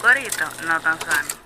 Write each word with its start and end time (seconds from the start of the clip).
corito 0.00 0.44
no 0.66 0.80
tan 0.80 0.98
sano. 1.00 1.37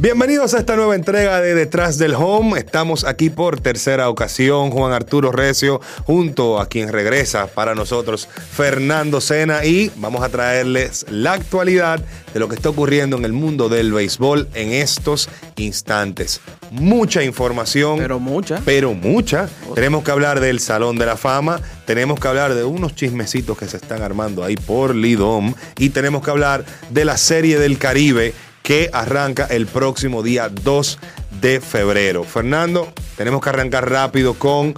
Bienvenidos 0.00 0.54
a 0.54 0.60
esta 0.60 0.76
nueva 0.76 0.94
entrega 0.94 1.42
de 1.42 1.54
Detrás 1.54 1.98
del 1.98 2.14
Home. 2.14 2.58
Estamos 2.58 3.04
aquí 3.04 3.28
por 3.28 3.60
tercera 3.60 4.08
ocasión, 4.08 4.70
Juan 4.70 4.94
Arturo 4.94 5.30
Recio, 5.30 5.82
junto 6.06 6.58
a 6.58 6.68
quien 6.68 6.88
regresa 6.90 7.48
para 7.48 7.74
nosotros, 7.74 8.26
Fernando 8.26 9.20
Sena, 9.20 9.62
y 9.62 9.92
vamos 9.96 10.22
a 10.22 10.30
traerles 10.30 11.04
la 11.10 11.34
actualidad 11.34 12.02
de 12.32 12.40
lo 12.40 12.48
que 12.48 12.54
está 12.54 12.70
ocurriendo 12.70 13.18
en 13.18 13.26
el 13.26 13.34
mundo 13.34 13.68
del 13.68 13.92
béisbol 13.92 14.48
en 14.54 14.72
estos 14.72 15.28
instantes. 15.56 16.40
Mucha 16.70 17.22
información. 17.22 17.98
Pero 17.98 18.18
mucha. 18.18 18.62
Pero 18.64 18.94
mucha. 18.94 19.50
Tenemos 19.74 20.02
que 20.02 20.12
hablar 20.12 20.40
del 20.40 20.60
Salón 20.60 20.96
de 20.96 21.04
la 21.04 21.18
Fama, 21.18 21.60
tenemos 21.84 22.18
que 22.18 22.26
hablar 22.26 22.54
de 22.54 22.64
unos 22.64 22.94
chismecitos 22.94 23.58
que 23.58 23.68
se 23.68 23.76
están 23.76 24.00
armando 24.00 24.44
ahí 24.44 24.56
por 24.56 24.94
Lidom, 24.94 25.52
y 25.76 25.90
tenemos 25.90 26.24
que 26.24 26.30
hablar 26.30 26.64
de 26.88 27.04
la 27.04 27.18
Serie 27.18 27.58
del 27.58 27.76
Caribe 27.76 28.32
que 28.62 28.90
arranca 28.92 29.46
el 29.46 29.66
próximo 29.66 30.22
día 30.22 30.48
2 30.48 30.98
de 31.40 31.60
febrero. 31.60 32.24
Fernando, 32.24 32.92
tenemos 33.16 33.40
que 33.42 33.48
arrancar 33.48 33.90
rápido 33.90 34.34
con 34.34 34.74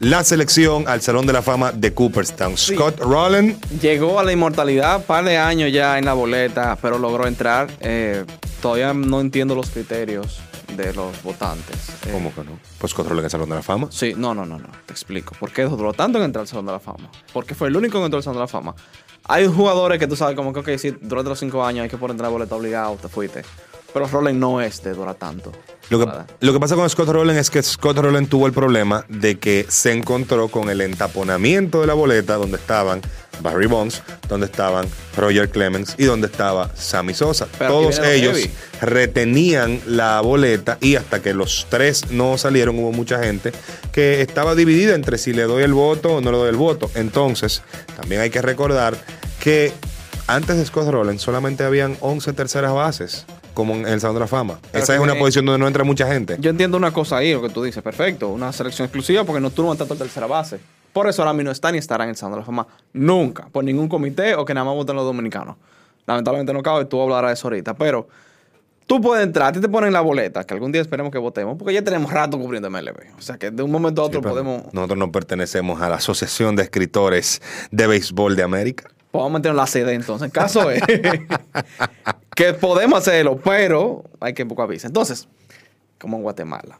la 0.00 0.24
selección 0.24 0.88
al 0.88 1.00
Salón 1.00 1.26
de 1.26 1.32
la 1.32 1.42
Fama 1.42 1.72
de 1.72 1.94
Cooperstown. 1.94 2.56
Scott 2.56 3.00
Rowland. 3.00 3.58
Llegó 3.80 4.20
a 4.20 4.24
la 4.24 4.32
inmortalidad, 4.32 5.04
par 5.04 5.24
de 5.24 5.38
años 5.38 5.72
ya 5.72 5.98
en 5.98 6.04
la 6.04 6.12
boleta, 6.12 6.76
pero 6.80 6.98
logró 6.98 7.26
entrar. 7.26 7.68
Eh, 7.80 8.24
todavía 8.60 8.92
no 8.92 9.20
entiendo 9.20 9.54
los 9.54 9.70
criterios 9.70 10.40
de 10.76 10.92
los 10.92 11.22
votantes. 11.22 11.88
Eh, 12.06 12.10
¿Cómo 12.12 12.34
que 12.34 12.44
no? 12.44 12.58
Pues 12.78 12.94
en 12.98 13.18
el 13.18 13.30
Salón 13.30 13.48
de 13.48 13.54
la 13.54 13.62
Fama. 13.62 13.88
Sí, 13.90 14.14
no, 14.16 14.34
no, 14.34 14.44
no, 14.44 14.58
no. 14.58 14.68
Te 14.84 14.92
explico. 14.92 15.34
¿Por 15.38 15.50
qué 15.52 15.62
duró 15.62 15.92
tanto 15.92 16.18
en 16.18 16.24
entrar 16.24 16.42
al 16.42 16.48
Salón 16.48 16.66
de 16.66 16.72
la 16.72 16.80
Fama? 16.80 17.10
Porque 17.32 17.54
fue 17.54 17.68
el 17.68 17.76
único 17.76 17.98
que 17.98 18.04
entró 18.04 18.18
al 18.18 18.22
Salón 18.22 18.36
de 18.38 18.42
la 18.42 18.48
Fama. 18.48 18.74
Hay 19.28 19.46
jugadores 19.46 19.98
que 19.98 20.06
tú 20.06 20.14
sabes, 20.14 20.36
como 20.36 20.52
que, 20.52 20.60
ok, 20.60 20.78
si 20.78 20.90
durante 20.90 21.28
los 21.28 21.38
cinco 21.38 21.64
años 21.64 21.82
hay 21.82 21.88
que 21.88 21.96
poner 21.98 22.16
la 22.20 22.28
boleta 22.28 22.54
obligado, 22.54 22.96
te 22.96 23.08
fuiste. 23.08 23.42
Pero 23.96 24.08
Rowland 24.08 24.38
no 24.38 24.60
es 24.60 24.82
de 24.82 24.92
dura 24.92 25.14
tanto. 25.14 25.52
Lo 25.88 25.98
que, 25.98 26.06
lo 26.40 26.52
que, 26.52 26.60
pasa 26.60 26.74
con 26.74 26.90
Scott 26.90 27.08
Rowland 27.08 27.38
es 27.38 27.48
que 27.48 27.62
Scott 27.62 27.96
Rowland 27.96 28.28
tuvo 28.28 28.46
el 28.46 28.52
problema 28.52 29.06
de 29.08 29.38
que 29.38 29.64
se 29.70 29.90
encontró 29.90 30.48
con 30.48 30.68
el 30.68 30.82
entaponamiento 30.82 31.80
de 31.80 31.86
la 31.86 31.94
boleta 31.94 32.34
donde 32.34 32.58
estaban 32.58 33.00
Barry 33.40 33.66
Bonds, 33.66 34.02
donde 34.28 34.44
estaban 34.44 34.86
Roger 35.16 35.48
Clemens 35.48 35.94
y 35.96 36.04
donde 36.04 36.26
estaba 36.26 36.70
Sammy 36.76 37.14
Sosa. 37.14 37.46
Todos 37.56 37.98
ellos 38.00 38.36
retenían 38.82 39.80
la 39.86 40.20
boleta 40.20 40.76
y 40.82 40.96
hasta 40.96 41.22
que 41.22 41.32
los 41.32 41.66
tres 41.70 42.10
no 42.10 42.36
salieron 42.36 42.78
hubo 42.78 42.92
mucha 42.92 43.24
gente 43.24 43.52
que 43.92 44.20
estaba 44.20 44.54
dividida 44.54 44.94
entre 44.94 45.16
si 45.16 45.32
le 45.32 45.44
doy 45.44 45.62
el 45.62 45.72
voto 45.72 46.16
o 46.16 46.20
no 46.20 46.32
le 46.32 46.36
doy 46.36 46.50
el 46.50 46.56
voto. 46.56 46.90
Entonces, 46.96 47.62
también 47.98 48.20
hay 48.20 48.28
que 48.28 48.42
recordar 48.42 48.94
que 49.40 49.72
antes 50.26 50.58
de 50.58 50.66
Scott 50.66 50.90
Rowland 50.90 51.18
solamente 51.18 51.64
habían 51.64 51.96
11 52.00 52.34
terceras 52.34 52.74
bases 52.74 53.24
como 53.56 53.74
en 53.74 53.88
el 53.88 54.00
Salón 54.02 54.16
de 54.16 54.20
la 54.20 54.26
Fama. 54.26 54.60
Esa 54.74 54.94
es 54.94 55.00
una 55.00 55.14
posición 55.14 55.46
donde 55.46 55.58
no 55.58 55.66
entra 55.66 55.82
mucha 55.82 56.06
gente. 56.06 56.36
Yo 56.38 56.50
entiendo 56.50 56.76
una 56.76 56.92
cosa 56.92 57.16
ahí, 57.16 57.32
lo 57.32 57.40
que 57.40 57.48
tú 57.48 57.62
dices, 57.62 57.82
perfecto, 57.82 58.28
una 58.28 58.52
selección 58.52 58.84
exclusiva 58.84 59.24
porque 59.24 59.40
no 59.40 59.48
tú 59.48 59.62
no 59.62 59.74
tanto 59.74 59.96
tercera 59.96 60.26
base. 60.26 60.60
Por 60.92 61.08
eso 61.08 61.22
ahora 61.22 61.32
mismo 61.32 61.46
no 61.46 61.52
está 61.52 61.72
ni 61.72 61.78
estará 61.78 62.04
en 62.04 62.10
el 62.10 62.16
Salón 62.16 62.34
de 62.34 62.40
la 62.40 62.44
Fama. 62.44 62.66
Nunca, 62.92 63.48
por 63.50 63.64
ningún 63.64 63.88
comité 63.88 64.34
o 64.34 64.44
que 64.44 64.52
nada 64.52 64.66
más 64.66 64.74
voten 64.74 64.94
los 64.94 65.06
dominicanos. 65.06 65.56
Lamentablemente 66.04 66.52
no 66.52 66.62
cabe, 66.62 66.84
tú 66.84 67.00
hablarás 67.00 67.30
de 67.30 67.32
eso 67.32 67.46
ahorita, 67.48 67.72
pero 67.72 68.08
tú 68.86 69.00
puedes 69.00 69.24
entrar, 69.24 69.48
a 69.48 69.52
ti 69.52 69.60
te 69.60 69.70
ponen 69.70 69.90
la 69.90 70.02
boleta, 70.02 70.44
que 70.44 70.52
algún 70.52 70.70
día 70.70 70.82
esperemos 70.82 71.10
que 71.10 71.16
votemos, 71.16 71.56
porque 71.56 71.72
ya 71.72 71.82
tenemos 71.82 72.12
rato 72.12 72.38
cubriendo 72.38 72.68
MLB. 72.68 73.16
O 73.16 73.22
sea 73.22 73.38
que 73.38 73.50
de 73.50 73.62
un 73.62 73.70
momento 73.70 74.02
a 74.02 74.04
otro 74.04 74.20
podemos... 74.20 74.70
Nosotros 74.74 74.98
no 74.98 75.10
pertenecemos 75.10 75.80
a 75.80 75.88
la 75.88 75.96
Asociación 75.96 76.56
de 76.56 76.62
Escritores 76.62 77.40
de 77.70 77.86
Béisbol 77.86 78.36
de 78.36 78.42
América. 78.42 78.90
Pues 79.16 79.24
vamos 79.24 79.34
a 79.34 79.38
meternos 79.38 79.56
la 79.56 79.66
sede 79.66 79.94
entonces. 79.94 80.26
En 80.26 80.30
caso 80.30 80.70
es 80.70 80.82
que 82.34 82.52
podemos 82.54 82.98
hacerlo, 82.98 83.38
pero 83.42 84.04
hay 84.20 84.34
que 84.34 84.44
poco 84.44 84.62
avisa. 84.62 84.86
Entonces, 84.86 85.28
como 85.98 86.18
en 86.18 86.22
Guatemala, 86.22 86.78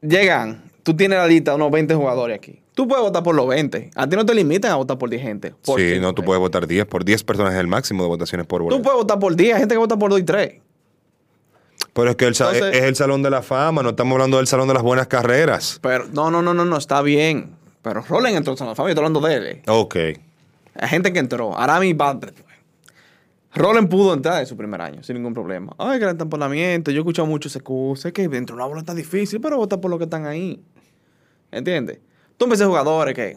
llegan, 0.00 0.62
tú 0.82 0.94
tienes 0.94 1.18
la 1.18 1.26
lista 1.26 1.50
de 1.50 1.56
unos 1.56 1.70
20 1.70 1.94
jugadores 1.94 2.38
aquí. 2.38 2.60
Tú 2.74 2.86
puedes 2.86 3.02
votar 3.02 3.24
por 3.24 3.34
los 3.34 3.48
20. 3.48 3.90
A 3.96 4.08
ti 4.08 4.14
no 4.14 4.24
te 4.24 4.32
limitan 4.34 4.70
a 4.70 4.76
votar 4.76 4.96
por 4.96 5.10
10 5.10 5.20
gente. 5.20 5.54
sí, 5.76 5.98
no, 6.00 6.14
tú 6.14 6.22
puedes 6.22 6.38
votar 6.38 6.68
10. 6.68 6.86
Por 6.86 7.04
10 7.04 7.24
personas 7.24 7.54
es 7.54 7.58
el 7.58 7.66
máximo 7.66 8.04
de 8.04 8.08
votaciones 8.08 8.46
por 8.46 8.62
boleta. 8.62 8.78
Tú 8.78 8.82
puedes 8.84 8.98
votar 8.98 9.18
por 9.18 9.34
10. 9.34 9.54
Hay 9.54 9.60
gente 9.60 9.74
que 9.74 9.78
vota 9.78 9.96
por 9.96 10.10
2 10.10 10.20
y 10.20 10.22
3. 10.22 10.60
Pero 11.92 12.10
es 12.10 12.16
que 12.16 12.28
es 12.28 12.40
el 12.40 12.94
Salón 12.94 13.24
de 13.24 13.30
la 13.30 13.42
Fama. 13.42 13.82
No 13.82 13.90
estamos 13.90 14.12
hablando 14.12 14.36
del 14.36 14.46
Salón 14.46 14.68
de 14.68 14.74
las 14.74 14.84
Buenas 14.84 15.08
Carreras. 15.08 15.80
Pero 15.82 16.06
no, 16.12 16.30
no, 16.30 16.42
no, 16.42 16.54
no, 16.54 16.64
no. 16.64 16.76
Está 16.76 17.02
bien. 17.02 17.56
Pero 17.82 18.02
Rolen 18.08 18.36
entró 18.36 18.54
de 18.54 18.64
la 18.64 18.76
Fama. 18.76 18.88
Yo 18.88 18.92
estoy 18.92 19.04
hablando 19.04 19.26
de 19.26 19.34
él. 19.34 19.62
Ok. 19.66 19.96
Hay 20.78 20.88
gente 20.88 21.12
que 21.12 21.18
entró. 21.18 21.58
Arami 21.58 21.92
Badre. 21.92 22.32
Roland 23.54 23.88
pudo 23.88 24.14
entrar 24.14 24.40
en 24.40 24.46
su 24.46 24.56
primer 24.56 24.80
año 24.80 25.02
sin 25.02 25.16
ningún 25.16 25.34
problema. 25.34 25.74
Ay, 25.78 25.98
gran 25.98 26.16
tamponamiento. 26.16 26.90
Yo 26.90 26.98
he 26.98 27.00
escuchado 27.00 27.26
mucho 27.26 27.48
ese 27.48 27.60
Sé 27.96 28.12
que 28.12 28.28
dentro 28.28 28.54
de 28.54 28.62
una 28.62 28.68
bola 28.68 28.80
está 28.80 28.94
difícil, 28.94 29.40
pero 29.40 29.56
vota 29.56 29.80
por 29.80 29.90
los 29.90 29.98
que 29.98 30.04
están 30.04 30.26
ahí. 30.26 30.62
¿Entiendes? 31.50 31.98
Tú 32.36 32.46
ves 32.46 32.62
jugadores 32.62 33.14
que. 33.14 33.36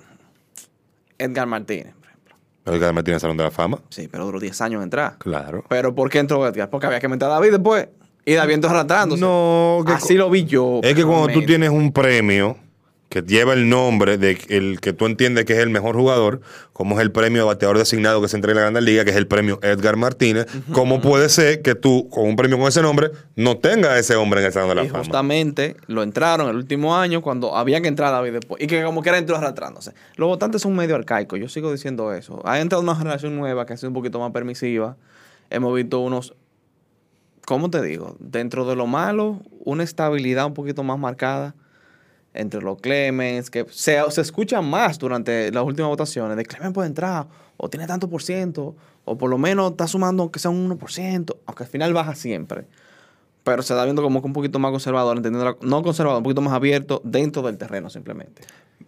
Edgar 1.18 1.48
Martínez, 1.48 1.94
por 1.96 2.08
ejemplo. 2.08 2.36
Edgar 2.66 2.94
Martínez 2.94 3.22
Salón 3.22 3.38
de 3.38 3.44
la 3.44 3.52
Fama. 3.52 3.80
Sí, 3.90 4.08
pero 4.12 4.26
duró 4.26 4.40
10 4.40 4.62
años 4.62 4.80
en 4.80 4.84
entrar. 4.84 5.18
Claro. 5.18 5.64
Pero 5.70 5.96
¿por 5.96 6.10
qué 6.10 6.20
entró 6.20 6.46
Edgar? 6.48 6.70
Porque 6.70 6.88
había 6.88 7.00
que 7.00 7.08
meter 7.08 7.28
a 7.28 7.32
David 7.32 7.52
después. 7.52 7.88
Y 8.26 8.34
David 8.34 8.56
entró 8.56 8.70
arrastrándose. 8.70 9.22
No, 9.22 9.84
Así 9.88 10.16
lo 10.16 10.30
vi 10.30 10.46
yo. 10.46 10.82
Es 10.84 10.94
que 10.94 11.04
cuando 11.04 11.30
tú 11.30 11.44
tienes 11.44 11.70
un 11.70 11.92
premio 11.92 12.58
que 13.12 13.22
lleva 13.22 13.52
el 13.52 13.68
nombre 13.68 14.18
de 14.18 14.38
el 14.48 14.80
que 14.80 14.94
tú 14.94 15.06
entiendes 15.06 15.44
que 15.44 15.52
es 15.52 15.60
el 15.60 15.70
mejor 15.70 15.98
jugador, 15.98 16.40
como 16.72 16.96
es 16.96 17.02
el 17.02 17.12
premio 17.12 17.42
de 17.42 17.46
bateador 17.46 17.78
designado 17.78 18.22
que 18.22 18.30
se 18.30 18.38
entrega 18.38 18.54
en 18.54 18.56
la 18.64 18.72
Grande 18.72 18.90
Liga, 18.90 19.04
que 19.04 19.12
es 19.12 19.18
el 19.18 19.28
premio 19.28 19.60
Edgar 19.62 19.98
Martínez, 19.98 20.48
¿cómo 20.72 21.02
puede 21.02 21.28
ser 21.28 21.62
que 21.62 21.76
tú, 21.76 22.08
con 22.10 22.26
un 22.26 22.38
premio 22.38 22.58
con 22.58 22.70
ese 22.70 22.82
nombre, 22.82 23.12
no 23.36 23.58
tengas 23.58 24.00
ese 24.00 24.16
hombre 24.16 24.40
en 24.40 24.46
el 24.46 24.54
Salón 24.54 24.70
de 24.70 24.76
la 24.76 24.84
y 24.86 24.90
Justamente 24.90 25.76
lo 25.88 26.04
entraron 26.04 26.50
el 26.50 26.56
último 26.56 26.96
año 26.96 27.22
cuando 27.22 27.58
había 27.58 27.82
que 27.82 27.90
entrar 27.90 28.14
David 28.14 28.32
después, 28.32 28.64
y 28.64 28.68
que 28.68 28.82
como 28.82 29.02
quiera 29.02 29.18
entró 29.18 29.36
arrastrándose. 29.36 29.92
Los 30.16 30.30
votantes 30.30 30.62
son 30.62 30.74
medio 30.74 30.96
arcaicos, 30.96 31.38
yo 31.38 31.50
sigo 31.50 31.70
diciendo 31.70 32.14
eso. 32.14 32.42
Ha 32.46 32.62
entrado 32.62 32.82
una 32.82 32.96
generación 32.96 33.36
nueva 33.36 33.66
que 33.66 33.74
ha 33.74 33.78
sido 33.78 33.90
un 33.90 33.96
poquito 33.96 34.22
más 34.22 34.32
permisiva. 34.32 34.96
Hemos 35.50 35.76
visto 35.76 36.00
unos 36.00 36.34
¿cómo 37.46 37.70
te 37.70 37.82
digo? 37.82 38.16
Dentro 38.20 38.66
de 38.66 38.78
lo 38.78 38.88
malo, 38.88 39.42
una 39.66 39.84
estabilidad 39.84 40.46
un 40.46 40.54
poquito 40.54 40.84
más 40.84 40.98
marcada 40.98 41.56
entre 42.34 42.62
los 42.62 42.80
Clemens, 42.80 43.50
que 43.50 43.66
se, 43.70 44.00
se 44.10 44.22
escucha 44.22 44.62
más 44.62 44.98
durante 44.98 45.52
las 45.52 45.64
últimas 45.64 45.90
votaciones, 45.90 46.38
de 46.38 46.46
Clemens 46.46 46.74
puede 46.74 46.88
entrar, 46.88 47.28
o 47.58 47.70
tiene 47.70 47.88
tanto 47.88 48.10
por 48.10 48.24
ciento, 48.24 48.76
o 49.06 49.18
por 49.18 49.30
lo 49.30 49.38
menos 49.38 49.72
está 49.72 49.88
sumando 49.88 50.32
que 50.32 50.40
sea 50.40 50.52
un 50.52 50.78
1%, 50.78 51.36
aunque 51.46 51.64
al 51.64 51.70
final 51.70 51.94
baja 51.94 52.16
siempre. 52.16 52.66
Pero 53.44 53.64
se 53.64 53.74
está 53.74 53.84
viendo 53.84 54.04
como 54.04 54.22
que 54.22 54.28
un 54.28 54.34
poquito 54.34 54.60
más 54.60 54.72
conservador, 54.72 55.18
entendiendo, 55.18 55.58
no 55.62 55.82
conservador, 55.82 56.20
un 56.20 56.24
poquito 56.24 56.42
más 56.42 56.54
abierto 56.54 57.02
dentro 57.04 57.42
del 57.42 57.58
terreno 57.58 57.90
simplemente. 57.90 58.44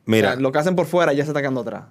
Mira, 0.06 0.36
lo 0.36 0.52
que 0.52 0.60
hacen 0.60 0.75
por 0.75 0.86
fuera 0.86 1.14
ya 1.14 1.24
se 1.24 1.31
está 1.31 1.42
quedando 1.42 1.62
atrás. 1.62 1.86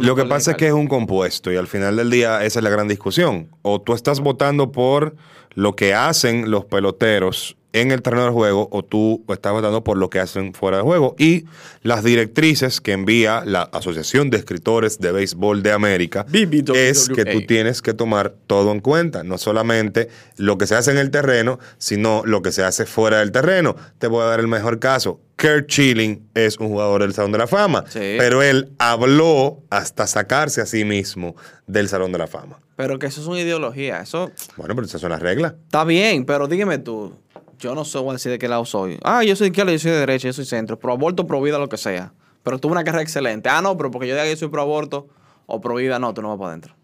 lo 0.00 0.16
que 0.16 0.24
pasa 0.24 0.52
es 0.52 0.56
que 0.56 0.66
es 0.66 0.72
un 0.72 0.86
compuesto 0.86 1.52
y 1.52 1.56
al 1.56 1.66
final 1.66 1.96
del 1.96 2.10
día 2.10 2.44
esa 2.44 2.58
es 2.58 2.62
la 2.62 2.70
gran 2.70 2.88
discusión. 2.88 3.48
O 3.62 3.80
tú 3.80 3.94
estás 3.94 4.20
votando 4.20 4.70
por 4.70 5.14
lo 5.54 5.74
que 5.76 5.94
hacen 5.94 6.50
los 6.50 6.64
peloteros 6.64 7.56
en 7.72 7.90
el 7.90 8.02
terreno 8.02 8.24
del 8.24 8.32
juego 8.32 8.68
o 8.70 8.84
tú 8.84 9.24
estás 9.28 9.52
votando 9.52 9.84
por 9.84 9.96
lo 9.96 10.10
que 10.10 10.20
hacen 10.20 10.54
fuera 10.54 10.78
de 10.78 10.82
juego. 10.82 11.14
Y 11.18 11.46
las 11.82 12.04
directrices 12.04 12.80
que 12.80 12.92
envía 12.92 13.44
la 13.44 13.62
Asociación 13.62 14.30
de 14.30 14.38
Escritores 14.38 14.98
de 14.98 15.12
Béisbol 15.12 15.62
de 15.62 15.72
América 15.72 16.26
es 16.74 17.08
que 17.08 17.24
tú 17.24 17.42
tienes 17.42 17.82
que 17.82 17.94
tomar 17.94 18.34
todo 18.46 18.72
en 18.72 18.80
cuenta, 18.80 19.24
no 19.24 19.38
solamente 19.38 20.08
lo 20.36 20.58
que 20.58 20.66
se 20.66 20.74
hace 20.74 20.90
en 20.90 20.98
el 20.98 21.10
terreno, 21.10 21.58
sino 21.78 22.22
lo 22.24 22.42
que 22.42 22.52
se 22.52 22.62
hace 22.62 22.86
fuera 22.86 23.18
del 23.18 23.32
terreno. 23.32 23.76
Te 23.98 24.06
voy 24.06 24.22
a 24.22 24.26
dar 24.26 24.40
el 24.40 24.48
mejor 24.48 24.78
caso. 24.78 25.20
Kurt 25.36 25.66
Chilling 25.66 26.28
es 26.34 26.58
un 26.58 26.68
jugador 26.68 27.02
del 27.02 27.14
Salón 27.14 27.32
de 27.32 27.38
la 27.38 27.48
Fama, 27.48 27.84
pero 27.92 28.42
él 28.42 28.70
habló 28.78 29.62
hasta 29.70 30.06
sacarse 30.06 30.60
a 30.60 30.66
sí 30.66 30.84
mismo 30.84 31.34
del 31.66 31.88
Salón 31.88 32.12
de 32.12 32.18
la 32.18 32.28
Fama. 32.28 32.60
Pero 32.76 32.98
que 32.98 33.06
eso 33.06 33.20
es 33.20 33.26
una 33.26 33.40
ideología, 33.40 34.00
eso... 34.00 34.30
Bueno, 34.56 34.74
pero 34.74 34.86
esas 34.86 35.00
son 35.00 35.10
las 35.10 35.20
reglas. 35.20 35.54
Está 35.64 35.84
bien, 35.84 36.24
pero 36.24 36.46
dígame 36.46 36.78
tú, 36.78 37.14
yo 37.62 37.76
no 37.76 37.84
sé 37.84 37.98
voy 37.98 38.10
a 38.10 38.12
decir 38.14 38.32
de 38.32 38.38
qué 38.38 38.48
lado 38.48 38.64
soy. 38.64 38.98
Ah, 39.04 39.22
yo 39.22 39.36
soy 39.36 39.46
de 39.46 39.48
izquierda, 39.52 39.72
yo 39.72 39.78
soy 39.78 39.92
de 39.92 39.98
derecha, 39.98 40.28
yo 40.28 40.32
soy 40.32 40.44
centro. 40.44 40.78
Pro 40.78 40.92
aborto, 40.92 41.26
pro 41.26 41.40
vida, 41.40 41.58
lo 41.58 41.68
que 41.68 41.76
sea. 41.76 42.12
Pero 42.42 42.58
tuve 42.58 42.72
una 42.72 42.82
carrera 42.82 43.02
excelente. 43.02 43.48
Ah, 43.48 43.62
no, 43.62 43.76
pero 43.76 43.90
porque 43.90 44.08
yo 44.08 44.14
diga 44.14 44.24
que 44.24 44.36
soy 44.36 44.48
pro 44.48 44.62
aborto 44.62 45.06
o 45.46 45.60
pro 45.60 45.76
vida, 45.76 45.98
no, 46.00 46.12
tú 46.12 46.22
no 46.22 46.30
vas 46.30 46.38
para 46.38 46.48
adentro. 46.50 46.74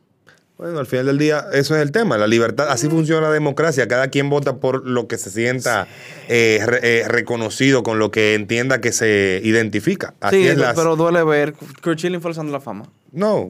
Bueno, 0.57 0.81
al 0.81 0.87
final 0.87 1.07
del 1.07 1.19
día, 1.19 1.47
eso 1.53 1.77
es 1.77 1.83
el 1.83 1.93
tema, 1.93 2.17
la 2.17 2.27
libertad. 2.27 2.69
Así 2.69 2.89
funciona 2.89 3.29
la 3.29 3.33
democracia. 3.33 3.87
Cada 3.87 4.09
quien 4.09 4.29
vota 4.29 4.57
por 4.57 4.87
lo 4.89 5.07
que 5.07 5.17
se 5.17 5.31
sienta 5.31 5.87
eh, 6.29 6.61
eh, 6.83 7.05
reconocido, 7.07 7.85
con 7.85 8.01
lo 8.01 8.11
que 8.11 8.35
entienda 8.35 8.81
que 8.81 8.91
se 8.91 9.41
identifica. 9.45 10.15
Así 10.21 10.49
sí, 10.49 10.61
pero 10.75 10.97
duele 10.97 11.23
ver. 11.23 11.55
Chilling 11.95 12.21
fue 12.21 12.33
el 12.33 12.53
la 12.53 12.61
fama. 12.61 12.87
No, 13.13 13.49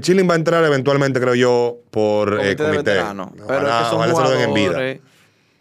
Chilling 0.00 0.28
va 0.28 0.34
a 0.34 0.36
entrar 0.36 0.64
eventualmente, 0.64 1.20
creo 1.20 1.34
yo, 1.34 1.78
por 1.90 2.36
comité. 2.36 2.52
Eh, 2.52 2.56
comité. 2.56 3.00
pero 3.48 3.68
es 3.68 3.74
que 3.74 3.90
son 3.90 4.10
jugadores, 4.10 5.00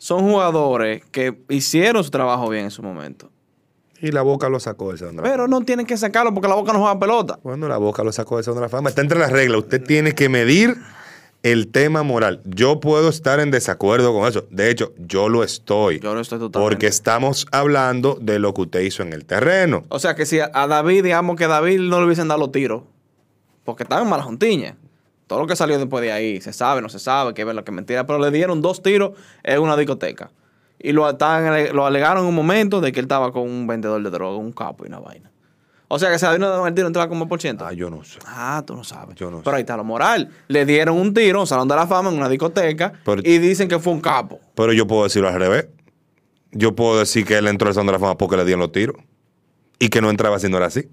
son 0.03 0.29
jugadores 0.29 1.01
que 1.11 1.33
hicieron 1.47 2.03
su 2.03 2.11
trabajo 2.11 2.49
bien 2.49 2.65
en 2.65 2.71
su 2.71 2.83
momento. 2.83 3.29
Y 4.01 4.11
la 4.11 4.21
Boca 4.21 4.49
lo 4.49 4.59
sacó 4.59 4.89
del 4.89 4.97
Salón 4.97 5.15
de 5.15 5.21
la 5.21 5.29
Pero 5.29 5.47
no 5.47 5.61
tienen 5.61 5.85
que 5.85 5.95
sacarlo 5.95 6.33
porque 6.33 6.49
la 6.49 6.55
Boca 6.55 6.73
no 6.73 6.79
juega 6.79 6.99
pelota. 6.99 7.39
Bueno, 7.41 7.69
la 7.69 7.77
Boca 7.77 8.03
lo 8.03 8.11
sacó 8.11 8.35
del 8.35 8.43
Salón 8.43 8.57
de 8.57 8.63
la 8.63 8.69
Fama. 8.69 8.89
Está 8.89 8.99
entre 8.99 9.17
las 9.17 9.31
reglas. 9.31 9.59
Usted 9.59 9.81
tiene 9.81 10.13
que 10.13 10.27
medir 10.27 10.75
el 11.41 11.69
tema 11.69 12.03
moral. 12.03 12.41
Yo 12.43 12.81
puedo 12.81 13.07
estar 13.07 13.39
en 13.39 13.49
desacuerdo 13.49 14.13
con 14.13 14.27
eso. 14.27 14.45
De 14.51 14.69
hecho, 14.69 14.91
yo 14.97 15.29
lo 15.29 15.41
estoy. 15.41 16.01
Yo 16.01 16.13
lo 16.13 16.19
estoy 16.19 16.37
totalmente. 16.37 16.69
Porque 16.69 16.87
estamos 16.87 17.47
hablando 17.53 18.17
de 18.19 18.39
lo 18.39 18.53
que 18.53 18.63
usted 18.63 18.81
hizo 18.81 19.03
en 19.03 19.13
el 19.13 19.23
terreno. 19.23 19.85
O 19.87 19.99
sea 19.99 20.15
que 20.15 20.25
si 20.25 20.41
a 20.41 20.49
David, 20.67 21.05
digamos 21.05 21.37
que 21.37 21.45
a 21.45 21.47
David 21.47 21.79
no 21.79 22.01
le 22.01 22.07
hubiesen 22.07 22.27
dado 22.27 22.41
los 22.41 22.51
tiros, 22.51 22.83
porque 23.63 23.83
estaba 23.83 24.01
en 24.01 24.09
mala 24.09 24.23
juntiña. 24.23 24.75
Todo 25.33 25.41
lo 25.41 25.47
que 25.47 25.55
salió 25.55 25.79
después 25.79 26.03
de 26.03 26.11
ahí, 26.11 26.39
se 26.41 26.53
sabe, 26.53 26.79
no 26.79 26.89
se 26.89 26.99
sabe, 26.99 27.33
que 27.33 27.43
ver 27.43 27.55
lo 27.55 27.63
que 27.63 27.71
es 27.71 27.75
mentira, 27.75 28.05
pero 28.05 28.19
le 28.19 28.29
dieron 28.29 28.61
dos 28.61 28.83
tiros 28.83 29.13
en 29.41 29.59
una 29.63 29.75
discoteca. 29.75 30.29
Y 30.77 30.91
lo, 30.91 31.09
estaban- 31.09 31.73
lo 31.75 31.87
alegaron 31.87 32.21
en 32.21 32.29
un 32.29 32.35
momento 32.35 32.81
de 32.81 32.91
que 32.91 32.99
él 32.99 33.05
estaba 33.05 33.31
con 33.31 33.41
un 33.49 33.65
vendedor 33.65 34.03
de 34.03 34.11
droga, 34.11 34.37
un 34.37 34.51
capo 34.51 34.83
y 34.85 34.89
una 34.89 34.99
vaina. 34.99 35.31
O 35.87 35.97
sea 35.97 36.15
que 36.15 36.23
le 36.23 36.37
dieron 36.37 36.67
el 36.67 36.73
tiro, 36.75 36.85
entraba 36.85 37.09
como 37.09 37.27
por 37.27 37.41
ciento. 37.41 37.65
Ah, 37.65 37.73
yo 37.73 37.89
no 37.89 38.03
sé. 38.03 38.19
Ah, 38.27 38.61
tú 38.63 38.75
no 38.75 38.83
sabes. 38.83 39.15
Yo 39.15 39.31
no 39.31 39.39
Pero 39.39 39.51
sé. 39.51 39.55
ahí 39.55 39.61
está 39.61 39.75
lo 39.75 39.83
moral. 39.83 40.29
Le 40.49 40.67
dieron 40.67 40.97
un 40.99 41.15
tiro 41.15 41.39
en 41.39 41.41
un 41.41 41.47
salón 41.47 41.67
de 41.67 41.75
la 41.77 41.87
fama 41.87 42.09
en 42.11 42.17
una 42.17 42.29
discoteca 42.29 42.93
Pero- 43.03 43.23
y 43.25 43.39
dicen 43.39 43.67
que 43.67 43.79
fue 43.79 43.91
un 43.91 44.01
capo. 44.01 44.39
Pero 44.53 44.71
yo 44.71 44.85
puedo 44.85 45.03
decirlo 45.03 45.29
al 45.29 45.39
revés. 45.39 45.67
Yo 46.51 46.75
puedo 46.75 46.99
decir 46.99 47.25
que 47.25 47.37
él 47.39 47.47
entró 47.47 47.69
al 47.69 47.73
Salón 47.73 47.87
de 47.87 47.93
la 47.93 47.99
Fama 47.99 48.15
porque 48.17 48.37
le 48.37 48.45
dieron 48.45 48.59
los 48.59 48.71
tiros. 48.71 48.97
Y 49.79 49.89
que 49.89 49.99
no 50.01 50.11
entraba 50.11 50.37
si 50.37 50.47
no 50.49 50.57
era 50.57 50.67
así. 50.67 50.87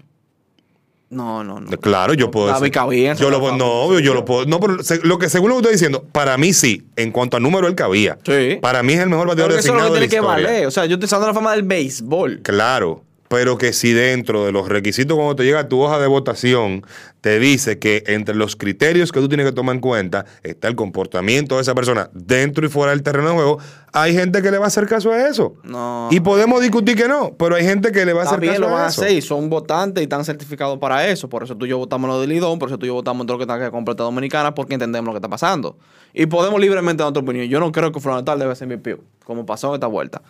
No, 1.11 1.43
no, 1.43 1.59
no. 1.59 1.69
Claro, 1.77 2.13
yo 2.13 2.31
puedo 2.31 2.47
David 2.47 2.61
decir. 2.61 2.71
cabía 2.73 3.13
yo 3.13 3.29
lo 3.29 3.39
puedo, 3.39 3.57
no, 3.57 3.87
Fama. 3.89 3.99
yo 4.01 4.13
lo 4.13 4.23
puedo. 4.25 4.45
No, 4.45 4.59
pero 4.61 4.81
se- 4.81 5.01
lo 5.05 5.19
que 5.19 5.29
según 5.29 5.49
lo 5.49 5.55
que 5.55 5.59
estoy 5.61 5.73
diciendo, 5.73 6.03
para 6.11 6.37
mí 6.37 6.53
sí. 6.53 6.87
En 6.95 7.11
cuanto 7.11 7.35
a 7.37 7.39
número, 7.39 7.67
él 7.67 7.75
cabía. 7.75 8.17
Sí. 8.25 8.57
Para 8.61 8.81
mí 8.81 8.93
es 8.93 8.99
el 9.01 9.09
mejor 9.09 9.27
bateador 9.27 9.51
eso 9.51 9.59
es 9.59 9.65
lo 9.67 9.73
que 9.73 9.77
de 9.83 9.89
la 9.89 9.91
tiene 9.93 10.09
que 10.09 10.15
historia. 10.15 10.47
valer. 10.47 10.65
O 10.67 10.71
sea, 10.71 10.85
yo 10.85 10.93
estoy 10.95 11.05
usando 11.05 11.27
la 11.27 11.33
fama 11.33 11.51
del 11.51 11.63
béisbol. 11.63 12.39
Claro, 12.43 13.03
pero 13.31 13.57
que 13.57 13.71
si 13.71 13.93
dentro 13.93 14.45
de 14.45 14.51
los 14.51 14.67
requisitos 14.67 15.15
cuando 15.15 15.37
te 15.37 15.45
llega 15.45 15.69
tu 15.69 15.79
hoja 15.79 15.99
de 15.99 16.07
votación 16.07 16.85
te 17.21 17.39
dice 17.39 17.79
que 17.79 18.03
entre 18.07 18.35
los 18.35 18.57
criterios 18.57 19.13
que 19.13 19.21
tú 19.21 19.29
tienes 19.29 19.45
que 19.45 19.53
tomar 19.53 19.75
en 19.75 19.79
cuenta 19.79 20.25
está 20.43 20.67
el 20.67 20.75
comportamiento 20.75 21.55
de 21.55 21.61
esa 21.61 21.73
persona 21.73 22.09
dentro 22.11 22.65
y 22.65 22.69
fuera 22.69 22.91
del 22.91 23.03
terreno 23.03 23.29
de 23.29 23.35
juego, 23.35 23.59
hay 23.93 24.13
gente 24.13 24.41
que 24.41 24.51
le 24.51 24.57
va 24.57 24.65
a 24.65 24.67
hacer 24.67 24.85
caso 24.85 25.13
a 25.13 25.29
eso. 25.29 25.55
No. 25.63 26.09
Y 26.11 26.19
podemos 26.19 26.61
discutir 26.61 26.97
que 26.97 27.07
no, 27.07 27.33
pero 27.37 27.55
hay 27.55 27.63
gente 27.63 27.93
que 27.93 28.05
le 28.05 28.11
va 28.11 28.19
a 28.19 28.23
hacer 28.23 28.33
También 28.33 28.55
caso 28.55 28.65
lo 28.65 28.73
van 28.73 28.83
a 28.83 28.87
eso. 28.89 29.01
hacer 29.01 29.15
y 29.15 29.21
son 29.21 29.49
votantes 29.49 30.01
y 30.01 30.03
están 30.03 30.25
certificados 30.25 30.77
para 30.77 31.07
eso. 31.07 31.29
Por 31.29 31.43
eso 31.43 31.55
tú 31.55 31.65
y 31.65 31.69
yo 31.69 31.77
votamos 31.77 32.09
lo 32.09 32.19
del 32.19 32.31
Lidón, 32.31 32.59
por 32.59 32.67
eso 32.67 32.77
tú 32.77 32.85
y 32.85 32.89
yo 32.89 32.95
votamos 32.95 33.25
todo 33.27 33.37
lo 33.37 33.45
que 33.45 33.49
está 33.49 33.63
que 33.63 33.71
completa 33.71 34.03
Dominicana, 34.03 34.53
porque 34.53 34.73
entendemos 34.73 35.05
lo 35.05 35.13
que 35.13 35.19
está 35.19 35.29
pasando. 35.29 35.77
Y 36.13 36.25
podemos 36.25 36.59
libremente 36.59 37.01
dar 37.01 37.13
nuestra 37.13 37.23
opinión. 37.23 37.47
Yo 37.47 37.61
no 37.61 37.71
creo 37.71 37.93
que 37.93 38.01
Frontal 38.01 38.39
debe 38.39 38.53
ser 38.57 38.67
mi 38.67 38.75
pío, 38.75 38.99
como 39.23 39.45
pasó 39.45 39.69
en 39.69 39.75
esta 39.75 39.87
vuelta. 39.87 40.21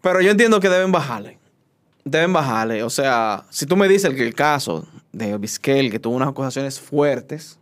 Pero 0.00 0.22
yo 0.22 0.30
entiendo 0.30 0.58
que 0.58 0.70
deben 0.70 0.90
bajarle. 0.90 1.38
Deben 2.06 2.32
bajarle. 2.32 2.84
O 2.84 2.90
sea, 2.90 3.44
si 3.50 3.66
tú 3.66 3.76
me 3.76 3.88
dices 3.88 4.14
que 4.14 4.24
el 4.24 4.32
caso 4.32 4.86
de 5.12 5.36
Vizquel, 5.38 5.90
que 5.90 5.98
tuvo 5.98 6.14
unas 6.14 6.28
acusaciones 6.28 6.80
fuertes 6.80 7.58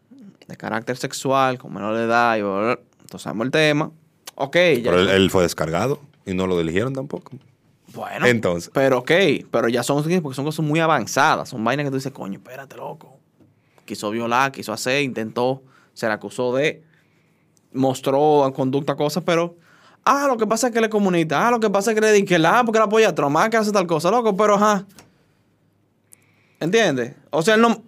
de 0.46 0.54
carácter 0.54 0.98
sexual, 0.98 1.58
con 1.58 1.72
menor 1.72 1.96
de 1.96 2.04
edad, 2.04 2.36
y 2.36 2.42
bla, 2.42 2.50
bla, 2.50 2.60
bla, 2.60 2.78
entonces 3.00 3.22
sabemos 3.22 3.46
el 3.46 3.50
tema. 3.50 3.90
Ok, 4.34 4.54
ya. 4.54 4.90
Pero 4.90 5.00
él, 5.00 5.08
él 5.08 5.30
fue 5.30 5.44
descargado 5.44 5.98
y 6.26 6.34
no 6.34 6.46
lo 6.46 6.60
eligieron 6.60 6.92
tampoco. 6.92 7.32
Bueno, 7.94 8.26
Entonces. 8.26 8.70
Pero 8.74 8.98
ok, 8.98 9.12
pero 9.50 9.68
ya 9.68 9.82
son, 9.82 10.02
porque 10.02 10.34
son 10.34 10.44
cosas 10.44 10.64
muy 10.64 10.80
avanzadas. 10.80 11.48
Son 11.48 11.62
vainas 11.64 11.84
que 11.84 11.90
tú 11.90 11.96
dices, 11.96 12.12
coño, 12.12 12.34
espérate, 12.38 12.76
loco. 12.76 13.16
Quiso 13.86 14.10
violar, 14.10 14.52
quiso 14.52 14.74
hacer, 14.74 15.02
intentó, 15.02 15.62
se 15.94 16.06
le 16.06 16.12
acusó 16.12 16.54
de, 16.54 16.82
mostró 17.72 18.52
conducta, 18.54 18.94
cosas, 18.94 19.22
pero. 19.24 19.56
Ah, 20.04 20.26
lo 20.28 20.36
que 20.36 20.46
pasa 20.46 20.66
es 20.66 20.72
que 20.72 20.78
él 20.78 20.84
es 20.84 20.90
comunista. 20.90 21.48
Ah, 21.48 21.50
lo 21.50 21.60
que 21.60 21.70
pasa 21.70 21.90
es 21.90 21.94
que 21.94 22.00
le 22.00 22.24
que 22.24 22.38
la, 22.38 22.62
porque 22.64 22.78
él 22.78 22.84
apoya 22.84 23.08
a 23.08 23.14
Trump, 23.14 23.36
ah, 23.38 23.48
que 23.48 23.56
hace 23.56 23.72
tal 23.72 23.86
cosa, 23.86 24.10
loco, 24.10 24.36
pero 24.36 24.54
ajá. 24.54 24.84
¿Entiendes? 26.60 27.14
O 27.30 27.42
sea, 27.42 27.54
él 27.54 27.62
no. 27.62 27.82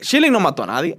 Schilling 0.00 0.32
no 0.32 0.40
mató 0.40 0.62
a 0.62 0.66
nadie. 0.66 0.98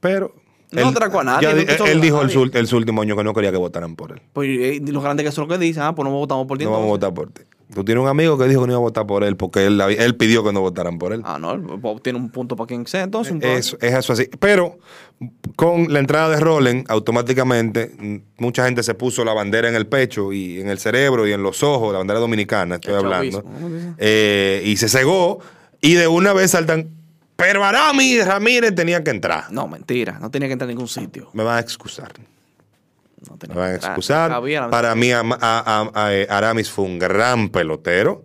Pero. 0.00 0.34
No 0.72 0.88
atracó 0.88 1.20
a 1.20 1.24
nadie, 1.24 1.42
ya 1.42 1.76
no 1.76 1.86
él, 1.86 2.00
dijo 2.00 2.22
el, 2.22 2.50
el 2.54 2.66
su 2.66 2.76
último 2.78 3.02
año 3.02 3.14
que 3.14 3.24
no 3.24 3.34
quería 3.34 3.50
que 3.50 3.58
votaran 3.58 3.94
por 3.94 4.12
él. 4.12 4.22
Pues 4.32 4.48
eh, 4.48 4.80
lo 4.86 5.02
grande 5.02 5.22
que 5.22 5.28
eso 5.28 5.42
es 5.42 5.48
lo 5.48 5.54
que 5.54 5.62
dice, 5.62 5.80
ah, 5.80 5.94
pues 5.94 6.08
no 6.08 6.14
votamos 6.14 6.46
por 6.46 6.56
ti. 6.56 6.64
No 6.64 6.70
vamos 6.70 6.86
a 6.86 6.88
votar 6.88 7.12
por 7.12 7.30
ti. 7.30 7.42
Tú 7.74 7.84
tienes 7.84 8.02
un 8.02 8.08
amigo 8.08 8.36
que 8.36 8.46
dijo 8.46 8.60
que 8.62 8.66
no 8.66 8.72
iba 8.72 8.78
a 8.78 8.82
votar 8.82 9.06
por 9.06 9.24
él 9.24 9.36
porque 9.36 9.66
él, 9.66 9.80
él 9.80 10.16
pidió 10.16 10.44
que 10.44 10.52
no 10.52 10.60
votaran 10.60 10.98
por 10.98 11.12
él. 11.12 11.22
Ah, 11.24 11.38
no, 11.38 11.58
Bob 11.58 12.02
tiene 12.02 12.18
un 12.18 12.30
punto 12.30 12.56
para 12.56 12.66
quien 12.66 12.86
sea, 12.86 13.02
entonces. 13.02 13.32
un. 13.32 13.42
Es, 13.42 13.76
es 13.80 13.94
eso 13.94 14.12
así. 14.12 14.28
Pero 14.38 14.78
con 15.56 15.92
la 15.92 15.98
entrada 15.98 16.28
de 16.30 16.40
Roland, 16.40 16.84
automáticamente 16.88 17.92
mm, 17.98 18.42
mucha 18.42 18.64
gente 18.64 18.82
se 18.82 18.94
puso 18.94 19.24
la 19.24 19.32
bandera 19.32 19.68
en 19.68 19.74
el 19.74 19.86
pecho 19.86 20.32
y 20.32 20.60
en 20.60 20.68
el 20.68 20.78
cerebro 20.78 21.26
y 21.26 21.32
en 21.32 21.42
los 21.42 21.62
ojos, 21.62 21.92
la 21.92 21.98
bandera 21.98 22.20
dominicana, 22.20 22.76
estoy 22.76 22.94
El 22.94 22.98
hablando. 23.00 23.44
Eh, 23.98 24.62
y 24.64 24.76
se 24.76 24.88
cegó 24.88 25.40
y 25.80 25.94
de 25.94 26.08
una 26.08 26.32
vez 26.32 26.52
saltan. 26.52 26.90
Pero 27.36 27.64
Arami 27.64 28.20
Ramírez 28.20 28.74
tenía 28.74 29.02
que 29.02 29.10
entrar. 29.10 29.50
No, 29.50 29.66
mentira. 29.66 30.18
No 30.20 30.30
tenía 30.30 30.48
que 30.48 30.52
entrar 30.52 30.68
a 30.68 30.72
ningún 30.72 30.88
sitio. 30.88 31.30
Me 31.32 31.42
van 31.42 31.56
a 31.56 31.60
excusar. 31.60 32.12
No 33.28 33.36
Me 33.48 33.54
van 33.54 33.70
a 33.70 33.74
excusar. 33.76 34.30
Para 34.70 34.94
mí, 34.94 35.12
Ama- 35.12 35.38
a- 35.40 35.90
a- 35.94 36.06
a- 36.06 36.14
eh, 36.14 36.26
Aramis 36.28 36.70
fue 36.70 36.84
un 36.84 36.98
gran 36.98 37.48
pelotero. 37.50 38.24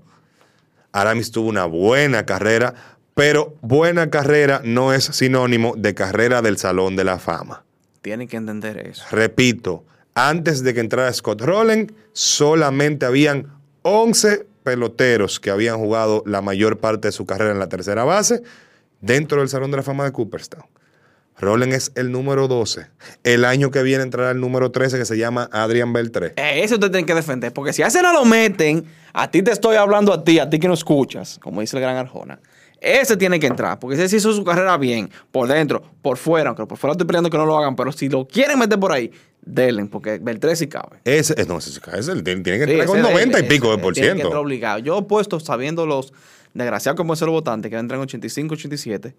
Aramis 0.92 1.32
tuvo 1.32 1.50
una 1.50 1.66
buena 1.66 2.26
carrera, 2.26 2.74
pero 3.14 3.56
buena 3.62 4.10
carrera 4.10 4.62
no 4.64 4.94
es 4.94 5.04
sinónimo 5.06 5.74
de 5.78 5.94
carrera 5.94 6.42
del 6.42 6.58
Salón 6.58 6.96
de 6.96 7.04
la 7.04 7.20
Fama. 7.20 7.64
Tienen 8.02 8.28
que 8.28 8.38
entender 8.38 8.78
eso. 8.78 9.04
Repito, 9.12 9.84
antes 10.16 10.64
de 10.64 10.74
que 10.74 10.80
entrara 10.80 11.12
Scott 11.14 11.42
Rowland, 11.42 11.94
solamente 12.14 13.06
habían 13.06 13.48
11 13.84 14.48
peloteros 14.64 15.40
que 15.40 15.50
habían 15.52 15.78
jugado 15.78 16.24
la 16.26 16.42
mayor 16.42 16.80
parte 16.80 17.10
de 17.10 17.12
su 17.12 17.26
carrera 17.26 17.52
en 17.52 17.60
la 17.60 17.70
tercera 17.70 18.04
base 18.04 18.42
dentro 19.02 19.40
del 19.40 19.50
Salón 19.50 19.72
de 19.72 19.78
la 19.78 19.84
Fama 19.84 20.06
de 20.06 20.12
Cooperstown. 20.12 20.66
Rowland 21.40 21.74
es 21.74 21.92
el 21.96 22.12
número 22.12 22.48
12. 22.48 22.88
El 23.24 23.46
año 23.46 23.70
que 23.72 23.84
viene 23.84 24.04
entrará 24.04 24.32
el 24.32 24.40
número 24.40 24.72
13 24.72 24.98
que 24.98 25.06
se 25.06 25.18
llama 25.18 25.50
Adrian 25.52 25.94
Beltré. 25.94 26.34
Eh, 26.36 26.62
Eso 26.64 26.76
usted 26.76 26.90
tiene 26.92 27.06
que 27.06 27.14
defender. 27.14 27.54
Porque 27.54 27.74
si 27.74 27.84
a 27.84 27.88
ese 27.88 28.02
no 28.02 28.12
lo 28.12 28.26
meten, 28.26 28.86
a 29.14 29.30
ti 29.30 29.42
te 29.44 29.52
estoy 29.52 29.76
hablando 29.76 30.12
a 30.14 30.24
ti, 30.24 30.40
a 30.40 30.50
ti 30.50 30.60
que 30.60 30.68
no 30.68 30.74
escuchas, 30.74 31.38
como 31.42 31.62
dice 31.62 31.78
el 31.78 31.82
gran 31.84 31.96
Arjona. 31.96 32.40
Ese 32.82 33.18
tiene 33.18 33.40
que 33.40 33.48
entrar. 33.48 33.80
Porque 33.80 33.96
ese 33.96 34.10
sí 34.10 34.16
hizo 34.18 34.34
su 34.34 34.44
carrera 34.44 34.78
bien. 34.78 35.10
Por 35.32 35.48
dentro, 35.48 35.84
por 36.02 36.18
fuera. 36.18 36.50
Aunque 36.50 36.66
por 36.66 36.78
fuera 36.78 36.92
estoy 36.94 37.06
pidiendo 37.08 37.30
que 37.30 37.38
no 37.38 37.46
lo 37.46 37.58
hagan. 37.58 37.76
Pero 37.76 37.92
si 37.92 38.08
lo 38.10 38.28
quieren 38.28 38.58
meter 38.60 38.80
por 38.80 38.92
ahí, 38.92 39.12
denle. 39.42 39.86
Porque 39.86 40.20
Beltré 40.20 40.56
sí 40.56 40.68
cabe. 40.68 40.98
Ese, 41.04 41.34
es- 41.40 41.48
no, 41.48 41.58
ese, 41.60 41.70
ese 41.72 42.22
tiene 42.24 42.42
tiene 42.42 42.60
que 42.60 42.66
Sí, 42.66 42.72
entrar 42.72 42.88
con 42.88 43.00
ese 43.00 43.10
90 43.10 43.40
y 43.40 43.44
pico 43.44 43.72
de 43.76 43.78
por 43.82 43.94
tiene 43.94 44.08
que 44.08 44.12
entrar 44.14 44.28
ciento. 44.32 44.40
obligado. 44.42 44.80
Yo 44.80 44.98
he 45.00 45.04
puesto 45.04 45.40
sabiendo 45.40 45.86
los 45.86 46.14
desgraciados 46.54 46.98
como 46.98 47.16
ser 47.16 47.28
los 47.28 47.34
votantes 47.34 47.70
que 47.72 47.78
entran 47.78 48.00
en 48.00 48.04
85, 48.04 48.54
87. 48.56 49.16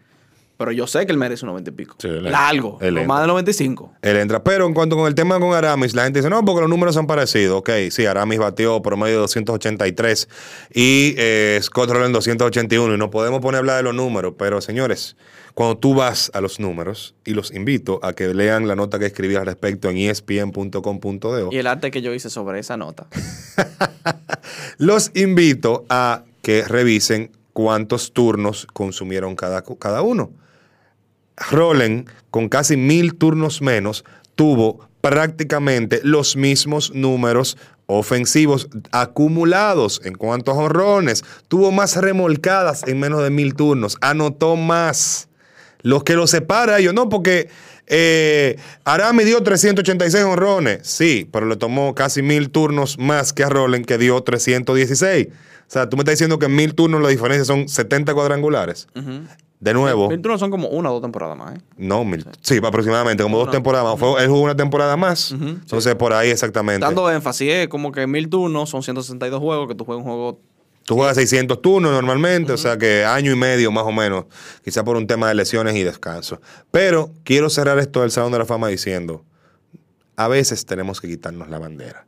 Pero 0.58 0.72
yo 0.72 0.88
sé 0.88 1.06
que 1.06 1.12
él 1.12 1.18
merece 1.18 1.44
un 1.44 1.50
90 1.50 1.70
y 1.70 1.72
pico. 1.72 1.94
Sí, 2.00 2.08
él- 2.08 2.24
Largo. 2.24 2.78
él 2.80 3.06
más 3.06 3.20
de 3.20 3.28
95. 3.28 3.92
Él 4.02 4.16
entra. 4.16 4.42
Pero 4.42 4.66
en 4.66 4.74
cuanto 4.74 4.96
con 4.96 5.06
el 5.06 5.14
tema 5.14 5.38
con 5.38 5.54
Aramis, 5.54 5.94
la 5.94 6.02
gente 6.02 6.18
dice, 6.18 6.28
no, 6.28 6.44
porque 6.44 6.60
los 6.62 6.68
números 6.68 6.94
son 6.96 7.06
parecidos. 7.06 7.58
Ok, 7.60 7.70
sí, 7.90 8.06
Aramis 8.06 8.40
batió 8.40 8.82
promedio 8.82 9.14
de 9.14 9.20
283 9.20 10.28
y 10.74 11.14
eh, 11.16 11.60
Scott 11.62 11.90
Rowland 11.90 12.12
281. 12.12 12.92
Y 12.94 12.98
no 12.98 13.08
podemos 13.08 13.40
poner 13.40 13.56
a 13.56 13.58
hablar 13.60 13.76
de 13.76 13.84
los 13.84 13.94
números. 13.94 14.34
Pero, 14.36 14.60
señores, 14.60 15.16
cuando 15.54 15.76
tú 15.78 15.94
vas 15.94 16.30
a 16.34 16.40
los 16.40 16.58
números, 16.58 17.14
y 17.24 17.34
los 17.34 17.52
invito 17.54 18.00
a 18.02 18.12
que 18.12 18.34
lean 18.34 18.66
la 18.66 18.74
nota 18.74 18.98
que 18.98 19.06
escribí 19.06 19.36
al 19.36 19.46
respecto 19.46 19.88
en 19.90 19.98
espn.com.de. 19.98 21.48
Y 21.52 21.58
el 21.58 21.66
arte 21.68 21.92
que 21.92 22.02
yo 22.02 22.12
hice 22.14 22.30
sobre 22.30 22.58
esa 22.58 22.76
nota. 22.76 23.06
Los 24.78 25.10
invito 25.14 25.84
a 25.88 26.24
que 26.42 26.64
revisen 26.64 27.30
cuántos 27.52 28.12
turnos 28.12 28.66
consumieron 28.72 29.36
cada, 29.36 29.62
cada 29.62 30.02
uno. 30.02 30.30
Roland, 31.50 32.08
con 32.30 32.48
casi 32.48 32.76
mil 32.76 33.14
turnos 33.14 33.62
menos, 33.62 34.04
tuvo 34.34 34.88
prácticamente 35.00 36.00
los 36.02 36.36
mismos 36.36 36.92
números 36.94 37.56
ofensivos 37.86 38.68
acumulados 38.92 40.00
en 40.04 40.14
cuanto 40.14 40.52
a 40.52 40.54
jonrones. 40.54 41.24
Tuvo 41.48 41.72
más 41.72 41.96
remolcadas 41.96 42.86
en 42.86 43.00
menos 43.00 43.22
de 43.22 43.30
mil 43.30 43.54
turnos. 43.54 43.96
Anotó 44.00 44.56
más. 44.56 45.28
Los 45.82 46.04
que 46.04 46.14
lo 46.14 46.26
separa 46.26 46.78
ellos, 46.78 46.92
no, 46.92 47.08
porque 47.08 47.48
eh, 47.86 48.56
Arami 48.84 49.24
dio 49.24 49.42
386 49.42 50.24
honrones, 50.24 50.80
sí, 50.82 51.28
pero 51.32 51.46
le 51.46 51.56
tomó 51.56 51.94
casi 51.94 52.20
mil 52.20 52.50
turnos 52.50 52.98
más 52.98 53.32
que 53.32 53.44
a 53.44 53.48
Roland, 53.48 53.86
que 53.86 53.96
dio 53.96 54.20
316. 54.20 55.28
O 55.28 55.70
sea, 55.70 55.88
tú 55.88 55.96
me 55.96 56.02
estás 56.02 56.14
diciendo 56.14 56.38
que 56.38 56.46
en 56.46 56.56
mil 56.56 56.74
turnos 56.74 57.00
la 57.00 57.08
diferencia 57.08 57.44
son 57.44 57.68
70 57.68 58.12
cuadrangulares. 58.12 58.88
De 59.60 59.74
nuevo, 59.74 60.08
Mil 60.08 60.22
turnos 60.22 60.38
son 60.38 60.50
como 60.52 60.68
una 60.68 60.90
o 60.90 60.94
dos 60.94 61.02
temporadas 61.02 61.36
más, 61.36 61.56
¿eh? 61.56 61.60
no, 61.78 62.04
mil, 62.04 62.24
sí, 62.42 62.58
aproximadamente, 62.62 63.24
como 63.24 63.38
dos 63.38 63.50
temporadas 63.50 63.86
más. 63.90 63.98
Fue- 63.98 64.22
él 64.22 64.28
jugó 64.28 64.42
una 64.42 64.54
temporada 64.56 64.96
más. 64.96 65.32
Entonces, 65.32 65.94
por 65.96 66.12
ahí 66.12 66.30
exactamente. 66.30 66.86
Dando 66.86 67.10
énfasis, 67.10 67.50
es 67.50 67.68
como 67.68 67.90
que 67.90 68.06
mil 68.06 68.28
turnos 68.28 68.70
son 68.70 68.82
162 68.84 69.40
juegos, 69.40 69.66
que 69.66 69.74
tú 69.74 69.84
juegas 69.84 70.04
un 70.04 70.10
juego. 70.12 70.40
Tú 70.84 70.94
juegas 70.94 71.16
600 71.16 71.60
turnos 71.60 71.90
normalmente, 71.92 72.52
o 72.52 72.56
sea 72.56 72.78
que 72.78 73.04
año 73.04 73.30
y 73.32 73.36
medio 73.36 73.70
más 73.72 73.84
o 73.84 73.92
menos, 73.92 74.24
quizá 74.64 74.84
por 74.84 74.96
un 74.96 75.06
tema 75.06 75.28
de 75.28 75.34
lesiones 75.34 75.74
y 75.74 75.82
descanso. 75.82 76.40
Pero 76.70 77.10
quiero 77.24 77.50
cerrar 77.50 77.78
esto 77.78 78.00
del 78.02 78.10
Salón 78.10 78.32
de 78.32 78.38
la 78.38 78.46
Fama 78.46 78.68
diciendo, 78.68 79.22
a 80.16 80.28
veces 80.28 80.64
tenemos 80.66 81.00
que 81.00 81.08
quitarnos 81.08 81.48
la 81.50 81.58
bandera 81.58 82.06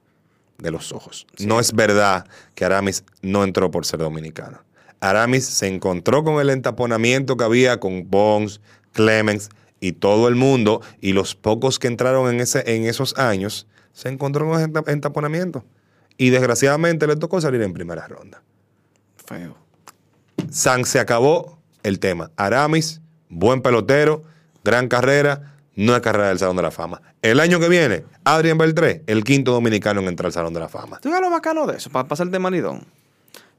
de 0.58 0.70
los 0.70 0.92
ojos. 0.92 1.26
No 1.40 1.58
es 1.60 1.72
verdad 1.74 2.26
que 2.54 2.64
Aramis 2.64 3.04
no 3.22 3.44
entró 3.44 3.70
por 3.70 3.84
ser 3.84 3.98
dominicano. 4.00 4.58
Aramis 5.00 5.46
se 5.46 5.66
encontró 5.66 6.22
con 6.24 6.40
el 6.40 6.50
entaponamiento 6.50 7.36
que 7.36 7.44
había 7.44 7.80
con 7.80 8.10
Bones, 8.10 8.60
Clemens 8.92 9.48
Y 9.80 9.92
todo 9.92 10.28
el 10.28 10.34
mundo, 10.34 10.82
y 11.00 11.12
los 11.14 11.34
pocos 11.34 11.78
que 11.78 11.86
entraron 11.88 12.28
en, 12.32 12.40
ese, 12.40 12.74
en 12.76 12.84
esos 12.84 13.16
años, 13.18 13.66
se 13.94 14.08
encontró 14.10 14.46
con 14.48 14.60
enta- 14.60 14.86
entaponamiento. 14.92 15.64
Y 16.18 16.28
desgraciadamente 16.28 17.06
le 17.06 17.16
tocó 17.16 17.40
salir 17.40 17.62
en 17.62 17.72
primera 17.72 18.06
ronda. 18.06 18.42
Feo. 19.26 19.56
San 20.50 20.84
se 20.84 20.98
acabó 20.98 21.58
el 21.82 21.98
tema. 21.98 22.30
Aramis, 22.36 23.00
buen 23.30 23.62
pelotero, 23.62 24.22
gran 24.64 24.88
carrera, 24.88 25.54
no 25.76 25.94
es 25.96 26.02
carrera 26.02 26.28
del 26.28 26.38
Salón 26.38 26.56
de 26.56 26.62
la 26.62 26.70
Fama. 26.70 27.00
El 27.22 27.40
año 27.40 27.58
que 27.58 27.68
viene, 27.70 28.04
Adrián 28.24 28.58
Beltré, 28.58 29.02
el 29.06 29.24
quinto 29.24 29.52
dominicano 29.52 30.00
en 30.02 30.08
entrar 30.08 30.26
al 30.26 30.32
Salón 30.34 30.52
de 30.52 30.60
la 30.60 30.68
Fama. 30.68 30.98
¿Tú 31.00 31.08
lo 31.10 31.30
bacano 31.30 31.66
de 31.66 31.78
eso? 31.78 31.88
Para 31.88 32.06
pasar 32.06 32.26
el 32.26 32.32
tema 32.32 32.50
Lidón. 32.50 32.84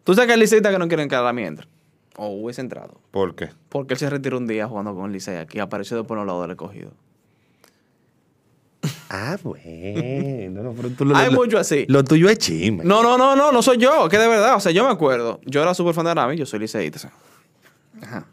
Tú 0.03 0.13
sabes 0.15 0.27
que 0.27 0.33
el 0.33 0.39
liceísta 0.39 0.71
que 0.71 0.77
no 0.79 0.87
quieren 0.87 1.07
que 1.09 1.15
Adami 1.15 1.43
entre. 1.43 1.67
O 2.17 2.27
hubiese 2.27 2.61
entrado. 2.61 2.99
¿Por 3.11 3.35
qué? 3.35 3.49
Porque 3.69 3.93
él 3.93 3.99
se 3.99 4.09
retiró 4.09 4.37
un 4.37 4.47
día 4.47 4.67
jugando 4.67 4.93
con 4.95 5.05
el 5.05 5.11
Licey 5.13 5.37
aquí. 5.37 5.59
Apareció 5.59 5.97
después 5.97 6.17
los 6.17 6.25
lados 6.27 6.41
del 6.43 6.51
escogido. 6.51 6.91
Ah, 9.13 9.37
bueno. 9.43 10.61
no, 10.63 10.71
pero 10.75 10.89
tú 10.91 11.05
lo- 11.05 11.15
Hay 11.15 11.29
lo- 11.31 11.37
mucho 11.37 11.57
así. 11.59 11.85
Lo 11.87 12.03
tuyo 12.03 12.29
es 12.29 12.37
chisme. 12.37 12.83
No, 12.85 13.03
no, 13.03 13.17
no, 13.17 13.35
no, 13.35 13.51
no 13.51 13.61
soy 13.61 13.77
yo, 13.77 14.07
que 14.09 14.17
de 14.17 14.27
verdad, 14.27 14.55
o 14.55 14.59
sea, 14.59 14.71
yo 14.71 14.85
me 14.85 14.89
acuerdo, 14.91 15.39
yo 15.45 15.61
era 15.61 15.73
súper 15.73 15.93
fan 15.93 16.05
de 16.05 16.11
Arami, 16.11 16.37
yo 16.37 16.45
soy 16.45 16.59
liceísta. 16.59 16.97
o 16.97 17.01
sea. 17.01 17.11
Ajá. 18.01 18.25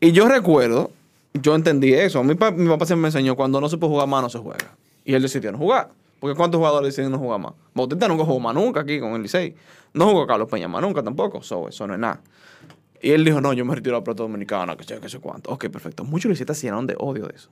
Y 0.00 0.10
yo 0.12 0.28
recuerdo, 0.28 0.90
yo 1.34 1.54
entendí 1.54 1.94
eso, 1.94 2.22
mi, 2.24 2.34
pa- 2.34 2.50
mi 2.50 2.68
papá 2.68 2.84
siempre 2.84 3.02
me 3.02 3.08
enseñó, 3.08 3.36
cuando 3.36 3.60
no 3.60 3.68
se 3.68 3.76
puede 3.78 3.92
jugar 3.92 4.08
más, 4.08 4.22
no 4.22 4.28
se 4.28 4.38
juega. 4.38 4.74
Y 5.04 5.14
él 5.14 5.22
decidió 5.22 5.52
no 5.52 5.58
jugar. 5.58 5.90
Porque 6.18 6.36
¿cuántos 6.36 6.58
jugadores 6.58 6.94
deciden 6.94 7.12
no 7.12 7.18
jugar 7.18 7.40
más? 7.40 7.52
Bautista 7.74 8.08
nunca 8.08 8.24
jugó 8.24 8.40
más 8.40 8.54
nunca 8.54 8.80
aquí 8.80 9.00
con 9.00 9.12
el 9.12 9.22
Licey. 9.22 9.54
No 9.92 10.06
jugó 10.08 10.26
Carlos 10.26 10.48
Peña 10.48 10.68
más 10.68 10.82
nunca 10.82 11.02
tampoco, 11.02 11.42
so, 11.42 11.68
eso 11.68 11.86
no 11.86 11.94
es 11.94 12.00
nada. 12.00 12.20
Y 13.00 13.10
él 13.10 13.24
dijo, 13.24 13.40
no, 13.40 13.52
yo 13.52 13.64
me 13.64 13.74
retiro 13.74 13.96
a 13.96 14.00
la 14.00 14.04
pelota 14.04 14.22
dominicana, 14.22 14.76
que 14.76 14.84
sé, 14.84 14.98
que 14.98 15.08
sé 15.08 15.18
cuánto. 15.18 15.50
Ok, 15.50 15.68
perfecto. 15.68 16.04
Muchos 16.04 16.30
liceístas 16.30 16.58
se 16.58 16.66
llenaron 16.66 16.86
de 16.86 16.96
odio 16.98 17.26
de 17.26 17.36
eso. 17.36 17.50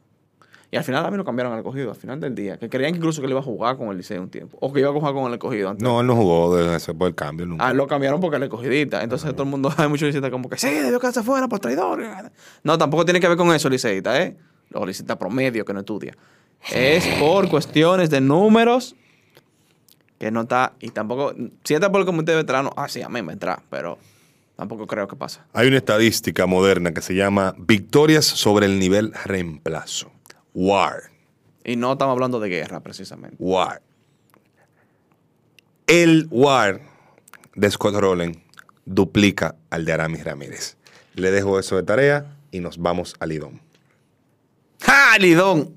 Y 0.71 0.77
al 0.77 0.83
final 0.83 1.07
a 1.07 1.11
mí 1.11 1.17
lo 1.17 1.25
cambiaron 1.25 1.53
al 1.53 1.61
escogido, 1.61 1.91
al 1.91 1.97
final 1.97 2.19
del 2.19 2.35
día. 2.35 2.57
Que 2.59 2.69
creían 2.69 2.93
que 2.93 2.99
incluso 2.99 3.21
que 3.21 3.27
él 3.27 3.31
iba 3.31 3.41
a 3.41 3.45
jugar 3.45 3.77
con 3.77 3.91
el 3.91 3.97
Licey 3.97 4.19
un 4.19 4.29
tiempo. 4.29 4.59
O 4.61 4.73
que 4.73 4.81
iba 4.81 4.89
a 4.89 4.93
jugar 4.93 5.15
con 5.15 5.27
el 5.27 5.35
escogido 5.35 5.69
antes. 5.69 5.85
No, 5.85 6.01
él 6.01 6.07
no 6.07 6.17
jugó 6.17 6.57
desde 6.57 6.75
ese 6.75 6.95
por 6.95 7.07
el 7.07 7.15
cambio 7.15 7.47
nunca. 7.47 7.69
Ah, 7.69 7.73
lo 7.73 7.87
cambiaron 7.87 8.21
porque 8.21 8.39
le 8.39 8.47
escogidita. 8.47 9.03
Entonces 9.03 9.31
todo 9.33 9.45
el 9.45 9.51
mundo, 9.51 9.73
hay 9.77 9.89
muchos 9.89 10.07
liceístas 10.07 10.33
como 10.33 10.49
que 10.49 10.59
sí, 10.59 10.71
debió 10.71 10.99
quedarse 10.99 11.23
fuera 11.23 11.47
por 11.47 11.61
traidor. 11.61 12.03
No, 12.65 12.77
tampoco 12.77 13.05
tiene 13.05 13.21
que 13.21 13.29
ver 13.29 13.37
con 13.37 13.55
eso, 13.55 13.69
liceísta, 13.69 14.21
¿eh? 14.21 14.37
Los 14.71 14.85
liceístas 14.85 15.17
promedio 15.17 15.65
que 15.65 15.73
no 15.73 15.81
estudia. 15.81 16.17
Es 16.71 17.07
por 17.19 17.49
cuestiones 17.49 18.11
de 18.11 18.21
números 18.21 18.97
que 20.19 20.31
no 20.31 20.43
está. 20.43 20.73
Y 20.81 20.91
tampoco. 20.91 21.35
Si 21.65 21.75
está 21.75 21.91
por 21.91 22.01
el 22.01 22.07
comité 22.07 22.33
de 22.33 22.39
veteranos, 22.39 22.73
ah, 22.77 22.89
sí, 22.89 23.03
a 23.03 23.09
mí 23.09 23.23
me 23.23 23.33
entra, 23.33 23.63
pero 23.71 23.99
tampoco 24.57 24.87
creo 24.87 25.07
que 25.09 25.17
pasa. 25.17 25.47
Hay 25.53 25.69
una 25.69 25.77
estadística 25.77 26.47
moderna 26.47 26.93
que 26.93 27.03
se 27.03 27.15
llama 27.15 27.55
victorias 27.59 28.25
sobre 28.25 28.67
el 28.67 28.79
nivel 28.79 29.13
reemplazo. 29.25 30.11
WAR. 30.55 31.11
Y 31.65 31.77
no 31.77 31.93
estamos 31.93 32.13
hablando 32.13 32.41
de 32.41 32.49
guerra, 32.49 32.81
precisamente. 32.81 33.37
WAR. 33.39 33.83
El 35.87 36.29
WAR 36.31 36.81
de 37.55 37.71
Scott 37.71 37.95
Rowland 37.95 38.39
duplica 38.85 39.57
al 39.71 39.85
de 39.85 39.93
Aramis 39.93 40.25
Ramírez. 40.25 40.77
Le 41.15 41.31
dejo 41.31 41.59
eso 41.59 41.77
de 41.77 41.83
tarea 41.83 42.37
y 42.51 42.61
nos 42.61 42.79
vamos 42.79 43.15
al 43.21 43.31
Lidón. 43.31 43.61
¡Ja, 44.81 45.19
Lidón! 45.19 45.73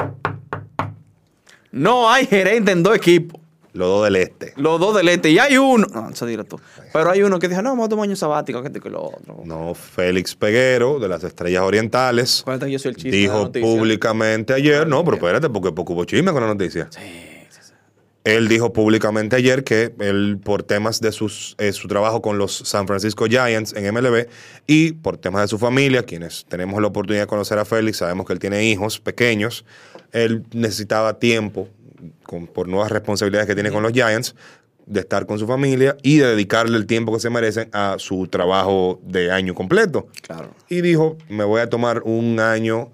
No 1.78 2.10
hay 2.10 2.26
gerente 2.26 2.72
en 2.72 2.82
dos 2.82 2.96
equipos. 2.96 3.40
Los 3.78 3.88
dos 3.88 4.04
del 4.06 4.16
este. 4.16 4.54
Los 4.56 4.80
dos 4.80 4.96
del 4.96 5.08
este. 5.10 5.30
Y 5.30 5.38
hay 5.38 5.58
uno. 5.58 5.86
No, 5.94 6.10
eso 6.10 6.26
dilo 6.26 6.44
tú. 6.44 6.60
Pero 6.92 7.12
hay 7.12 7.22
uno 7.22 7.38
que 7.38 7.48
dijo, 7.48 7.62
no, 7.62 7.70
vamos 7.70 7.86
a 7.86 7.90
tomar 7.90 8.06
un 8.06 8.10
año 8.10 8.16
sabático, 8.16 8.64
que 8.64 8.72
que 8.72 8.90
lo 8.90 9.04
otro. 9.04 9.42
No, 9.46 9.76
Félix 9.76 10.36
Peguero, 10.36 10.98
de 10.98 11.08
las 11.08 11.24
Estrellas 11.24 11.62
Orientales, 11.62 12.42
Acuérdate 12.42 12.66
que 12.66 12.72
yo 12.72 12.80
soy 12.80 12.90
el 12.90 12.96
chiste 12.96 13.12
de 13.12 13.28
la 13.28 13.34
dijo 13.34 13.52
públicamente 13.52 14.54
ayer, 14.54 14.88
no, 14.88 15.04
pero 15.04 15.18
espérate, 15.18 15.50
porque, 15.50 15.72
porque 15.72 15.94
hubo 15.94 16.06
chisme 16.06 16.32
con 16.32 16.42
la 16.42 16.48
noticia. 16.48 16.88
Sí, 16.90 17.00
sí, 17.50 17.60
sí. 17.62 17.74
Él 18.24 18.48
dijo 18.48 18.74
públicamente 18.74 19.36
ayer 19.36 19.64
que 19.64 19.94
él, 20.00 20.40
por 20.44 20.64
temas 20.64 21.00
de 21.00 21.12
sus, 21.12 21.56
eh, 21.60 21.72
su 21.72 21.88
trabajo 21.88 22.24
con 22.24 22.40
los 22.40 22.58
San 22.58 22.88
Francisco 22.88 23.28
Giants 23.28 23.74
en 23.74 23.94
MLB 23.94 24.28
y 24.66 24.94
por 24.94 25.18
temas 25.18 25.44
de 25.44 25.50
su 25.50 25.60
familia, 25.60 26.02
quienes 26.02 26.46
tenemos 26.50 26.82
la 26.82 26.88
oportunidad 26.88 27.24
de 27.24 27.28
conocer 27.28 27.60
a 27.60 27.66
Félix, 27.66 27.98
sabemos 27.98 28.26
que 28.26 28.34
él 28.34 28.40
tiene 28.40 28.66
hijos 28.66 29.00
pequeños, 29.00 29.66
él 30.12 30.44
necesitaba 30.54 31.20
tiempo 31.20 31.68
con- 32.24 32.48
por 32.48 32.68
nuevas 32.68 32.92
responsabilidades 32.92 33.48
que 33.48 33.54
tiene 33.56 33.72
con 33.72 33.84
los 33.84 33.92
Giants, 33.92 34.36
de 34.86 35.02
estar 35.02 35.26
con 35.26 35.38
su 35.38 35.46
familia 35.48 35.98
y 36.02 36.18
de 36.18 36.28
dedicarle 36.28 36.78
el 36.78 36.86
tiempo 36.86 37.12
que 37.14 37.20
se 37.20 37.30
merecen 37.30 37.70
a 37.74 37.96
su 38.00 38.28
trabajo 38.28 39.02
de 39.04 39.32
año 39.32 39.54
completo. 39.54 40.08
Claro. 40.22 40.52
Y 40.70 40.80
dijo, 40.82 41.18
me 41.28 41.44
voy 41.44 41.60
a 41.62 41.70
tomar 41.70 42.02
un 42.06 42.40
año 42.40 42.92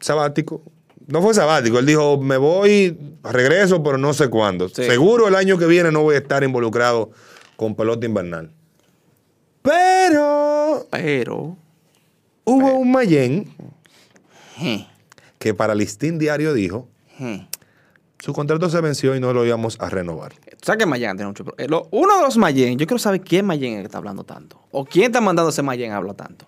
sabático. 0.00 0.62
No 1.08 1.20
fue 1.22 1.34
sabático, 1.34 1.78
él 1.78 1.86
dijo, 1.86 2.18
me 2.20 2.36
voy, 2.36 2.96
regreso, 3.24 3.82
pero 3.82 3.96
no 3.98 4.12
sé 4.12 4.28
cuándo. 4.28 4.68
Sí. 4.68 4.84
Seguro 4.84 5.26
el 5.26 5.34
año 5.34 5.58
que 5.58 5.66
viene 5.66 5.90
no 5.90 6.02
voy 6.02 6.14
a 6.16 6.18
estar 6.18 6.44
involucrado 6.44 7.10
con 7.56 7.74
pelota 7.74 8.06
invernal. 8.06 8.52
Pero 9.62 10.86
Pero. 10.90 11.56
hubo 12.44 12.74
un 12.78 12.90
Mayen 12.92 13.46
je, 14.56 14.86
que 15.38 15.54
para 15.54 15.74
Listín 15.74 16.18
Diario 16.18 16.52
dijo, 16.52 16.88
je. 17.18 17.46
su 18.18 18.32
contrato 18.32 18.68
se 18.68 18.80
venció 18.80 19.14
y 19.14 19.20
no 19.20 19.32
lo 19.32 19.44
íbamos 19.46 19.76
a 19.80 19.88
renovar. 19.88 20.32
Tú 20.34 20.56
sabes 20.64 20.78
que 20.80 20.86
Mayen 20.86 21.16
tiene 21.16 21.28
mucho 21.28 21.44
pro- 21.44 21.54
eh, 21.58 21.66
Uno 21.90 22.16
de 22.16 22.22
los 22.22 22.36
Mayen, 22.36 22.78
yo 22.78 22.86
quiero 22.86 22.98
saber 22.98 23.20
quién 23.20 23.46
Mayen 23.46 23.74
es 23.74 23.78
que 23.80 23.84
está 23.86 23.98
hablando 23.98 24.24
tanto. 24.24 24.60
O 24.72 24.84
quién 24.84 25.06
está 25.06 25.20
mandando 25.20 25.50
ese 25.50 25.62
Mayen 25.62 25.92
a 25.92 25.96
hablar 25.98 26.16
tanto. 26.16 26.44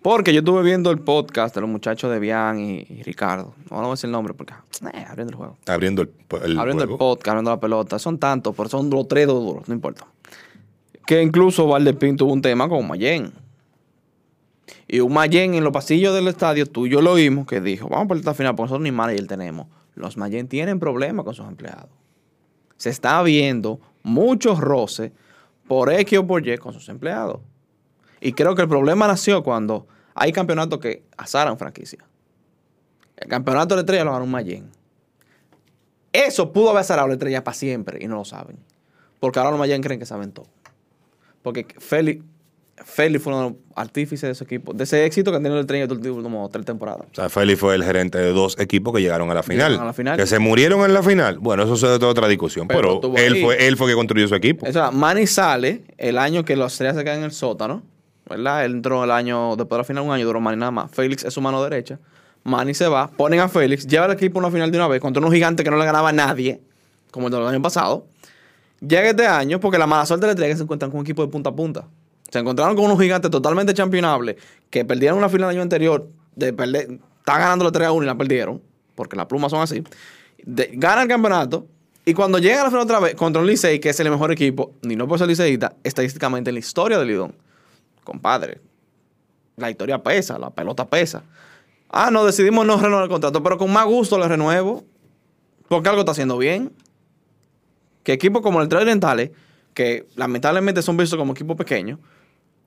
Porque 0.00 0.32
yo 0.32 0.40
estuve 0.40 0.62
viendo 0.64 0.90
el 0.90 0.98
podcast 0.98 1.54
de 1.54 1.60
los 1.60 1.70
muchachos 1.70 2.10
de 2.10 2.18
Bian 2.18 2.58
y, 2.58 2.78
y 2.88 3.02
Ricardo. 3.04 3.54
No 3.70 3.76
voy 3.76 3.86
a 3.86 3.90
decir 3.90 4.06
el 4.06 4.12
nombre 4.12 4.34
porque. 4.34 4.52
eh, 4.94 5.04
abriendo 5.08 5.30
el 5.30 5.36
juego. 5.36 5.56
Abriendo 5.66 6.02
el, 6.02 6.10
el 6.42 6.58
abriendo 6.58 6.82
juego. 6.84 6.92
el 6.94 6.98
podcast, 6.98 7.28
abriendo 7.28 7.50
la 7.52 7.60
pelota. 7.60 7.98
Son 8.00 8.18
tantos, 8.18 8.52
pero 8.56 8.68
son 8.68 8.90
los 8.90 9.06
tres 9.06 9.28
duros, 9.28 9.68
no 9.68 9.74
importa. 9.74 10.04
Que 11.06 11.22
incluso 11.22 11.68
Valdepín 11.68 12.16
tuvo 12.16 12.32
un 12.32 12.42
tema 12.42 12.68
con 12.68 12.84
Mayen. 12.88 13.32
Y 14.92 15.00
un 15.00 15.10
Mayen 15.10 15.54
en 15.54 15.64
los 15.64 15.72
pasillos 15.72 16.14
del 16.14 16.28
estadio, 16.28 16.66
tú 16.66 16.86
y 16.86 16.90
yo 16.90 17.00
lo 17.00 17.12
oímos, 17.12 17.46
que 17.46 17.62
dijo, 17.62 17.88
vamos 17.88 18.08
por 18.08 18.18
esta 18.18 18.34
final, 18.34 18.54
porque 18.54 18.64
nosotros 18.64 18.82
ni 18.82 18.92
manager 18.92 19.26
tenemos. 19.26 19.68
Los 19.94 20.18
Mayen 20.18 20.48
tienen 20.48 20.78
problemas 20.78 21.24
con 21.24 21.32
sus 21.32 21.48
empleados. 21.48 21.88
Se 22.76 22.90
está 22.90 23.22
viendo 23.22 23.80
muchos 24.02 24.60
roces 24.60 25.10
por 25.66 25.90
X 25.90 26.18
o 26.18 26.26
por 26.26 26.46
Y 26.46 26.58
con 26.58 26.74
sus 26.74 26.90
empleados. 26.90 27.40
Y 28.20 28.34
creo 28.34 28.54
que 28.54 28.60
el 28.60 28.68
problema 28.68 29.06
nació 29.06 29.42
cuando 29.42 29.86
hay 30.14 30.30
campeonatos 30.30 30.78
que 30.78 31.04
azaran 31.16 31.56
franquicia. 31.56 32.04
El 33.16 33.28
campeonato 33.28 33.74
de 33.76 33.80
estrella 33.80 34.04
lo 34.04 34.12
ganó 34.12 34.24
un 34.26 34.30
Mayen. 34.30 34.68
Eso 36.12 36.52
pudo 36.52 36.68
haber 36.68 36.82
azarado 36.82 37.08
la 37.08 37.14
estrella 37.14 37.42
para 37.42 37.54
siempre 37.54 37.98
y 37.98 38.08
no 38.08 38.16
lo 38.16 38.26
saben. 38.26 38.58
Porque 39.20 39.38
ahora 39.38 39.52
los 39.52 39.58
Mayen 39.58 39.80
creen 39.80 39.98
que 39.98 40.04
saben 40.04 40.32
todo. 40.32 40.48
Porque 41.40 41.66
Félix, 41.78 42.22
Félix 42.84 43.22
fue 43.24 43.32
uno 43.32 43.42
de 43.42 43.50
los 43.50 43.58
artífices 43.74 44.22
de 44.22 44.30
ese 44.32 44.44
equipo, 44.44 44.72
de 44.72 44.84
ese 44.84 45.04
éxito 45.04 45.30
que 45.30 45.36
han 45.36 45.42
tenido 45.42 45.60
el 45.60 45.66
durante 45.66 46.22
como 46.22 46.48
tres 46.48 46.64
temporadas. 46.64 47.06
O 47.12 47.14
sea, 47.14 47.28
Félix 47.28 47.60
fue 47.60 47.74
el 47.74 47.84
gerente 47.84 48.18
de 48.18 48.32
dos 48.32 48.58
equipos 48.58 48.94
que 48.94 49.00
llegaron 49.00 49.30
a 49.30 49.34
la 49.34 49.42
final. 49.42 49.68
Llegaron 49.68 49.82
a 49.82 49.86
la 49.86 49.92
final. 49.92 50.16
Que 50.16 50.26
se 50.26 50.38
murieron 50.38 50.84
en 50.84 50.94
la 50.94 51.02
final. 51.02 51.38
Bueno, 51.38 51.62
eso 51.62 51.74
es 51.74 52.02
otra 52.02 52.28
discusión. 52.28 52.68
Pero 52.68 53.00
él, 53.16 53.34
ahí. 53.34 53.42
fue, 53.42 53.66
él 53.66 53.76
fue 53.76 53.88
que 53.88 53.94
construyó 53.94 54.28
su 54.28 54.34
equipo. 54.34 54.66
O 54.68 54.72
sea, 54.72 54.90
Manny 54.90 55.26
sale 55.26 55.82
el 55.98 56.18
año 56.18 56.44
que 56.44 56.56
los 56.56 56.72
estrellas 56.72 56.96
se 56.96 57.04
quedan 57.04 57.18
en 57.18 57.24
el 57.24 57.32
sótano, 57.32 57.82
¿verdad? 58.28 58.64
Él 58.64 58.72
entró 58.72 59.04
el 59.04 59.10
año, 59.10 59.56
después 59.56 59.76
de 59.76 59.78
la 59.78 59.84
final, 59.84 60.04
un 60.04 60.12
año 60.12 60.26
duró 60.26 60.40
Manny 60.40 60.58
nada 60.58 60.70
más. 60.70 60.90
Félix 60.90 61.24
es 61.24 61.32
su 61.34 61.40
mano 61.40 61.62
derecha. 61.62 61.98
Manny 62.44 62.74
se 62.74 62.88
va, 62.88 63.08
ponen 63.08 63.40
a 63.40 63.48
Félix, 63.48 63.86
lleva 63.86 64.06
al 64.06 64.12
equipo 64.12 64.38
a 64.38 64.42
una 64.42 64.50
final 64.50 64.70
de 64.70 64.76
una 64.76 64.88
vez 64.88 65.00
contra 65.00 65.20
unos 65.20 65.32
gigantes 65.32 65.62
que 65.64 65.70
no 65.70 65.76
le 65.76 65.84
ganaba 65.84 66.08
a 66.08 66.12
nadie, 66.12 66.60
como 67.10 67.28
el 67.28 67.32
del 67.32 67.46
año 67.46 67.62
pasado. 67.62 68.06
Llega 68.80 69.10
este 69.10 69.26
año 69.26 69.60
porque 69.60 69.78
la 69.78 69.86
mala 69.86 70.04
suerte 70.06 70.26
estrella 70.28 70.48
es 70.48 70.54
que 70.54 70.56
se 70.56 70.62
encuentran 70.64 70.90
con 70.90 70.98
un 70.98 71.06
equipo 71.06 71.22
de 71.22 71.28
punta 71.28 71.50
a 71.50 71.54
punta. 71.54 71.84
Se 72.32 72.38
encontraron 72.38 72.74
con 72.74 72.86
unos 72.86 72.98
gigantes 72.98 73.30
totalmente 73.30 73.74
championables 73.74 74.36
que 74.70 74.86
perdieron 74.86 75.18
una 75.18 75.28
final 75.28 75.50
el 75.50 75.56
año 75.56 75.62
anterior. 75.62 76.08
De 76.34 76.54
perder, 76.54 76.98
está 77.18 77.38
ganando 77.38 77.62
la 77.66 77.70
3 77.72 77.88
a 77.88 77.92
1 77.92 78.04
y 78.04 78.06
la 78.06 78.16
perdieron, 78.16 78.62
porque 78.94 79.16
las 79.16 79.26
plumas 79.26 79.50
son 79.50 79.60
así. 79.60 79.84
De- 80.42 80.70
gana 80.72 81.02
el 81.02 81.08
campeonato 81.08 81.66
y 82.06 82.14
cuando 82.14 82.38
llega 82.38 82.62
a 82.62 82.64
la 82.64 82.70
final 82.70 82.84
otra 82.84 83.00
vez 83.00 83.14
contra 83.16 83.42
un 83.42 83.46
Licey, 83.46 83.80
que 83.80 83.90
es 83.90 84.00
el 84.00 84.10
mejor 84.10 84.32
equipo, 84.32 84.72
ni 84.80 84.96
no 84.96 85.06
por 85.06 85.18
ser 85.18 85.28
liceísta, 85.28 85.74
estadísticamente 85.84 86.48
en 86.48 86.54
la 86.54 86.60
historia 86.60 86.98
del 86.98 87.08
Lidón. 87.08 87.34
Compadre, 88.02 88.60
la 89.58 89.70
historia 89.70 90.02
pesa, 90.02 90.38
la 90.38 90.48
pelota 90.48 90.88
pesa. 90.88 91.22
Ah, 91.90 92.10
no, 92.10 92.24
decidimos 92.24 92.64
no 92.66 92.78
renovar 92.80 93.04
el 93.04 93.10
contrato, 93.10 93.42
pero 93.42 93.58
con 93.58 93.70
más 93.70 93.84
gusto 93.84 94.18
le 94.18 94.26
renuevo, 94.26 94.84
porque 95.68 95.90
algo 95.90 96.00
está 96.00 96.12
haciendo 96.12 96.38
bien. 96.38 96.72
Que 98.02 98.14
equipos 98.14 98.40
como 98.40 98.62
el 98.62 98.68
Trail 98.68 98.84
Orientales, 98.84 99.30
que 99.74 100.06
lamentablemente 100.16 100.80
son 100.80 100.96
vistos 100.96 101.18
como 101.18 101.34
equipos 101.34 101.56
pequeños, 101.56 101.98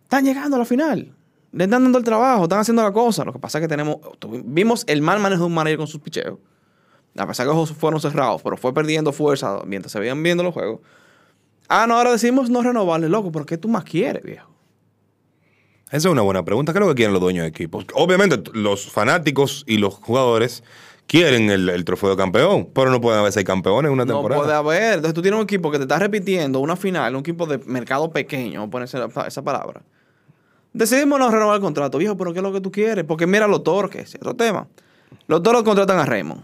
están 0.06 0.24
llegando 0.26 0.56
a 0.56 0.60
la 0.60 0.66
final. 0.66 1.12
Le 1.52 1.64
están 1.66 1.84
dando 1.84 1.98
el 1.98 2.04
trabajo, 2.04 2.44
están 2.44 2.60
haciendo 2.60 2.82
la 2.84 2.92
cosa. 2.92 3.24
Lo 3.24 3.32
que 3.34 3.40
pasa 3.40 3.58
es 3.60 3.62
que 3.64 3.68
tenemos, 3.68 3.98
vimos 4.44 4.84
el 4.88 5.02
mal 5.02 5.20
manejo 5.20 5.42
de 5.44 5.48
un 5.48 5.54
manager 5.54 5.78
con 5.78 5.88
sus 5.88 6.02
picheos. 6.02 6.38
A 7.18 7.26
pesar 7.28 7.48
que 7.48 7.54
los 7.54 7.72
fueron 7.72 8.02
cerrados, 8.02 8.42
pero 8.42 8.58
fue 8.58 8.74
perdiendo 8.74 9.14
fuerza 9.14 9.60
mientras 9.66 9.92
se 9.94 10.00
veían 10.00 10.22
viendo 10.22 10.44
los 10.44 10.54
juegos. 10.54 10.82
Ah, 11.70 11.86
no, 11.88 11.96
ahora 11.98 12.12
decimos 12.12 12.50
no 12.50 12.62
renovarle, 12.62 13.08
loco, 13.08 13.32
pero 13.32 13.46
¿qué 13.46 13.58
tú 13.58 13.70
más 13.70 13.86
quieres, 13.86 14.22
viejo? 14.24 14.52
Esa 15.88 15.98
es 16.10 16.12
una 16.12 16.24
buena 16.24 16.44
pregunta. 16.44 16.74
¿Qué 16.74 16.80
es 16.80 16.82
lo 16.82 16.90
que 16.90 16.96
quieren 16.96 17.14
los 17.14 17.22
dueños 17.22 17.44
de 17.44 17.50
equipos? 17.50 17.86
Obviamente, 17.94 18.42
los 18.54 18.92
fanáticos 18.92 19.64
y 19.66 19.78
los 19.78 19.94
jugadores 19.96 20.64
quieren 21.08 21.50
el, 21.50 21.70
el 21.70 21.86
trofeo 21.86 22.10
de 22.10 22.18
campeón, 22.18 22.68
pero 22.74 22.90
no 22.92 23.00
pueden 23.00 23.20
haber 23.20 23.32
seis 23.32 23.46
campeones 23.46 23.90
en 23.90 23.94
una 23.94 24.04
No 24.06 24.14
temporada. 24.16 24.42
puede 24.42 24.54
haber. 24.54 24.94
Entonces 24.96 25.14
tú 25.14 25.22
tienes 25.22 25.38
un 25.38 25.44
equipo 25.46 25.72
que 25.72 25.78
te 25.78 25.84
está 25.84 26.00
repitiendo 26.00 26.60
una 26.60 26.76
final, 26.76 27.14
un 27.16 27.22
equipo 27.22 27.46
de 27.46 27.60
mercado 27.60 28.12
pequeño, 28.12 28.60
vamos 28.60 28.68
a 28.68 28.72
poner 28.72 28.86
esa, 29.12 29.28
esa 29.28 29.42
palabra. 29.44 29.84
Decidimos 30.76 31.18
no 31.20 31.32
renovar 31.32 31.56
el 31.56 31.62
contrato, 31.62 31.98
viejo, 31.98 32.18
pero 32.18 32.34
¿qué 32.34 32.40
es 32.40 32.44
lo 32.44 32.52
que 32.52 32.60
tú 32.60 32.70
quieres? 32.70 33.06
Porque 33.06 33.26
mira 33.26 33.48
los 33.48 33.64
toros, 33.64 33.90
que 33.90 34.02
es 34.02 34.14
otro 34.16 34.36
tema. 34.36 34.68
Los 35.26 35.42
toros 35.42 35.64
contratan 35.64 36.00
a 36.00 36.06
Raymond. 36.06 36.44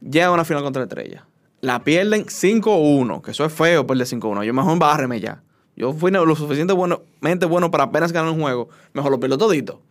Llegan 0.00 0.30
a 0.30 0.32
una 0.32 0.44
final 0.46 0.62
contra 0.62 0.80
la 0.80 0.84
estrella. 0.84 1.26
La 1.60 1.84
pierden 1.84 2.24
5-1, 2.24 3.20
que 3.20 3.32
eso 3.32 3.44
es 3.44 3.52
feo 3.52 3.86
perder 3.86 4.06
5-1. 4.06 4.44
Yo 4.44 4.54
mejor 4.54 4.78
bárreme 4.78 5.20
ya. 5.20 5.42
Yo 5.76 5.92
fui 5.92 6.10
lo 6.10 6.34
suficientemente 6.34 6.72
bueno, 6.72 7.02
bueno 7.50 7.70
para 7.70 7.84
apenas 7.84 8.10
ganar 8.10 8.32
un 8.32 8.40
juego. 8.40 8.70
Mejor 8.94 9.10
lo 9.10 9.20
pierdo 9.20 9.36
todito. 9.36 9.82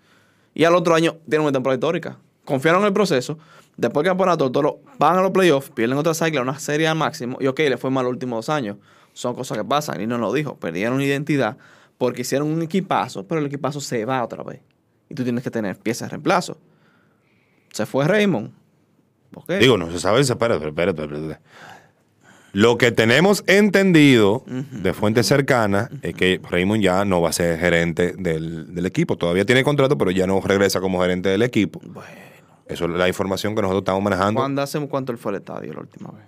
Y 0.55 0.63
al 0.63 0.73
otro 0.73 0.95
año 0.95 1.17
tienen 1.29 1.41
una 1.41 1.51
temporada 1.51 1.75
histórica. 1.75 2.17
Confiaron 2.45 2.81
en 2.81 2.87
el 2.87 2.93
proceso. 2.93 3.37
Después 3.77 4.05
del 4.05 4.09
campeonato, 4.09 4.45
los 4.45 4.51
toros 4.51 4.73
van 4.97 5.17
a 5.19 5.21
los 5.21 5.29
playoffs, 5.29 5.69
pierden 5.69 5.99
otra 5.99 6.15
cycle, 6.15 6.41
una 6.41 6.57
serie 6.57 6.87
al 6.87 6.97
máximo. 6.97 7.37
Y 7.39 7.45
ok, 7.45 7.59
le 7.59 7.77
fue 7.77 7.91
mal 7.91 8.05
los 8.05 8.11
últimos 8.11 8.47
dos 8.47 8.49
años. 8.49 8.77
Son 9.13 9.35
cosas 9.35 9.55
que 9.55 9.63
pasan. 9.63 10.01
Y 10.01 10.07
no 10.07 10.17
lo 10.17 10.33
dijo. 10.33 10.55
Perdieron 10.55 10.99
identidad 10.99 11.57
porque 11.99 12.21
hicieron 12.21 12.47
un 12.47 12.63
equipazo, 12.63 13.27
pero 13.27 13.41
el 13.41 13.47
equipazo 13.47 13.79
se 13.79 14.05
va 14.05 14.23
otra 14.23 14.41
vez. 14.41 14.61
Y 15.09 15.13
tú 15.13 15.23
tienes 15.23 15.43
que 15.43 15.51
tener 15.51 15.77
piezas 15.77 16.07
de 16.07 16.11
reemplazo. 16.13 16.57
Se 17.71 17.85
fue 17.85 18.07
Raymond. 18.07 18.51
Ok. 19.35 19.51
Digo, 19.59 19.77
no 19.77 19.91
se 19.91 19.99
sabe, 19.99 20.21
espérate, 20.21 20.65
espérate, 20.65 21.03
espérate. 21.03 21.39
Lo 22.53 22.77
que 22.77 22.91
tenemos 22.91 23.43
entendido 23.45 24.43
de 24.47 24.93
fuentes 24.93 25.27
cercanas 25.27 25.89
es 26.01 26.15
que 26.15 26.41
Raymond 26.49 26.81
ya 26.81 27.05
no 27.05 27.21
va 27.21 27.29
a 27.29 27.33
ser 27.33 27.59
gerente 27.59 28.13
del, 28.17 28.73
del 28.73 28.85
equipo. 28.87 29.17
Todavía 29.17 29.45
tiene 29.45 29.63
contrato, 29.63 29.97
pero 29.97 30.09
ya 30.09 30.25
no 30.25 30.41
regresa 30.41 30.79
como 30.79 31.01
gerente 31.01 31.29
del 31.29 31.43
equipo. 31.43 31.79
Bueno. 31.83 32.07
Eso 32.65 32.85
es 32.85 32.91
la 32.91 33.07
información 33.07 33.55
que 33.55 33.61
nosotros 33.61 33.81
estamos 33.81 34.01
manejando. 34.01 34.39
¿Cuándo 34.39 34.61
hace 34.61 34.79
cuánto 34.87 35.11
él 35.11 35.17
fue 35.17 35.31
al 35.31 35.39
estadio 35.39 35.73
la 35.73 35.81
última 35.81 36.11
vez? 36.11 36.23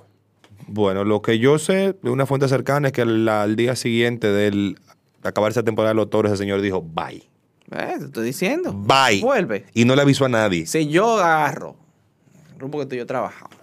Bueno, 0.68 1.06
lo 1.06 1.22
que 1.22 1.40
yo 1.40 1.58
sé 1.60 1.96
de 2.02 2.10
una 2.10 2.26
fuente 2.26 2.48
cercana 2.48 2.88
es 2.90 2.94
que 2.94 3.04
al, 3.04 3.28
al 3.30 3.56
día 3.56 3.76
siguiente 3.76 4.28
del 4.28 4.78
acabar 5.24 5.52
esa 5.52 5.64
temporada 5.64 5.92
de 5.92 5.96
los 5.96 6.10
toros, 6.10 6.32
ese 6.32 6.44
señor 6.44 6.62
dijo, 6.62 6.82
bye. 6.82 7.24
Eh, 7.72 7.96
te 8.00 8.06
estoy 8.06 8.26
diciendo. 8.26 8.74
Bye. 8.74 9.22
Vuelve. 9.22 9.66
Y 9.74 9.86
no 9.86 9.96
le 9.96 10.02
avisó 10.02 10.26
a 10.26 10.30
nadie. 10.30 10.66
Si 10.66 10.88
yo 10.88 11.18
agarro 11.20 11.76
el 12.52 12.58
grupo 12.58 12.80
que 12.80 12.86
tú 12.86 12.96
y 12.96 12.98
yo 12.98 13.06
trabajamos 13.06 13.58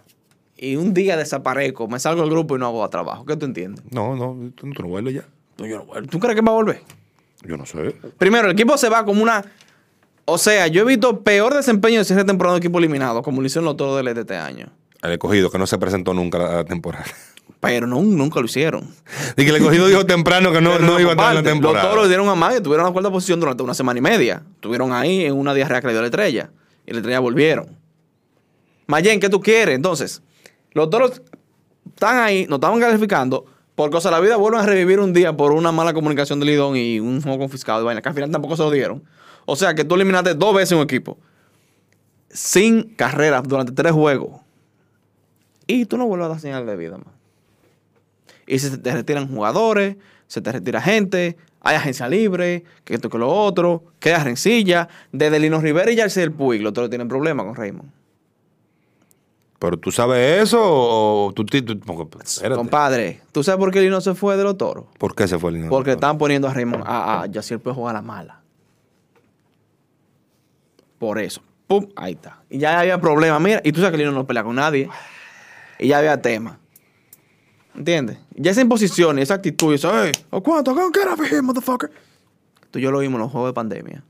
y 0.57 0.77
un 0.77 0.93
día 0.95 1.17
desaparezco, 1.17 1.87
me 1.89 2.01
salgo 2.01 2.23
del 2.23 2.31
grupo 2.31 2.57
y 2.57 2.59
no 2.59 2.67
hago 2.67 2.89
trabajo, 2.89 3.25
¿qué 3.25 3.37
tú 3.37 3.47
entiendes? 3.47 3.85
No, 3.91 4.17
no, 4.17 4.51
tú, 4.55 4.71
tú 4.73 4.83
no 4.83 4.89
vuelves 4.89 5.15
ya. 5.15 5.25
Tú, 5.57 5.67
yo 5.67 5.79
no 5.79 5.85
vuelvo. 5.85 6.09
¿Tú 6.09 6.19
crees 6.19 6.35
que 6.35 6.43
va 6.43 6.53
a 6.53 6.55
volver? 6.55 6.83
Yo 7.45 7.57
no 7.57 7.67
sé. 7.67 7.95
Primero, 8.19 8.47
el 8.47 8.53
equipo 8.53 8.77
se 8.77 8.89
va 8.89 9.05
como 9.05 9.23
una. 9.23 9.45
O 10.25 10.39
sea, 10.39 10.67
yo 10.67 10.83
he 10.83 10.85
visto 10.85 11.23
peor 11.23 11.55
desempeño 11.55 11.99
de 11.99 12.05
cierre 12.05 12.25
temporada 12.25 12.57
de 12.57 12.59
equipo 12.59 12.79
eliminado, 12.79 13.23
como 13.23 13.41
lo 13.41 13.47
hicieron 13.47 13.65
los 13.65 13.77
toros 13.77 13.97
del 13.97 14.09
este 14.09 14.37
año. 14.37 14.69
El 15.03 15.13
escogido, 15.13 15.51
que 15.51 15.59
no 15.59 15.67
se 15.67 15.79
presentó 15.79 16.13
nunca 16.13 16.39
la 16.39 16.65
temporada. 16.65 17.05
Pero 17.61 17.87
no, 17.87 18.01
nunca 18.01 18.39
lo 18.41 18.47
hicieron. 18.47 18.89
Y 19.37 19.45
que 19.45 19.51
el 19.51 19.57
escogido 19.57 19.89
dijo 19.89 20.07
temprano 20.07 20.53
que 20.53 20.61
no, 20.61 20.79
no 20.79 21.01
iba 21.01 21.11
a 21.11 21.13
estar 21.13 21.31
en 21.31 21.45
la 21.45 21.51
temporada. 21.51 21.85
Los 21.85 21.93
toros 21.93 22.09
dieron 22.09 22.29
a 22.29 22.35
más 22.35 22.57
y 22.57 22.61
tuvieron 22.61 22.87
la 22.87 22.93
cuarta 22.93 23.11
posición 23.11 23.41
durante 23.41 23.63
una 23.63 23.75
semana 23.75 23.99
y 23.99 24.03
media. 24.03 24.43
Estuvieron 24.55 24.93
ahí 24.93 25.25
en 25.25 25.35
una 25.35 25.55
diarrea 25.55 25.81
que 25.81 25.89
le 25.89 25.93
dio 25.93 26.03
la 26.03 26.07
estrella. 26.07 26.51
Y 26.87 26.93
la 26.93 26.99
estrella 26.99 27.19
volvieron. 27.19 27.77
Mayen, 28.87 29.19
¿qué 29.21 29.29
tú 29.29 29.41
quieres? 29.41 29.75
Entonces, 29.75 30.23
los 30.73 30.89
toros 30.89 31.21
están 31.87 32.19
ahí, 32.19 32.47
nos 32.49 32.59
estaban 32.59 32.81
calificando. 32.81 33.45
Por 33.75 33.91
cosa 33.91 34.09
de 34.09 34.17
la 34.17 34.21
vida 34.21 34.37
vuelven 34.37 34.61
a 34.61 34.67
revivir 34.67 35.01
un 35.01 35.13
día 35.13 35.37
por 35.37 35.53
una 35.53 35.73
mala 35.73 35.93
comunicación 35.93 36.41
del 36.41 36.49
Lidón 36.49 36.77
y 36.77 37.01
un 37.01 37.21
juego 37.21 37.39
confiscado 37.39 37.81
de 37.81 37.85
vaina, 37.85 38.03
que 38.03 38.09
al 38.09 38.15
final 38.15 38.31
tampoco 38.31 38.57
se 38.57 38.63
lo 38.63 38.71
dieron. 38.71 39.03
O 39.47 39.57
sea 39.57 39.75
que 39.75 39.85
tú 39.85 39.95
eliminaste 39.97 40.35
dos 40.35 40.55
veces 40.55 40.73
un 40.73 40.83
equipo. 40.83 41.19
Sin 42.31 42.95
carreras 42.95 43.43
durante 43.45 43.73
tres 43.73 43.93
juegos. 43.93 44.41
Y 45.67 45.85
tú 45.85 45.99
no 45.99 46.07
vuelves 46.07 46.27
a 46.27 46.29
dar 46.31 46.41
señal 46.41 46.67
de 46.67 46.77
vida 46.77 46.97
más. 46.97 47.18
Y 48.49 48.59
se 48.59 48.79
te 48.79 48.93
retiran 48.93 49.29
jugadores, 49.29 49.97
se 50.27 50.41
te 50.41 50.51
retira 50.51 50.81
gente, 50.81 51.37
hay 51.61 51.77
agencia 51.77 52.09
libre, 52.09 52.65
que 52.85 52.95
esto 52.95 53.11
que 53.11 53.19
lo 53.19 53.29
otro, 53.31 53.85
queda 54.01 54.25
rencilla. 54.25 54.89
Desde 55.13 55.39
Lino 55.39 55.61
Rivera 55.61 55.91
y 55.91 55.97
Yarcel 55.97 56.33
Puig, 56.33 56.63
los 56.63 56.71
otros 56.71 56.89
tienen 56.89 57.09
problemas 57.09 57.45
con 57.47 57.55
Raymond. 57.55 57.91
Pero 59.59 59.77
tú 59.77 59.91
sabes 59.91 60.43
eso 60.43 60.61
o 60.63 61.33
tú. 61.35 61.45
Compadre, 62.55 63.21
¿tú 63.33 63.43
sabes 63.43 63.59
por 63.59 63.73
qué 63.73 63.81
Lino 63.81 64.01
se 64.01 64.15
fue 64.15 64.37
de 64.37 64.45
los 64.45 64.57
toros? 64.57 64.87
¿Por 64.99 65.15
qué 65.15 65.27
se 65.27 65.39
fue 65.39 65.51
el 65.51 65.57
dinero? 65.57 65.71
Porque 65.71 65.93
están 65.93 66.17
poniendo 66.17 66.49
a 66.49 66.55
Raymond, 66.55 66.85
a, 66.87 67.23
a 67.23 67.27
Yaciel 67.27 67.59
puede 67.59 67.75
jugar 67.75 67.97
a 67.97 67.99
la 67.99 68.03
mala. 68.03 68.41
Por 70.99 71.19
eso. 71.19 71.43
Pum, 71.67 71.89
ahí 71.97 72.13
está. 72.15 72.41
Y 72.49 72.59
ya 72.59 72.81
había 72.81 73.01
problema. 73.01 73.39
Mira, 73.41 73.61
y 73.65 73.73
tú 73.73 73.81
sabes 73.81 73.93
que 73.93 73.99
Lino 73.99 74.13
no 74.13 74.27
pelea 74.27 74.45
con 74.45 74.55
nadie. 74.55 74.89
Y 75.79 75.89
ya 75.89 75.99
había 75.99 76.23
tema. 76.23 76.59
¿Entiendes? 77.79 78.19
Ya 78.35 78.51
esa 78.51 78.61
imposición 78.61 79.21
y 79.21 79.23
esa 79.23 79.35
actitud, 79.35 79.71
y 79.71 79.77
eso, 79.77 79.93
hey, 79.95 80.11
¿o 80.31 80.43
cuánto? 80.43 80.75
Get 80.75 81.07
over 81.07 81.33
here, 81.33 81.41
motherfucker. 81.43 81.93
Tú 82.73 82.81
y 82.81 82.83
yo 82.83 82.91
lo 82.91 82.99
vimos 82.99 83.15
en 83.15 83.21
los 83.21 83.31
juegos 83.31 83.51
de 83.51 83.55
pandemia. 83.55 84.03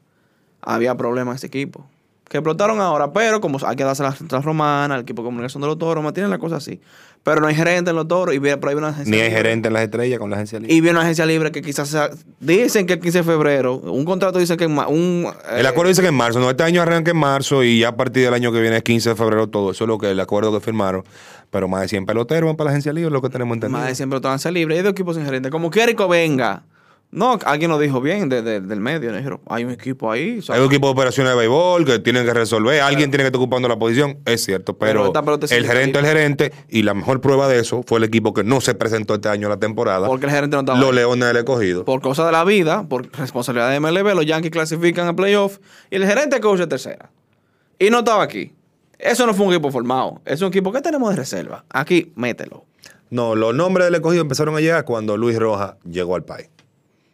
Había 0.63 0.97
problemas 0.97 1.33
en 1.33 1.37
ese 1.37 1.47
equipo. 1.49 1.87
Que 2.29 2.37
explotaron 2.37 2.81
ahora, 2.81 3.13
pero 3.13 3.41
como 3.41 3.59
hay 3.67 3.75
que 3.75 3.85
darse 3.85 4.03
la 4.03 4.13
central 4.13 4.43
romana, 4.43 4.97
el 4.97 5.01
equipo 5.03 5.23
de 5.23 5.27
comunicación 5.29 5.63
de 5.63 5.67
los 5.67 5.79
toros, 5.79 6.05
mantienen 6.05 6.31
la 6.31 6.39
cosa 6.39 6.57
así. 6.57 6.79
Pero 7.23 7.41
no 7.41 7.47
hay 7.47 7.55
gerente 7.55 7.91
en 7.91 7.97
los 7.97 8.07
toros 8.07 8.35
y 8.35 8.39
por 8.39 8.69
ahí 8.69 8.75
una 8.75 8.89
agencia 8.89 9.11
Ni 9.11 9.17
hay 9.19 9.29
libre. 9.29 9.37
gerente 9.43 9.69
en 9.69 9.75
las 9.75 9.83
estrellas 9.83 10.19
con 10.19 10.31
la 10.31 10.37
agencia 10.37 10.59
libre. 10.59 10.75
Y 10.75 10.81
viene 10.81 10.93
una 10.99 11.03
agencia 11.03 11.27
libre 11.27 11.51
que 11.53 11.63
quizás 11.63 11.89
sea. 11.89 12.11
Dicen 12.39 12.87
que 12.87 12.95
el 12.95 13.01
15 13.01 13.19
de 13.19 13.25
febrero. 13.25 13.77
Un 13.77 14.05
contrato 14.05 14.39
dice 14.39 14.57
que. 14.57 14.65
en 14.65 14.79
Un, 14.79 15.27
El 15.51 15.65
eh, 15.65 15.69
acuerdo 15.69 15.89
dice 15.89 16.03
que 16.03 16.09
en 16.09 16.15
marzo, 16.15 16.39
no, 16.39 16.49
este 16.51 16.63
año 16.63 16.81
arranca 16.83 17.11
en 17.11 17.17
marzo 17.17 17.65
y 17.65 17.81
ya 17.81 17.89
a 17.89 17.97
partir 17.97 18.25
del 18.25 18.35
año 18.35 18.53
que 18.53 18.61
viene 18.61 18.77
es 18.77 18.83
15 18.83 19.11
de 19.11 19.17
febrero 19.17 19.49
todo. 19.49 19.73
Eso 19.73 19.85
es 19.85 19.89
lo 19.89 19.99
que 19.99 20.11
el 20.11 20.21
acuerdo 20.21 20.53
que 20.53 20.61
firmaron. 20.61 21.05
Pero 21.51 21.67
más 21.67 21.81
de 21.81 21.89
100 21.89 22.07
peloteros 22.07 22.47
van 22.47 22.57
para 22.57 22.67
la 22.67 22.73
agencia 22.73 22.93
libre, 22.93 23.09
es 23.09 23.13
lo 23.13 23.23
que 23.23 23.31
tenemos 23.31 23.55
entendido. 23.57 23.79
Más 23.79 23.89
de 23.89 23.95
siempre 23.95 24.19
van 24.21 24.35
a 24.35 24.39
ser 24.39 24.53
libres. 24.53 24.77
Hay 24.77 24.83
dos 24.85 24.93
equipos 24.93 25.17
sin 25.17 25.25
gerente. 25.25 25.51
Como 25.51 25.71
que 25.71 25.83
Erico 25.83 26.09
venga. 26.09 26.63
No, 27.11 27.39
alguien 27.47 27.71
lo 27.71 27.79
dijo 27.79 28.03
bien 28.03 28.29
de- 28.29 28.43
de- 28.43 28.61
del 28.61 28.81
medio. 28.81 29.11
Dijeron, 29.13 29.41
hay 29.47 29.65
un 29.65 29.71
equipo 29.71 30.13
ahí. 30.13 30.41
Hay 30.49 30.61
un 30.61 30.67
equipo 30.67 30.89
de 30.89 30.93
operaciones 30.93 31.33
de 31.33 31.39
béisbol 31.39 31.87
que 31.87 31.99
tienen 32.01 32.27
que 32.27 32.35
resolver. 32.35 32.83
Alguien 32.83 33.11
tiene 33.11 33.25
que 33.25 33.29
estar 33.29 33.41
ocupando 33.41 33.67
la 33.67 33.79
posición. 33.79 34.19
Es 34.27 34.45
cierto, 34.45 34.77
Pero 34.77 35.07
el 35.07 35.67
gerente 35.67 35.99
es 35.99 36.05
el 36.05 36.11
gerente. 36.11 36.53
Y 36.69 36.83
la 36.83 36.93
mejor 36.93 37.23
prueba 37.23 37.49
de 37.49 37.61
eso 37.61 37.83
fue 37.87 37.97
el 37.99 38.05
equipo 38.05 38.35
que 38.35 38.45
no 38.45 38.61
se 38.61 38.75
presentó 38.75 39.15
este 39.15 39.31
año 39.31 39.47
a 39.47 39.51
la 39.51 39.57
temporada. 39.57 40.07
Porque 40.07 40.27
el 40.27 40.33
gerente 40.33 40.57
no 40.57 40.61
estaba. 40.61 40.79
Los. 40.79 40.95
Leones 40.95 41.29
del 41.29 41.37
Escogido. 41.39 41.85
Por 41.87 42.03
cosa 42.03 42.27
de 42.27 42.33
la 42.33 42.45
vida, 42.45 42.87
por 42.87 43.11
responsabilidad 43.17 43.71
de 43.71 43.81
MLB, 43.81 44.15
los 44.15 44.27
Yankees 44.27 44.51
clasifican 44.51 45.07
a 45.09 45.17
playoff 45.17 45.59
y 45.91 45.97
el 45.97 46.05
gerente 46.07 46.41
coach 46.41 46.59
de 46.59 46.67
tercera. 46.67 47.11
Y 47.79 47.89
no 47.89 48.01
estaba 48.01 48.23
aquí. 48.23 48.53
Eso 48.99 49.27
no 49.27 49.33
fue 49.33 49.47
un 49.47 49.53
equipo 49.55 49.71
formado. 49.71 50.21
Es 50.27 50.43
un 50.43 50.49
equipo 50.49 50.73
que 50.73 50.83
tenemos 50.83 51.09
de 51.09 51.17
reserva. 51.17 51.65
Aquí, 51.71 52.13
mételo. 52.17 52.65
No, 53.11 53.35
los 53.35 53.55
nombres 53.55 53.87
del 53.87 53.95
escogido 53.95 54.21
empezaron 54.21 54.55
a 54.57 54.61
llegar 54.61 54.85
cuando 54.85 55.17
Luis 55.17 55.39
Rojas 55.39 55.77
llegó 55.89 56.15
al 56.15 56.25
país. 56.25 56.51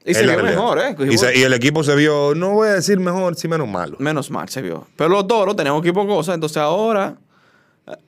Y 0.05 0.11
Es 0.11 0.19
se 0.19 0.27
vio 0.27 0.43
mejor, 0.43 0.79
¿eh? 0.81 0.97
Y, 1.11 1.17
se- 1.17 1.39
y 1.39 1.43
el 1.43 1.53
equipo 1.55 1.83
se 1.83 1.95
vio, 1.97 2.35
no 2.35 2.51
voy 2.51 2.69
a 2.69 2.75
decir 2.75 3.01
mejor, 3.01 3.35
sí 3.37 3.49
menos 3.49 3.67
malo. 3.69 3.97
Menos 3.99 4.31
mal 4.31 4.49
se 4.49 4.61
vio. 4.61 4.87
Pero 4.97 5.09
los 5.11 5.27
toros 5.27 5.57
tenemos 5.57 5.81
equipo 5.83 6.07
cosas, 6.07 6.35
entonces 6.35 6.59
ahora. 6.59 7.17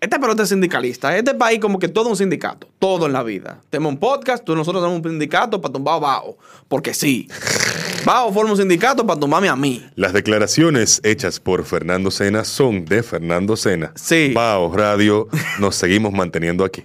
Esta 0.01 0.19
pelota 0.19 0.43
es 0.43 0.49
sindicalista. 0.49 1.15
Este 1.19 1.35
país, 1.35 1.61
como 1.61 1.79
que 1.79 1.89
todo 1.89 2.05
es 2.07 2.11
un 2.13 2.17
sindicato. 2.17 2.67
Todo 2.79 3.05
en 3.07 3.13
la 3.13 3.23
vida. 3.23 3.61
Tenemos 3.69 3.93
un 3.93 3.99
podcast, 3.99 4.43
tú 4.43 4.57
nosotros 4.57 4.83
tenemos 4.83 5.05
un 5.05 5.11
sindicato 5.11 5.61
para 5.61 5.73
tumbar 5.73 5.97
a 5.97 5.99
Bao. 5.99 6.39
Porque 6.67 6.95
sí. 6.95 7.29
Bao 8.07 8.33
forma 8.33 8.53
un 8.53 8.57
sindicato 8.57 9.07
para 9.07 9.21
tumbarme 9.21 9.49
a 9.51 9.57
mí. 9.57 9.85
Las 9.95 10.15
declaraciones 10.15 11.01
hechas 11.05 11.41
por 11.41 11.65
Fernando 11.65 12.11
Sena 12.11 12.45
son 12.45 12.87
de 12.87 13.03
Fernando 13.03 13.55
Sena. 13.55 13.93
Sí. 13.97 14.33
Bao 14.35 14.75
Radio, 14.75 15.29
nos 15.59 15.75
seguimos 15.77 16.11
manteniendo 16.13 16.65
aquí. 16.65 16.83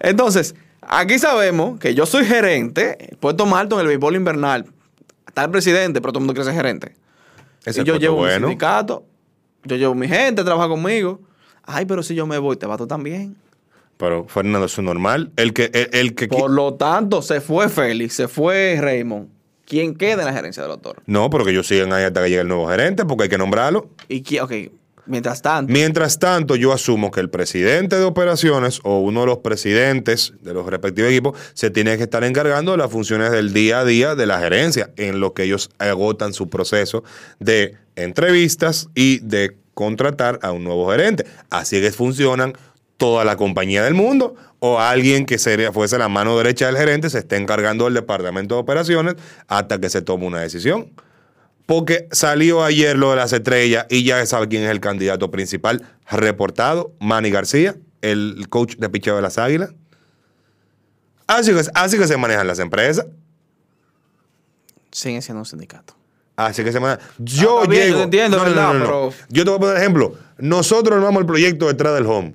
Entonces, 0.00 0.54
aquí 0.88 1.18
sabemos 1.18 1.78
que 1.78 1.94
yo 1.94 2.06
soy 2.06 2.24
gerente, 2.24 3.16
puesto 3.20 3.46
más 3.46 3.60
alto 3.60 3.76
en 3.76 3.82
el 3.82 3.86
béisbol 3.88 4.16
invernal. 4.16 4.66
Está 5.26 5.44
el 5.44 5.50
presidente, 5.50 6.00
pero 6.00 6.12
todo 6.12 6.20
el 6.20 6.26
mundo 6.26 6.34
quiere 6.34 6.44
ser 6.46 6.54
gerente. 6.54 6.94
Ese 7.64 7.82
y 7.82 7.84
yo 7.84 7.96
llevo 7.96 8.16
mi 8.16 8.20
bueno. 8.22 8.46
sindicato, 8.48 9.04
yo 9.64 9.76
llevo 9.76 9.94
mi 9.94 10.06
gente, 10.08 10.44
trabaja 10.44 10.68
conmigo. 10.68 11.20
Ay, 11.64 11.86
pero 11.86 12.02
si 12.02 12.14
yo 12.14 12.26
me 12.26 12.38
voy, 12.38 12.56
te 12.56 12.66
va 12.66 12.76
tú 12.76 12.86
también. 12.86 13.36
Pero 13.96 14.26
Fernando, 14.28 14.66
eso 14.66 14.80
es 14.80 14.84
normal. 14.84 15.30
El 15.36 15.52
que, 15.52 15.70
el, 15.72 15.88
el 15.92 16.14
que 16.14 16.28
Por 16.28 16.50
lo 16.50 16.74
tanto, 16.74 17.22
se 17.22 17.40
fue 17.40 17.68
Félix, 17.68 18.14
se 18.14 18.28
fue 18.28 18.76
Raymond. 18.80 19.28
¿Quién 19.64 19.94
queda 19.94 20.22
en 20.22 20.26
la 20.26 20.32
gerencia 20.34 20.62
de 20.62 20.68
los 20.68 20.82
toros? 20.82 21.02
No, 21.06 21.30
pero 21.30 21.44
que 21.44 21.52
ellos 21.52 21.66
sigan 21.66 21.92
ahí 21.92 22.04
hasta 22.04 22.22
que 22.22 22.28
llegue 22.28 22.42
el 22.42 22.48
nuevo 22.48 22.68
gerente, 22.68 23.06
porque 23.06 23.24
hay 23.24 23.28
que 23.30 23.38
nombrarlo. 23.38 23.88
Y 24.08 24.22
qui- 24.22 24.40
ok, 24.42 24.72
mientras 25.06 25.42
tanto, 25.42 25.72
Mientras 25.72 26.18
tanto, 26.18 26.56
yo 26.56 26.72
asumo 26.72 27.10
que 27.10 27.20
el 27.20 27.30
presidente 27.30 27.96
de 27.96 28.04
operaciones 28.04 28.80
o 28.82 28.98
uno 29.00 29.20
de 29.20 29.26
los 29.26 29.38
presidentes 29.38 30.34
de 30.40 30.54
los 30.54 30.66
respectivos 30.66 31.10
equipos 31.10 31.38
se 31.54 31.70
tiene 31.70 31.96
que 31.96 32.04
estar 32.04 32.24
encargando 32.24 32.72
de 32.72 32.78
las 32.78 32.90
funciones 32.90 33.30
del 33.30 33.52
día 33.52 33.80
a 33.80 33.84
día 33.84 34.14
de 34.14 34.26
la 34.26 34.38
gerencia, 34.38 34.90
en 34.96 35.20
lo 35.20 35.34
que 35.34 35.44
ellos 35.44 35.70
agotan 35.78 36.32
su 36.32 36.48
proceso 36.48 37.04
de 37.38 37.76
entrevistas 37.96 38.88
y 38.94 39.18
de 39.20 39.56
contratar 39.74 40.38
a 40.42 40.52
un 40.52 40.64
nuevo 40.64 40.90
gerente. 40.90 41.26
Así 41.50 41.80
que 41.80 41.90
funcionan 41.92 42.54
toda 42.96 43.24
la 43.24 43.36
compañía 43.36 43.82
del 43.84 43.94
mundo 43.94 44.36
o 44.60 44.80
alguien 44.80 45.26
que 45.26 45.38
sería, 45.38 45.72
fuese 45.72 45.98
la 45.98 46.08
mano 46.08 46.38
derecha 46.38 46.66
del 46.66 46.76
gerente 46.76 47.10
se 47.10 47.18
esté 47.18 47.36
encargando 47.36 47.84
del 47.84 47.94
departamento 47.94 48.54
de 48.54 48.60
operaciones 48.62 49.16
hasta 49.48 49.78
que 49.78 49.90
se 49.90 50.00
tome 50.00 50.26
una 50.26 50.40
decisión. 50.40 50.90
Porque 51.66 52.08
salió 52.12 52.62
ayer 52.62 52.96
lo 52.98 53.10
de 53.10 53.16
las 53.16 53.32
estrellas 53.32 53.86
y 53.88 54.04
ya 54.04 54.24
sabe 54.26 54.48
quién 54.48 54.64
es 54.64 54.70
el 54.70 54.80
candidato 54.80 55.30
principal 55.30 55.82
reportado, 56.10 56.92
Manny 57.00 57.30
García, 57.30 57.74
el 58.02 58.46
coach 58.50 58.76
de 58.76 58.88
picheo 58.90 59.16
de 59.16 59.22
las 59.22 59.38
Águilas. 59.38 59.72
Así 61.26 61.52
que, 61.54 61.62
así 61.74 61.96
que 61.98 62.06
se 62.06 62.16
manejan 62.18 62.46
las 62.46 62.58
empresas. 62.58 63.06
Siguen 64.92 65.22
siendo 65.22 65.40
un 65.40 65.46
sindicato. 65.46 65.94
Así 66.36 66.62
que 66.64 66.70
se 66.72 66.80
manejan. 66.80 67.02
Yo 67.18 67.60
Ah, 67.62 67.66
bien, 67.66 67.82
llego. 67.84 67.92
yo 67.92 67.98
te 67.98 68.04
entiendo, 68.04 68.36
No, 68.38 68.50
no, 68.50 68.74
no. 68.74 68.84
Pero- 68.84 69.12
Yo 69.30 69.44
te 69.44 69.50
voy 69.50 69.56
a 69.56 69.60
poner 69.60 69.76
ejemplo. 69.78 70.14
Nosotros 70.38 70.96
armamos 70.96 71.20
el 71.20 71.26
proyecto 71.26 71.68
detrás 71.68 71.94
del 71.94 72.06
home. 72.06 72.34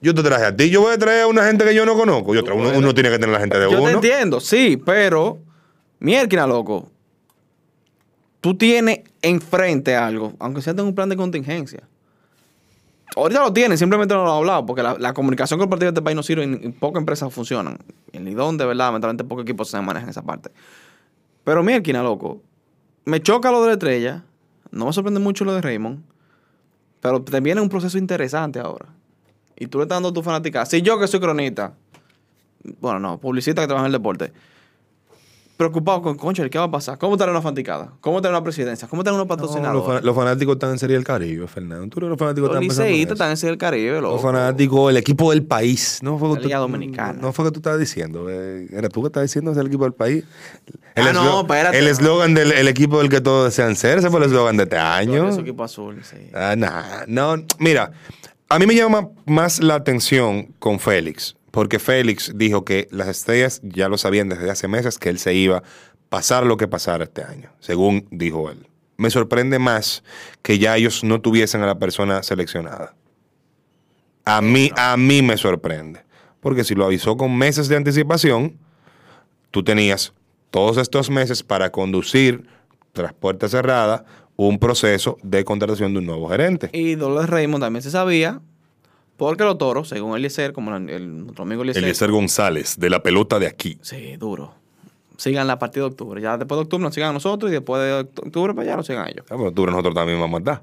Yo 0.00 0.14
te 0.14 0.22
traje 0.22 0.44
a 0.44 0.54
ti. 0.54 0.70
Yo 0.70 0.82
voy 0.82 0.92
a 0.94 0.98
traer 0.98 1.22
a 1.22 1.26
una 1.26 1.44
gente 1.46 1.64
que 1.64 1.74
yo 1.74 1.84
no 1.86 1.96
conozco. 1.96 2.34
Yo 2.34 2.44
traigo- 2.44 2.60
uno, 2.68 2.78
uno 2.78 2.94
tiene 2.94 3.08
que 3.10 3.18
tener 3.18 3.30
la 3.32 3.40
gente 3.40 3.58
de 3.58 3.70
Yo 3.70 3.78
uno. 3.80 3.86
te 3.88 3.92
entiendo, 3.92 4.40
sí, 4.40 4.76
pero. 4.76 5.38
Mierda, 5.98 6.46
loco. 6.46 6.90
Tú 8.40 8.56
tienes 8.56 9.00
enfrente 9.22 9.96
algo, 9.96 10.34
aunque 10.38 10.62
sea 10.62 10.72
en 10.72 10.80
un 10.80 10.94
plan 10.94 11.08
de 11.08 11.16
contingencia. 11.16 11.80
Ahorita 13.16 13.40
lo 13.40 13.52
tienes, 13.52 13.78
simplemente 13.78 14.14
no 14.14 14.24
lo 14.24 14.34
he 14.34 14.36
hablado, 14.36 14.66
porque 14.66 14.82
la, 14.82 14.96
la 14.98 15.14
comunicación 15.14 15.58
corporativa 15.58 15.90
de 15.90 15.94
este 15.94 16.02
país 16.02 16.14
no 16.14 16.22
sirve 16.22 16.44
y, 16.44 16.68
pocas 16.70 17.00
empresas 17.00 17.32
funcionan. 17.32 17.78
En 18.12 18.24
Lidón, 18.24 18.58
de 18.58 18.66
verdad, 18.66 18.86
lamentablemente 18.86 19.24
pocos 19.24 19.42
equipos 19.44 19.70
se 19.70 19.80
manejan 19.80 20.10
esa 20.10 20.22
parte. 20.22 20.50
Pero 21.44 21.62
mierda, 21.62 22.02
loco. 22.02 22.42
Me 23.04 23.22
choca 23.22 23.50
lo 23.50 23.62
de 23.62 23.68
la 23.68 23.72
estrella. 23.74 24.24
No 24.70 24.86
me 24.86 24.92
sorprende 24.92 25.20
mucho 25.20 25.44
lo 25.44 25.54
de 25.54 25.62
Raymond. 25.62 26.02
Pero 27.00 27.22
te 27.22 27.40
viene 27.40 27.60
un 27.60 27.68
proceso 27.68 27.96
interesante 27.96 28.58
ahora. 28.58 28.86
Y 29.56 29.68
tú 29.68 29.78
le 29.78 29.84
estás 29.84 29.96
dando 29.96 30.12
tu 30.12 30.22
fanática. 30.22 30.66
Si 30.66 30.82
yo 30.82 30.98
que 30.98 31.06
soy 31.06 31.20
cronista, 31.20 31.72
bueno, 32.80 32.98
no, 32.98 33.18
publicista 33.18 33.62
que 33.62 33.68
trabaja 33.68 33.86
en 33.86 33.94
el 33.94 33.98
deporte, 33.98 34.32
preocupado 35.56 36.02
con, 36.02 36.16
concha, 36.16 36.46
¿qué 36.48 36.58
va 36.58 36.64
a 36.64 36.70
pasar? 36.70 36.98
¿Cómo 36.98 37.14
estará 37.14 37.30
una 37.32 37.40
fanaticada? 37.40 37.92
¿Cómo 38.00 38.18
estará 38.18 38.36
una 38.36 38.44
presidencia? 38.44 38.86
¿Cómo 38.88 39.02
estará 39.02 39.14
unos 39.16 39.26
No, 39.26 39.34
los, 39.36 39.42
patrocinadores? 39.48 40.00
fa- 40.00 40.06
los 40.06 40.14
fanáticos 40.14 40.54
están 40.56 40.70
en 40.70 40.78
Serie 40.78 40.96
del 40.96 41.04
Caribe, 41.04 41.46
Fernando. 41.48 41.88
Tú 41.88 42.00
eres 42.00 42.10
los 42.10 42.18
fanáticos 42.18 42.48
los 42.50 42.62
están 42.62 42.62
en 42.90 43.08
están 43.12 43.36
Serie 43.36 43.50
del 43.52 43.58
Caribe, 43.58 44.00
loco. 44.00 44.14
Los 44.14 44.22
fanáticos, 44.22 44.90
el 44.90 44.96
equipo 44.98 45.30
del 45.30 45.44
país. 45.44 45.98
No 46.02 46.18
fue, 46.18 46.28
que 46.34 46.36
tú- 46.42 46.44
Liga 46.48 46.58
Dominicana. 46.58 47.18
No 47.20 47.32
fue 47.32 47.46
que 47.46 47.50
tú 47.52 47.60
estabas 47.60 47.78
diciendo. 47.80 48.26
eh, 48.28 48.66
Era 48.70 48.88
tú 48.88 49.00
que 49.02 49.06
estabas 49.06 49.28
diciendo 49.30 49.52
es 49.52 49.56
el 49.58 49.66
equipo 49.68 49.84
del 49.84 49.94
país. 49.94 50.24
El 50.94 51.08
Ah, 51.08 51.12
no, 51.12 51.40
espérate. 51.40 51.78
El 51.78 51.86
eslogan 51.88 52.34
del 52.34 52.52
el 52.52 52.68
equipo 52.68 52.98
del 52.98 53.08
que 53.08 53.20
todos 53.20 53.44
desean 53.46 53.76
ser. 53.76 53.98
Ese 53.98 54.10
fue 54.10 54.20
el 54.20 54.26
eslogan 54.26 54.56
de 54.56 54.64
este 54.64 54.76
año. 54.78 55.28
Ese 55.28 55.40
equipo 55.40 55.64
azul, 55.64 56.00
sí. 56.02 56.16
Ah, 56.34 56.54
nah, 56.56 57.04
no, 57.06 57.36
mira, 57.58 57.92
a 58.48 58.58
mí 58.58 58.66
me 58.66 58.74
llama 58.74 59.08
más 59.26 59.60
la 59.60 59.74
atención 59.74 60.48
con 60.58 60.78
Félix, 60.80 61.35
porque 61.56 61.78
Félix 61.78 62.32
dijo 62.34 62.66
que 62.66 62.86
las 62.90 63.08
estrellas 63.08 63.62
ya 63.62 63.88
lo 63.88 63.96
sabían 63.96 64.28
desde 64.28 64.50
hace 64.50 64.68
meses 64.68 64.98
que 64.98 65.08
él 65.08 65.18
se 65.18 65.32
iba 65.32 65.56
a 65.56 65.62
pasar 66.10 66.44
lo 66.44 66.58
que 66.58 66.68
pasara 66.68 67.04
este 67.04 67.24
año, 67.24 67.48
según 67.60 68.06
dijo 68.10 68.50
él. 68.50 68.66
Me 68.98 69.08
sorprende 69.08 69.58
más 69.58 70.04
que 70.42 70.58
ya 70.58 70.76
ellos 70.76 71.02
no 71.02 71.22
tuviesen 71.22 71.62
a 71.62 71.66
la 71.66 71.78
persona 71.78 72.22
seleccionada. 72.22 72.94
A 74.26 74.42
mí, 74.42 74.70
a 74.76 74.98
mí 74.98 75.22
me 75.22 75.38
sorprende, 75.38 76.00
porque 76.40 76.62
si 76.62 76.74
lo 76.74 76.84
avisó 76.84 77.16
con 77.16 77.34
meses 77.34 77.68
de 77.68 77.76
anticipación, 77.76 78.58
tú 79.50 79.64
tenías 79.64 80.12
todos 80.50 80.76
estos 80.76 81.08
meses 81.08 81.42
para 81.42 81.72
conducir 81.72 82.46
tras 82.92 83.14
puertas 83.14 83.52
cerradas 83.52 84.02
un 84.36 84.58
proceso 84.58 85.16
de 85.22 85.42
contratación 85.46 85.94
de 85.94 86.00
un 86.00 86.04
nuevo 86.04 86.28
gerente. 86.28 86.68
Y 86.74 86.96
Dolores 86.96 87.30
Raymond 87.30 87.64
también 87.64 87.82
se 87.82 87.90
sabía, 87.90 88.42
porque 89.16 89.44
los 89.44 89.58
toros, 89.58 89.88
según 89.88 90.16
Eliezer, 90.16 90.52
como 90.52 90.74
el, 90.76 90.88
el- 90.90 91.22
nuestro 91.24 91.44
amigo 91.44 91.62
Eliezer, 91.62 91.82
Eliezer 91.82 92.10
González, 92.10 92.76
de 92.78 92.90
la 92.90 93.02
pelota 93.02 93.38
de 93.38 93.46
aquí. 93.46 93.78
Sí, 93.82 94.16
duro. 94.16 94.54
Sigan 95.16 95.46
la 95.46 95.58
partida 95.58 95.84
de 95.84 95.90
octubre. 95.90 96.20
Ya 96.20 96.36
después 96.36 96.58
de 96.58 96.62
octubre 96.62 96.82
nos 96.82 96.94
sigan 96.94 97.10
a 97.10 97.12
nosotros 97.14 97.50
y 97.50 97.54
después 97.54 97.80
de 97.82 97.92
oct- 98.00 98.26
octubre 98.26 98.52
para 98.54 98.66
allá 98.68 98.76
nos 98.76 98.86
sigan 98.86 99.06
a 99.06 99.08
ellos. 99.08 99.24
Ah, 99.30 99.34
pero 99.38 99.50
tú 99.52 99.64
nosotros 99.66 99.94
también 99.94 100.20
vamos 100.20 100.40
a 100.40 100.44
dar. 100.44 100.62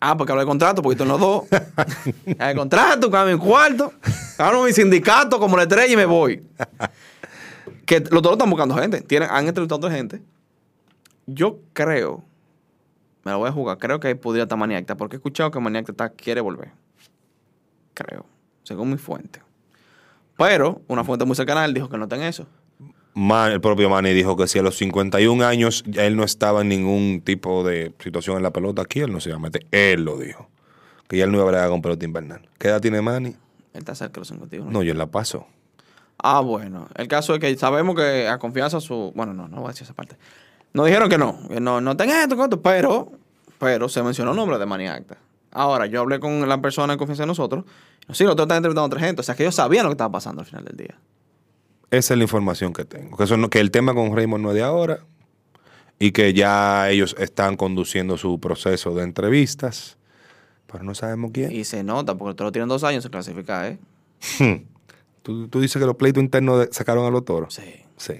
Ah, 0.00 0.16
porque 0.16 0.32
hablé 0.32 0.42
de 0.44 0.48
contrato, 0.48 0.82
porque 0.82 0.96
tú 0.96 1.04
los 1.04 1.20
dos. 1.20 1.44
el 2.26 2.56
contrato, 2.56 3.10
cambio 3.10 3.36
mi 3.38 3.44
cuarto, 3.44 3.92
hablo 4.38 4.64
mi 4.64 4.72
sindicato 4.72 5.38
como 5.38 5.56
la 5.56 5.62
estrella 5.64 5.92
y 5.92 5.96
me 5.96 6.06
voy. 6.06 6.42
que 7.86 8.00
los 8.10 8.22
dos 8.22 8.32
están 8.32 8.48
buscando 8.50 8.74
gente. 8.74 9.00
Tienen, 9.02 9.28
han 9.30 9.46
entrevistado 9.46 9.76
a 9.76 9.86
otra 9.86 9.96
gente. 9.96 10.22
Yo 11.26 11.58
creo, 11.72 12.24
me 13.24 13.30
la 13.30 13.36
voy 13.36 13.48
a 13.48 13.52
jugar, 13.52 13.78
creo 13.78 14.00
que 14.00 14.16
podría 14.16 14.42
estar 14.44 14.58
Maniacta, 14.58 14.96
porque 14.96 15.16
he 15.16 15.18
escuchado 15.18 15.50
que 15.52 15.60
Maniacta 15.60 16.08
quiere 16.08 16.40
volver. 16.40 16.70
Creo, 17.94 18.26
según 18.62 18.90
mi 18.90 18.96
fuente. 18.98 19.40
Pero 20.36 20.82
una 20.88 21.04
fuente 21.04 21.24
muy 21.24 21.36
cercana 21.36 21.62
a 21.62 21.64
él 21.66 21.74
dijo 21.74 21.88
que 21.88 21.96
no 21.98 22.04
está 22.04 22.16
en 22.16 22.22
eso. 22.22 22.46
Man- 23.14 23.52
el 23.52 23.60
propio 23.60 23.90
Manny 23.90 24.12
dijo 24.14 24.36
que 24.36 24.46
si 24.48 24.58
a 24.58 24.62
los 24.62 24.76
51 24.76 25.44
años 25.44 25.84
ya 25.86 26.04
él 26.06 26.16
no 26.16 26.24
estaba 26.24 26.62
en 26.62 26.68
ningún 26.68 27.20
tipo 27.22 27.62
de 27.62 27.94
situación 27.98 28.38
en 28.38 28.42
la 28.42 28.50
pelota 28.52 28.82
aquí, 28.82 29.00
él 29.00 29.12
no 29.12 29.20
se 29.20 29.28
iba 29.28 29.36
a 29.36 29.40
meter. 29.40 29.66
Él 29.70 30.04
lo 30.04 30.16
dijo. 30.18 30.48
Que 31.08 31.18
ya 31.18 31.24
él 31.24 31.30
no 31.30 31.36
iba 31.36 31.44
a 31.46 31.50
bregar 31.50 31.68
con 31.68 31.82
pelota 31.82 32.04
invernal. 32.06 32.48
¿Qué 32.58 32.68
edad 32.68 32.80
tiene 32.80 33.02
Manny? 33.02 33.28
Él 33.28 33.36
está 33.74 33.94
cerca 33.94 34.14
de 34.14 34.20
los 34.20 34.28
51. 34.28 34.70
No, 34.70 34.82
yo 34.82 34.94
la 34.94 35.06
paso. 35.06 35.46
Ah, 36.18 36.40
bueno. 36.40 36.88
El 36.94 37.06
caso 37.08 37.34
es 37.34 37.40
que 37.40 37.54
sabemos 37.56 37.94
que 37.96 38.28
a 38.28 38.38
confianza 38.38 38.80
su. 38.80 39.12
Bueno, 39.14 39.34
no, 39.34 39.46
no 39.48 39.56
voy 39.58 39.66
a 39.66 39.68
decir 39.72 39.82
esa 39.84 39.92
parte. 39.94 40.16
Nos 40.72 40.86
dijeron 40.86 41.10
que 41.10 41.18
no, 41.18 41.38
que 41.48 41.60
no, 41.60 41.82
no 41.82 41.96
tengan 41.98 42.30
esto, 42.30 42.62
pero, 42.62 43.12
pero 43.58 43.90
se 43.90 44.02
mencionó 44.02 44.30
el 44.30 44.36
nombre 44.38 44.58
de 44.58 44.64
Maniacta. 44.64 45.18
Ahora, 45.52 45.86
yo 45.86 46.00
hablé 46.00 46.18
con 46.18 46.48
la 46.48 46.60
persona 46.60 46.94
en 46.94 46.98
confianza 46.98 47.22
de 47.24 47.26
nosotros. 47.28 47.64
Sí, 48.12 48.24
nosotros 48.24 48.44
están 48.46 48.56
entrevistando 48.58 48.82
a 48.82 48.86
otra 48.86 49.00
gente. 49.00 49.20
O 49.20 49.22
sea, 49.22 49.34
que 49.34 49.42
ellos 49.44 49.54
sabían 49.54 49.84
lo 49.84 49.90
que 49.90 49.94
estaba 49.94 50.10
pasando 50.12 50.40
al 50.40 50.46
final 50.46 50.64
del 50.64 50.76
día. 50.76 50.98
Esa 51.90 52.14
es 52.14 52.18
la 52.18 52.24
información 52.24 52.72
que 52.72 52.84
tengo. 52.84 53.16
Que, 53.16 53.24
eso 53.24 53.36
no- 53.36 53.50
que 53.50 53.60
el 53.60 53.70
tema 53.70 53.94
con 53.94 54.16
Raymond 54.16 54.42
no 54.42 54.48
es 54.50 54.54
de 54.56 54.62
ahora 54.62 55.00
y 55.98 56.12
que 56.12 56.32
ya 56.32 56.88
ellos 56.90 57.14
están 57.18 57.56
conduciendo 57.56 58.16
su 58.16 58.40
proceso 58.40 58.94
de 58.94 59.04
entrevistas, 59.04 59.98
pero 60.66 60.82
no 60.84 60.94
sabemos 60.94 61.30
quién. 61.32 61.52
Y 61.52 61.64
se 61.64 61.84
nota, 61.84 62.14
porque 62.16 62.34
todos 62.34 62.50
tienen 62.50 62.68
dos 62.68 62.82
años 62.82 63.04
en 63.04 63.10
clasificar, 63.10 63.66
¿eh? 63.66 63.78
¿Tú, 65.22 65.48
tú 65.48 65.60
dices 65.60 65.78
que 65.78 65.86
los 65.86 65.96
pleitos 65.96 66.22
internos 66.22 66.60
de- 66.66 66.72
sacaron 66.72 67.04
a 67.06 67.10
los 67.10 67.24
toros. 67.24 67.54
Sí. 67.54 67.62
Sí. 67.96 68.14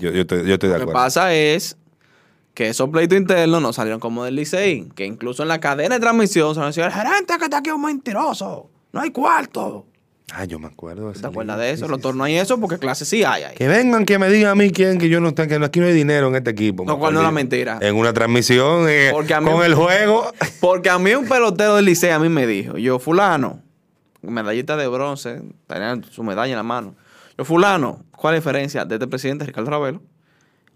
Yo, 0.00 0.10
yo, 0.10 0.26
te- 0.26 0.44
yo 0.46 0.54
estoy 0.54 0.68
de 0.70 0.74
Lo 0.74 0.78
que 0.78 0.82
acuerdo. 0.84 0.92
pasa 0.94 1.32
es 1.34 1.76
que 2.58 2.70
esos 2.70 2.88
pleitos 2.88 3.16
internos 3.16 3.62
no 3.62 3.72
salieron 3.72 4.00
como 4.00 4.24
del 4.24 4.34
Licey, 4.34 4.88
que 4.96 5.06
incluso 5.06 5.44
en 5.44 5.48
la 5.48 5.60
cadena 5.60 5.94
de 5.94 6.00
transmisión 6.00 6.54
se 6.54 6.60
nos 6.60 6.74
decía, 6.74 6.86
el 6.86 6.92
gerente 6.92 7.38
que 7.38 7.44
está 7.44 7.58
aquí 7.58 7.70
es 7.70 7.76
un 7.76 7.82
mentiroso, 7.82 8.68
no 8.90 9.00
hay 9.00 9.12
cuarto. 9.12 9.86
Ah, 10.32 10.44
yo 10.44 10.58
me 10.58 10.66
acuerdo 10.66 11.12
de 11.12 11.20
¿Te 11.20 11.24
acuerdas 11.24 11.56
de 11.56 11.70
eso? 11.70 11.84
sí, 11.84 11.90
Los 11.92 12.00
toros 12.00 12.16
no 12.16 12.24
hay 12.24 12.34
eso 12.34 12.58
porque 12.58 12.78
clase 12.78 13.04
sí 13.04 13.22
hay 13.22 13.44
ahí. 13.44 13.54
Que 13.54 13.68
vengan, 13.68 14.04
que 14.04 14.18
me 14.18 14.28
digan 14.28 14.50
a 14.50 14.54
mí 14.56 14.72
quién, 14.72 14.98
que 14.98 15.08
yo 15.08 15.20
no 15.20 15.34
tengo, 15.34 15.56
que 15.56 15.64
aquí 15.66 15.78
no 15.78 15.86
hay 15.86 15.92
dinero 15.92 16.26
en 16.26 16.34
este 16.34 16.50
equipo. 16.50 16.84
Me 16.84 16.96
cual 16.96 17.14
no 17.14 17.20
es 17.20 17.22
la 17.26 17.30
perdí. 17.30 17.34
mentira. 17.36 17.78
En 17.80 17.94
una 17.94 18.12
transmisión, 18.12 18.86
eh, 18.88 19.12
con 19.12 19.62
el 19.64 19.74
juego. 19.76 20.32
Porque 20.60 20.90
a 20.90 20.98
mí 20.98 21.14
un 21.14 21.28
pelotero 21.28 21.76
del 21.76 21.84
liceo 21.84 22.16
a 22.16 22.18
mí 22.18 22.28
me 22.28 22.44
dijo, 22.48 22.76
yo 22.76 22.98
fulano, 22.98 23.62
medallita 24.20 24.76
de 24.76 24.88
bronce, 24.88 25.42
tenía 25.68 25.96
su 26.10 26.24
medalla 26.24 26.50
en 26.50 26.56
la 26.56 26.64
mano. 26.64 26.96
Yo 27.38 27.44
fulano, 27.44 28.04
¿cuál 28.16 28.34
es 28.34 28.38
la 28.38 28.50
diferencia 28.50 28.84
de 28.84 28.96
este 28.96 29.06
presidente 29.06 29.44
Ricardo 29.44 29.70
Ravelo 29.70 30.02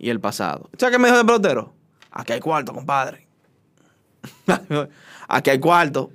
y 0.02 0.10
el 0.10 0.20
pasado? 0.20 0.68
¿Sabes 0.76 0.94
qué 0.94 0.98
me 0.98 1.08
dijo 1.08 1.16
de 1.16 1.24
pelotero? 1.24 1.72
Aquí 2.10 2.34
hay 2.34 2.40
cuarto, 2.40 2.74
compadre. 2.74 3.26
Aquí 5.28 5.48
hay 5.50 5.58
cuarto. 5.58 6.10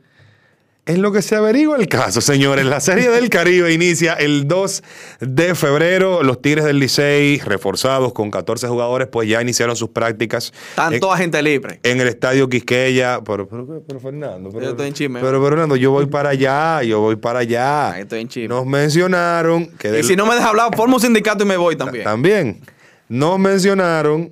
En 0.86 1.02
lo 1.02 1.12
que 1.12 1.22
se 1.22 1.36
averigua 1.36 1.76
el 1.76 1.90
caso, 1.90 2.22
señores, 2.22 2.66
la 2.66 2.80
Serie 2.80 3.10
del 3.10 3.30
Caribe 3.30 3.74
inicia 3.74 4.14
el 4.14 4.48
2 4.48 4.84
de 5.20 5.54
febrero. 5.54 6.24
Los 6.24 6.42
Tigres 6.42 6.64
del 6.64 6.80
Licey, 6.80 7.40
reforzados 7.40 8.14
con 8.14 8.32
14 8.32 8.70
jugadores, 8.70 9.10
pues 9.12 9.28
ya 9.28 9.42
iniciaron 9.42 9.76
sus 9.76 9.90
prácticas. 9.90 10.54
En- 10.90 11.02
toda 11.02 11.18
gente 11.18 11.42
libre. 11.44 11.82
en 11.84 12.00
el 12.00 12.08
estadio 12.08 12.48
Quisqueya. 12.48 13.20
Pero, 13.26 13.50
pero, 13.50 13.84
pero, 13.86 14.00
Fernando. 14.00 14.50
Pero, 14.50 14.64
Yo 14.64 14.70
estoy 14.72 14.88
en 14.88 14.94
chisme. 14.94 15.20
Pero, 15.20 15.44
Fernando, 15.44 15.76
yo 15.76 15.92
voy 15.92 16.06
para 16.06 16.30
allá, 16.30 16.82
yo 16.84 17.02
voy 17.02 17.18
para 17.18 17.40
allá. 17.40 18.00
Estoy 18.00 18.22
en 18.22 18.30
chisme. 18.30 18.48
Nos 18.48 18.66
mencionaron 18.66 19.68
que 19.78 20.00
Y 20.00 20.04
si 20.04 20.16
no 20.16 20.26
me 20.26 20.36
deja 20.36 20.48
hablar, 20.48 20.74
formo 20.74 20.96
un 20.96 21.02
sindicato 21.02 21.44
y 21.44 21.48
me 21.48 21.58
voy 21.58 21.76
también. 21.76 22.06
También. 22.06 22.62
Nos 23.10 23.40
mencionaron 23.40 24.32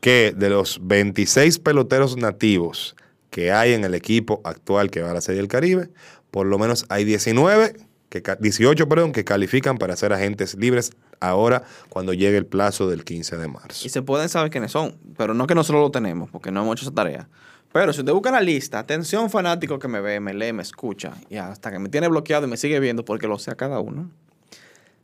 que 0.00 0.32
de 0.36 0.50
los 0.50 0.80
26 0.82 1.58
peloteros 1.58 2.16
nativos 2.16 2.96
que 3.30 3.52
hay 3.52 3.72
en 3.72 3.84
el 3.84 3.94
equipo 3.94 4.40
actual 4.44 4.90
que 4.90 5.00
va 5.02 5.10
a 5.10 5.14
la 5.14 5.20
Serie 5.20 5.40
del 5.40 5.48
Caribe, 5.48 5.88
por 6.30 6.46
lo 6.46 6.58
menos 6.58 6.84
hay 6.88 7.04
19, 7.04 7.74
que, 8.08 8.22
ca- 8.22 8.36
18, 8.36 8.88
perdón, 8.88 9.12
que 9.12 9.24
califican 9.24 9.78
para 9.78 9.96
ser 9.96 10.12
agentes 10.12 10.54
libres 10.54 10.92
ahora 11.20 11.62
cuando 11.88 12.12
llegue 12.12 12.36
el 12.36 12.46
plazo 12.46 12.88
del 12.88 13.04
15 13.04 13.36
de 13.38 13.48
marzo. 13.48 13.86
Y 13.86 13.90
se 13.90 14.02
pueden 14.02 14.28
saber 14.28 14.50
quiénes 14.50 14.72
son, 14.72 14.96
pero 15.16 15.34
no 15.34 15.46
que 15.46 15.54
nosotros 15.54 15.82
lo 15.82 15.90
tenemos, 15.90 16.30
porque 16.30 16.50
no 16.50 16.62
hemos 16.62 16.76
hecho 16.76 16.86
esa 16.86 16.94
tarea. 16.94 17.28
Pero 17.72 17.92
si 17.94 18.00
usted 18.00 18.12
busca 18.12 18.30
la 18.30 18.40
lista, 18.42 18.78
atención 18.80 19.30
fanático 19.30 19.78
que 19.78 19.88
me 19.88 20.00
ve, 20.02 20.20
me 20.20 20.34
lee, 20.34 20.52
me 20.52 20.62
escucha, 20.62 21.14
y 21.30 21.36
hasta 21.36 21.70
que 21.72 21.78
me 21.78 21.88
tiene 21.88 22.08
bloqueado 22.08 22.46
y 22.46 22.50
me 22.50 22.56
sigue 22.58 22.78
viendo 22.80 23.02
porque 23.04 23.26
lo 23.26 23.38
sea 23.38 23.54
cada 23.54 23.80
uno. 23.80 24.10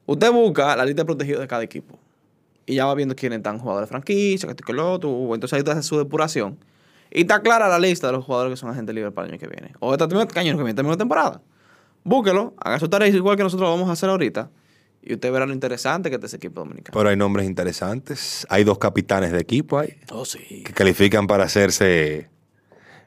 Usted 0.04 0.31
busca 0.33 0.76
la 0.76 0.85
lista 0.85 1.02
de 1.02 1.07
protegidos 1.07 1.40
de 1.40 1.48
cada 1.48 1.62
equipo. 1.62 1.98
Y 2.68 2.74
ya 2.74 2.85
va 2.85 2.94
viendo 2.94 3.16
quiénes 3.16 3.38
están 3.38 3.59
jugadores 3.59 3.88
de 3.88 3.90
franquicia, 3.90 4.46
que 4.46 4.50
esto 4.52 4.62
y 4.62 4.66
que 4.66 4.72
lo 4.74 4.92
otro. 4.92 5.11
Entonces 5.35 5.54
ahí 5.54 5.61
usted 5.61 5.72
hace 5.72 5.83
su 5.83 5.96
depuración. 5.96 6.59
Y 7.11 7.22
está 7.22 7.40
clara 7.40 7.66
la 7.68 7.78
lista 7.78 8.09
de 8.09 8.12
los 8.12 8.24
jugadores 8.26 8.52
que 8.52 8.57
son 8.59 8.68
agentes 8.70 8.94
libres 8.94 9.12
para 9.14 9.26
el 9.26 9.33
año 9.33 9.40
que 9.40 9.46
viene. 9.48 9.72
O 9.81 9.92
este 9.94 10.04
año 10.04 10.26
que 10.28 10.40
viene, 10.62 10.74
termina 10.74 10.92
la 10.92 10.98
temporada. 10.98 11.40
Búsquelo, 12.04 12.52
haga 12.59 12.78
su 12.78 12.88
tarea 12.88 13.09
igual 13.09 13.37
que 13.38 13.42
nosotros 13.42 13.66
lo 13.68 13.72
vamos 13.74 13.88
a 13.88 13.92
hacer 13.92 14.11
ahorita. 14.11 14.50
Y 15.02 15.14
usted 15.14 15.33
verá 15.33 15.46
lo 15.46 15.54
interesante 15.54 16.11
que 16.11 16.16
es 16.16 16.24
ese 16.24 16.37
equipo 16.37 16.61
dominicano. 16.61 16.92
Pero 16.96 17.09
hay 17.09 17.16
nombres 17.16 17.46
interesantes. 17.46 18.46
Hay 18.50 18.64
dos 18.64 18.78
capitanes 18.78 19.33
de 19.33 19.38
equipo 19.40 19.78
ahí 19.78 19.94
Oh, 20.11 20.26
sí. 20.26 20.62
que 20.64 20.72
califican 20.74 21.26
para 21.26 21.44
hacerse. 21.44 22.28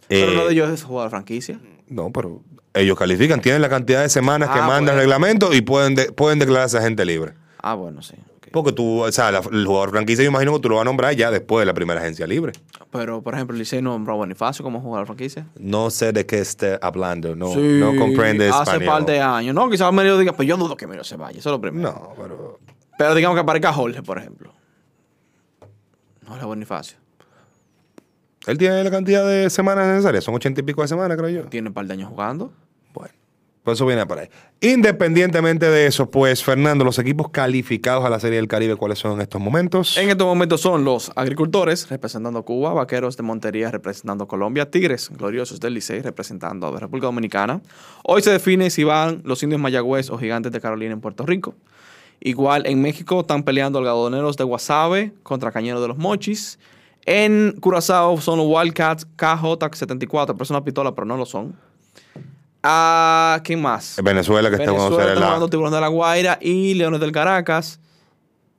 Pero 0.08 0.32
eh, 0.32 0.34
uno 0.34 0.46
de 0.48 0.54
ellos 0.54 0.70
es 0.72 0.84
jugador 0.84 1.10
de 1.10 1.12
franquicia. 1.12 1.60
No, 1.88 2.12
pero 2.12 2.42
ellos 2.74 2.98
califican, 2.98 3.42
tienen 3.42 3.62
la 3.62 3.70
cantidad 3.70 4.02
de 4.02 4.10
semanas 4.10 4.50
que 4.50 4.60
Ah, 4.60 4.66
manda 4.68 4.94
el 4.94 4.98
reglamento 5.00 5.54
y 5.54 5.62
pueden, 5.62 5.94
de- 5.94 6.12
pueden 6.12 6.40
declararse 6.40 6.78
agente 6.80 7.06
libre. 7.06 7.34
Ah, 7.62 7.76
bueno, 7.76 8.02
sí. 8.02 8.16
Porque 8.52 8.72
tú, 8.74 9.02
o 9.04 9.12
sea, 9.12 9.32
la- 9.32 9.40
el 9.52 9.66
jugador 9.66 9.92
franquicia, 9.92 10.24
yo 10.24 10.30
imagino 10.30 10.54
que 10.54 10.60
tú 10.60 10.70
lo 10.70 10.76
vas 10.76 10.82
a 10.82 10.86
nombrar 10.86 11.16
ya 11.16 11.32
después 11.32 11.62
de 11.62 11.66
la 11.66 11.74
primera 11.74 12.02
agencia 12.02 12.28
libre. 12.28 12.52
Pero, 12.92 13.22
por 13.22 13.34
ejemplo, 13.34 13.56
Licey 13.56 13.82
nombró 13.82 14.14
a 14.14 14.18
Bonifacio 14.18 14.64
como 14.64 14.82
jugador 14.82 15.06
franquicia. 15.08 15.48
No 15.58 15.90
sé 15.90 16.12
de 16.12 16.26
qué 16.26 16.40
esté 16.40 16.78
hablando, 16.82 17.36
no, 17.36 17.54
Sí, 17.54 17.60
no 17.80 17.96
comprende 17.96 18.50
Hace 18.50 18.62
español. 18.64 18.86
par 18.86 19.06
de 19.06 19.22
años. 19.22 19.56
No, 19.56 19.70
quizás 19.70 19.94
Melio 19.94 20.18
diga, 20.18 20.34
pues 20.34 20.48
yo 20.48 20.58
dudo 20.58 20.76
que 20.76 20.86
Melio 20.88 21.04
se 21.06 21.16
vaya. 21.16 21.40
Eso 21.40 21.50
es 21.50 21.54
lo 21.54 21.62
primero. 21.62 21.90
No, 21.92 22.14
pero 22.22 22.60
Pero 22.98 23.16
digamos 23.16 23.36
que 23.36 23.42
aparezca 23.42 23.72
Jorge, 23.72 24.04
por 24.04 24.18
ejemplo. 24.18 24.54
Jorge 26.28 26.46
Bonifacio. 26.46 26.98
él 28.48 28.58
tiene 28.58 28.84
la 28.84 28.92
cantidad 28.92 29.26
de 29.28 29.50
semanas 29.50 29.88
necesarias, 29.88 30.24
son 30.24 30.34
ochenta 30.36 30.60
y 30.62 30.64
pico 30.64 30.82
de 30.82 30.88
semanas, 30.88 31.16
creo 31.18 31.30
yo. 31.30 31.44
Tiene 31.50 31.70
un 31.70 31.74
par 31.74 31.86
de 31.86 31.94
años 31.94 32.10
jugando. 32.10 32.52
Bueno, 33.64 33.78
pues 33.78 33.78
eso 33.78 33.86
viene 33.86 34.08
para 34.08 34.22
ahí. 34.22 34.30
Independientemente 34.60 35.70
de 35.70 35.86
eso, 35.86 36.10
pues, 36.10 36.44
Fernando, 36.44 36.84
los 36.84 36.98
equipos 36.98 37.30
calificados 37.30 38.04
a 38.04 38.10
la 38.10 38.20
Serie 38.20 38.38
del 38.38 38.48
Caribe, 38.48 38.76
¿cuáles 38.76 38.98
son 38.98 39.12
en 39.14 39.22
estos 39.22 39.40
momentos? 39.40 39.98
En 39.98 40.10
estos 40.10 40.26
momentos 40.26 40.62
son 40.62 40.84
los 40.84 41.12
agricultores 41.16 41.88
representando 41.88 42.44
Cuba, 42.44 42.74
Vaqueros 42.74 43.18
de 43.18 43.24
Montería 43.24 43.70
representando 43.70 44.28
Colombia, 44.28 44.72
Tigres 44.72 45.12
gloriosos 45.16 45.60
del 45.60 45.76
Licey 45.76 46.02
representando 46.02 46.76
a 46.76 46.80
República 46.80 47.06
Dominicana. 47.06 47.62
Hoy 48.04 48.24
se 48.24 48.32
define 48.32 48.72
si 48.72 48.84
van 48.84 49.22
los 49.26 49.44
indios 49.44 49.62
Mayagüez 49.62 50.10
o 50.10 50.18
gigantes 50.18 50.52
de 50.52 50.60
Carolina 50.60 50.94
en 50.94 51.02
Puerto 51.02 51.24
Rico. 51.28 51.54
Igual 52.20 52.66
en 52.66 52.82
México 52.82 53.22
están 53.22 53.44
peleando 53.44 53.78
algodoneros 53.78 54.38
de 54.38 54.44
Guasave 54.44 55.14
contra 55.22 55.52
Cañeros 55.52 55.84
de 55.84 55.88
los 55.88 56.00
Mochis. 56.00 56.58
En 57.06 57.56
Curazao 57.60 58.20
son 58.22 58.40
los 58.40 58.48
Wildcats 58.48 59.08
KJ74, 59.18 60.26
pero 60.34 60.44
es 60.44 60.50
una 60.50 60.64
pistola, 60.64 60.96
pero 60.96 61.06
no 61.06 61.16
lo 61.16 61.28
son. 61.28 61.56
Ah, 62.64 63.42
¿Quién 63.44 63.62
más? 63.62 63.96
Venezuela, 64.04 64.50
que 64.50 64.56
está 64.58 64.72
Venezuela 64.72 64.90
jugando 64.96 65.08
está 65.10 65.20
la- 65.20 65.26
jugando 65.28 65.50
Tiburones 65.50 65.76
de 65.78 65.82
la 65.82 65.88
Guaira 65.88 66.38
y 66.42 66.74
Leones 66.76 67.00
del 67.00 67.12
Caracas. 67.12 67.80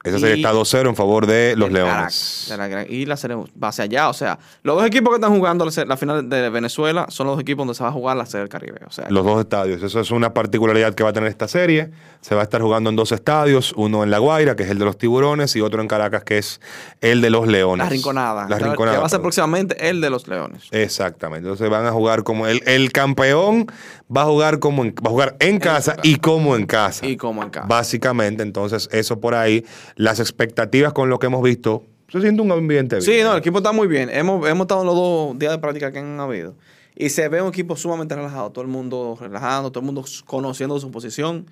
Esa 0.04 0.18
serie 0.18 0.36
está 0.36 0.52
2-0 0.52 0.88
en 0.88 0.96
favor 0.96 1.26
de 1.26 1.54
los 1.56 1.70
Leones. 1.70 2.46
De 2.48 2.56
la 2.56 2.82
y 2.84 3.06
la 3.06 3.16
serie 3.16 3.36
va 3.62 3.68
hacia 3.68 3.84
allá. 3.84 4.08
O 4.08 4.12
sea, 4.12 4.38
los 4.62 4.76
dos 4.76 4.84
equipos 4.86 5.10
que 5.10 5.16
están 5.16 5.34
jugando 5.34 5.64
la, 5.64 5.96
final 5.96 6.28
de 6.28 6.50
Venezuela 6.50 7.06
son 7.08 7.28
los 7.28 7.40
equipos 7.40 7.66
donde 7.66 7.74
se 7.74 7.84
va 7.84 7.90
a 7.90 7.92
jugar 7.92 8.16
la 8.16 8.26
serie 8.26 8.40
del 8.40 8.48
Caribe. 8.48 8.80
O 8.86 8.90
sea, 8.90 9.06
Los 9.10 9.24
dos 9.24 9.40
estadios. 9.40 9.82
Eso 9.82 10.00
es 10.00 10.10
una 10.10 10.34
particularidad 10.34 10.94
que 10.94 11.04
va 11.04 11.10
a 11.10 11.12
tener 11.12 11.28
esta 11.28 11.46
serie. 11.46 11.90
Se 12.20 12.34
va 12.34 12.40
a 12.40 12.44
estar 12.44 12.60
jugando 12.60 12.90
en 12.90 12.96
dos 12.96 13.12
estadios, 13.12 13.72
uno 13.76 14.02
en 14.02 14.10
La 14.10 14.18
Guaira, 14.18 14.56
que 14.56 14.64
es 14.64 14.70
el 14.70 14.78
de 14.78 14.84
los 14.84 14.98
tiburones, 14.98 15.54
y 15.54 15.60
otro 15.60 15.80
en 15.80 15.88
Caracas, 15.88 16.24
que 16.24 16.38
es 16.38 16.60
el 17.00 17.20
de 17.20 17.30
los 17.30 17.46
leones. 17.46 17.84
la 17.84 17.90
rinconada. 17.90 18.48
La 18.48 18.58
rinconada. 18.58 18.96
Que 18.96 19.00
va 19.00 19.06
a 19.06 19.10
ser 19.10 19.20
próximamente 19.20 19.88
el 19.88 20.00
de 20.00 20.10
los 20.10 20.26
Leones. 20.26 20.64
Exactamente. 20.70 21.48
Entonces 21.48 21.68
van 21.70 21.86
a 21.86 21.92
jugar 21.92 22.22
como 22.24 22.46
el, 22.46 22.62
el 22.66 22.92
campeón 22.92 23.66
va 24.14 24.22
a 24.22 24.24
jugar 24.26 24.58
como 24.58 24.84
en, 24.84 24.94
va 24.94 25.08
a 25.08 25.10
jugar 25.10 25.36
en 25.40 25.58
casa 25.58 25.96
y 26.02 26.16
como 26.16 26.56
en 26.56 26.66
casa. 26.66 27.06
Y 27.06 27.16
como 27.16 27.42
en 27.42 27.50
casa. 27.50 27.66
Básicamente, 27.66 28.42
entonces 28.42 28.88
eso 28.92 29.20
por 29.20 29.34
ahí, 29.34 29.64
las 29.96 30.20
expectativas 30.20 30.92
con 30.92 31.08
lo 31.08 31.18
que 31.18 31.26
hemos 31.26 31.42
visto, 31.42 31.84
se 32.08 32.20
siente 32.20 32.42
un 32.42 32.52
ambiente 32.52 32.96
bien. 32.96 33.06
Sí, 33.06 33.22
no, 33.22 33.32
el 33.32 33.38
equipo 33.38 33.58
está 33.58 33.72
muy 33.72 33.86
bien. 33.88 34.10
Hemos, 34.10 34.46
hemos 34.48 34.64
estado 34.66 34.82
en 34.82 34.86
los 34.86 34.96
dos 34.96 35.38
días 35.38 35.52
de 35.52 35.58
práctica 35.58 35.90
que 35.92 35.98
han 36.00 36.20
habido. 36.20 36.54
Y 36.94 37.08
se 37.08 37.26
ve 37.28 37.40
un 37.40 37.48
equipo 37.48 37.74
sumamente 37.74 38.14
relajado. 38.14 38.50
Todo 38.50 38.62
el 38.62 38.70
mundo 38.70 39.16
relajando, 39.18 39.70
todo 39.72 39.80
el 39.80 39.86
mundo 39.86 40.04
conociendo 40.26 40.78
su 40.78 40.90
posición. 40.90 41.46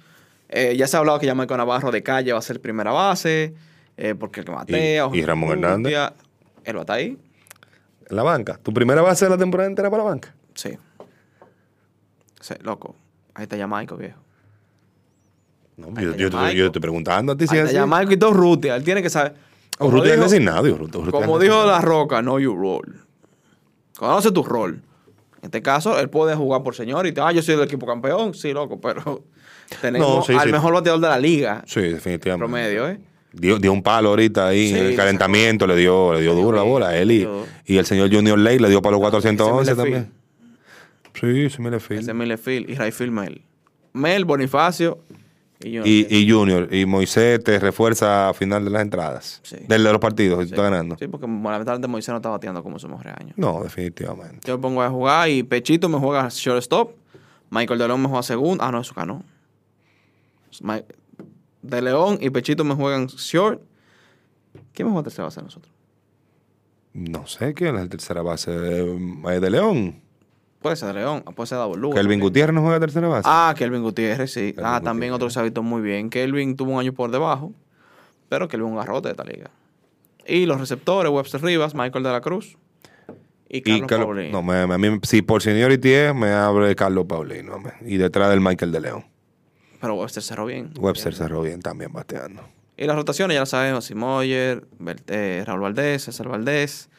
Eh, 0.50 0.74
ya 0.76 0.86
se 0.86 0.96
ha 0.96 1.00
hablado 1.00 1.18
que 1.18 1.26
Jamaica 1.26 1.56
Navarro 1.56 1.90
de 1.90 2.02
calle 2.02 2.32
va 2.32 2.40
a 2.40 2.42
ser 2.42 2.60
primera 2.60 2.92
base. 2.92 3.54
eh, 3.96 4.14
porque 4.18 4.40
el 4.40 4.46
que 4.46 4.52
matea. 4.52 5.08
Y- 5.12 5.18
y 5.18 5.24
Ramón 5.24 5.50
Hernández. 5.52 5.92
Él 6.64 6.76
va 6.76 6.80
a 6.80 6.82
estar 6.82 6.96
ahí. 6.96 7.16
En 8.08 8.16
la 8.16 8.22
banca. 8.22 8.58
¿Tu 8.62 8.72
primera 8.72 9.00
base 9.02 9.24
de 9.26 9.30
la 9.30 9.36
temporada 9.38 9.68
entera 9.68 9.90
para 9.90 10.02
la 10.04 10.08
banca? 10.10 10.34
Sí. 10.54 10.70
Sí, 12.40 12.54
loco. 12.62 12.94
Ahí 13.34 13.44
está 13.44 13.56
Jamaica, 13.56 13.94
viejo. 13.94 14.18
No, 15.76 15.88
yo, 16.00 16.14
yo, 16.14 16.30
te- 16.30 16.54
yo 16.54 16.64
te 16.64 16.66
estoy 16.66 16.80
preguntando 16.80 17.32
a 17.32 17.36
ti 17.36 17.46
si 17.46 17.54
Ahí 17.54 17.60
es 17.60 17.66
está 17.70 17.78
así. 17.82 17.90
Jamaica 17.90 18.12
y 18.12 18.16
todo 18.16 18.32
Rutia. 18.34 18.76
Él 18.76 18.84
tiene 18.84 19.02
que 19.02 19.08
saber. 19.10 19.34
Como 19.78 19.92
Urrutia 19.92 20.12
es 20.14 20.18
dijo- 20.20 20.30
designado, 20.30 20.66
y 20.66 20.70
Urrutia- 20.72 20.98
Urrutia 21.00 21.20
Como 21.20 21.36
es 21.38 21.42
dijo 21.44 21.54
designado. 21.56 21.66
La 21.66 21.80
Roca, 21.80 22.20
know 22.20 22.38
your 22.38 22.56
role. 22.58 22.98
Conoce 23.96 24.30
tu 24.30 24.42
rol. 24.42 24.82
En 25.38 25.44
este 25.46 25.62
caso, 25.62 25.98
él 25.98 26.10
puede 26.10 26.36
jugar 26.36 26.62
por 26.62 26.74
señor 26.74 27.06
y 27.06 27.12
te, 27.12 27.20
ah, 27.22 27.32
yo 27.32 27.40
soy 27.40 27.54
del 27.56 27.64
equipo 27.64 27.86
campeón. 27.86 28.34
Sí, 28.34 28.52
loco, 28.52 28.78
pero 28.78 29.22
tenemos 29.80 30.16
No, 30.16 30.22
sí, 30.22 30.34
al 30.34 30.46
sí. 30.48 30.52
mejor 30.52 30.74
bateador 30.74 31.00
de 31.00 31.08
la 31.08 31.18
liga. 31.18 31.62
Sí, 31.66 31.80
definitivamente. 31.80 32.44
Promedio, 32.50 32.88
¿eh? 32.88 33.00
Dio, 33.32 33.58
dio 33.58 33.72
un 33.72 33.82
palo 33.82 34.10
ahorita 34.10 34.48
ahí 34.48 34.68
Sí, 34.70 34.74
en 34.74 34.84
el 34.84 34.90
le 34.90 34.96
calentamiento, 34.96 35.66
le 35.66 35.76
dio, 35.76 36.12
le 36.14 36.20
dio 36.20 36.34
duro 36.34 36.56
la 36.56 36.62
bola 36.62 36.88
a 36.88 36.96
él 36.98 37.12
y, 37.12 37.28
y 37.64 37.78
el 37.78 37.86
señor 37.86 38.12
Junior 38.12 38.36
Ley 38.38 38.58
le 38.58 38.68
dio 38.68 38.82
para 38.82 38.90
los 38.92 39.00
411 39.00 39.70
ese 39.70 39.80
también. 39.80 40.12
Sí, 41.20 41.50
sí, 41.50 41.60
me 41.60 41.70
le 41.70 41.80
fui. 41.80 41.96
Ese 41.96 42.10
es 42.10 42.16
Millefield 42.16 42.70
y 42.70 42.74
Rayfield 42.74 43.12
Mel. 43.12 43.42
Mel, 43.92 44.24
Bonifacio 44.24 45.00
y 45.62 45.72
yo. 45.72 45.82
Y, 45.84 46.06
y 46.08 46.30
Junior, 46.30 46.72
y 46.74 46.86
Moisés 46.86 47.42
te 47.44 47.58
refuerza 47.58 48.30
a 48.30 48.34
final 48.34 48.64
de 48.64 48.70
las 48.70 48.82
entradas. 48.82 49.40
Sí. 49.42 49.56
Del 49.68 49.84
de 49.84 49.92
los 49.92 50.00
partidos, 50.00 50.44
si 50.44 50.48
tú 50.48 50.54
estás 50.54 50.70
ganando. 50.70 50.96
Sí, 50.98 51.08
porque 51.08 51.26
lamentablemente 51.26 51.88
Moisés 51.88 52.10
no 52.10 52.16
está 52.16 52.30
bateando 52.30 52.62
como 52.62 52.78
su 52.78 52.88
mejor 52.88 53.08
año. 53.08 53.34
No, 53.36 53.62
definitivamente. 53.62 54.40
Yo 54.46 54.56
me 54.56 54.62
pongo 54.62 54.82
a 54.82 54.88
jugar 54.88 55.28
y 55.28 55.42
Pechito 55.42 55.88
me 55.88 55.98
juega 55.98 56.28
shortstop. 56.30 56.92
Michael 57.50 57.78
de 57.78 57.88
León 57.88 58.00
me 58.00 58.08
juega 58.08 58.22
segundo. 58.22 58.64
Ah, 58.64 58.70
no, 58.70 58.80
eso 58.80 58.94
ganó. 58.94 59.22
De 61.62 61.82
León 61.82 62.18
y 62.20 62.30
Pechito 62.30 62.64
me 62.64 62.74
juegan 62.74 63.08
short. 63.08 63.60
¿Quién 64.72 64.88
me 64.88 64.92
juega 64.92 65.04
tercera 65.04 65.24
base 65.24 65.40
a 65.40 65.42
nosotros? 65.42 65.72
No 66.92 67.26
sé 67.26 67.54
quién 67.54 67.76
es 67.76 67.82
la 67.82 67.88
tercera 67.88 68.22
base 68.22 68.50
de, 68.50 69.40
de 69.40 69.50
León. 69.50 70.00
Puede 70.62 70.76
ser 70.76 70.88
de 70.88 70.94
León, 71.00 71.22
puede 71.34 71.46
ser 71.46 71.58
Lugo. 71.76 71.94
Kelvin. 71.94 72.20
Gutiérrez 72.20 72.54
no 72.54 72.60
juega 72.62 72.78
tercera 72.80 73.08
base. 73.08 73.28
Ah, 73.30 73.54
Kelvin 73.56 73.82
Gutiérrez, 73.82 74.30
sí. 74.32 74.52
Kelvin 74.52 74.64
ah, 74.66 74.80
también 74.82 75.12
otro 75.12 75.30
se 75.30 75.40
ha 75.40 75.42
visto 75.42 75.62
muy 75.62 75.80
bien. 75.80 76.10
Kelvin 76.10 76.54
tuvo 76.56 76.72
un 76.72 76.80
año 76.80 76.92
por 76.92 77.10
debajo, 77.10 77.52
pero 78.28 78.46
Kelvin 78.48 78.68
un 78.72 78.76
garrote 78.76 79.08
de 79.08 79.12
esta 79.12 79.24
liga. 79.24 79.50
Y 80.26 80.44
los 80.46 80.60
receptores, 80.60 81.10
Webster 81.10 81.42
Rivas, 81.42 81.74
Michael 81.74 82.04
de 82.04 82.12
la 82.12 82.20
Cruz 82.20 82.58
y 83.48 83.58
y 83.58 83.62
Carlos 83.62 83.86
Carlos- 83.88 84.06
Paulino. 84.06 84.32
no, 84.32 84.42
me, 84.42 84.66
me- 84.66 84.74
a 84.74 84.78
mí, 84.78 84.98
si 85.02 85.22
por 85.22 85.40
seniority 85.42 85.92
es, 85.92 86.14
me 86.14 86.30
abre 86.30 86.76
Carlos 86.76 87.06
Paulino. 87.06 87.58
me- 87.58 87.72
Y 87.90 87.96
detrás 87.96 88.28
del 88.30 88.40
Michael 88.40 88.70
de 88.70 88.80
León. 88.80 89.04
Pero 89.80 89.94
Webster 89.94 90.22
cerró 90.22 90.44
bien. 90.44 90.72
Webster 90.78 91.14
cerró 91.14 91.40
bien 91.40 91.62
también 91.62 91.90
bateando. 91.92 92.42
Y 92.76 92.84
las 92.84 92.96
rotaciones 92.96 93.34
ya 93.34 93.40
lo 93.40 93.46
sabemos, 93.46 93.86
Simoyer, 93.86 94.66
eh, 95.08 95.42
Raúl 95.46 95.60
Valdés, 95.60 96.04
César 96.04 96.28
Valdés, 96.28 96.90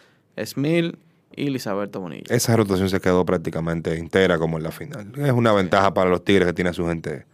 Smil 0.44 0.98
y 1.36 1.50
Lisaberto 1.50 2.00
Bonilla. 2.00 2.24
Esa 2.30 2.56
rotación 2.56 2.90
se 2.90 3.00
quedó 3.00 3.26
prácticamente 3.26 3.98
entera 3.98 4.38
como 4.38 4.58
en 4.58 4.64
la 4.64 4.72
final. 4.72 5.12
Es 5.18 5.32
una 5.32 5.54
ventaja 5.54 5.94
para 5.94 6.10
los 6.10 6.24
Tigres 6.24 6.48
que 6.48 6.54
tiene 6.54 6.70
a 6.70 6.74
su 6.74 6.86
gente. 6.88 7.26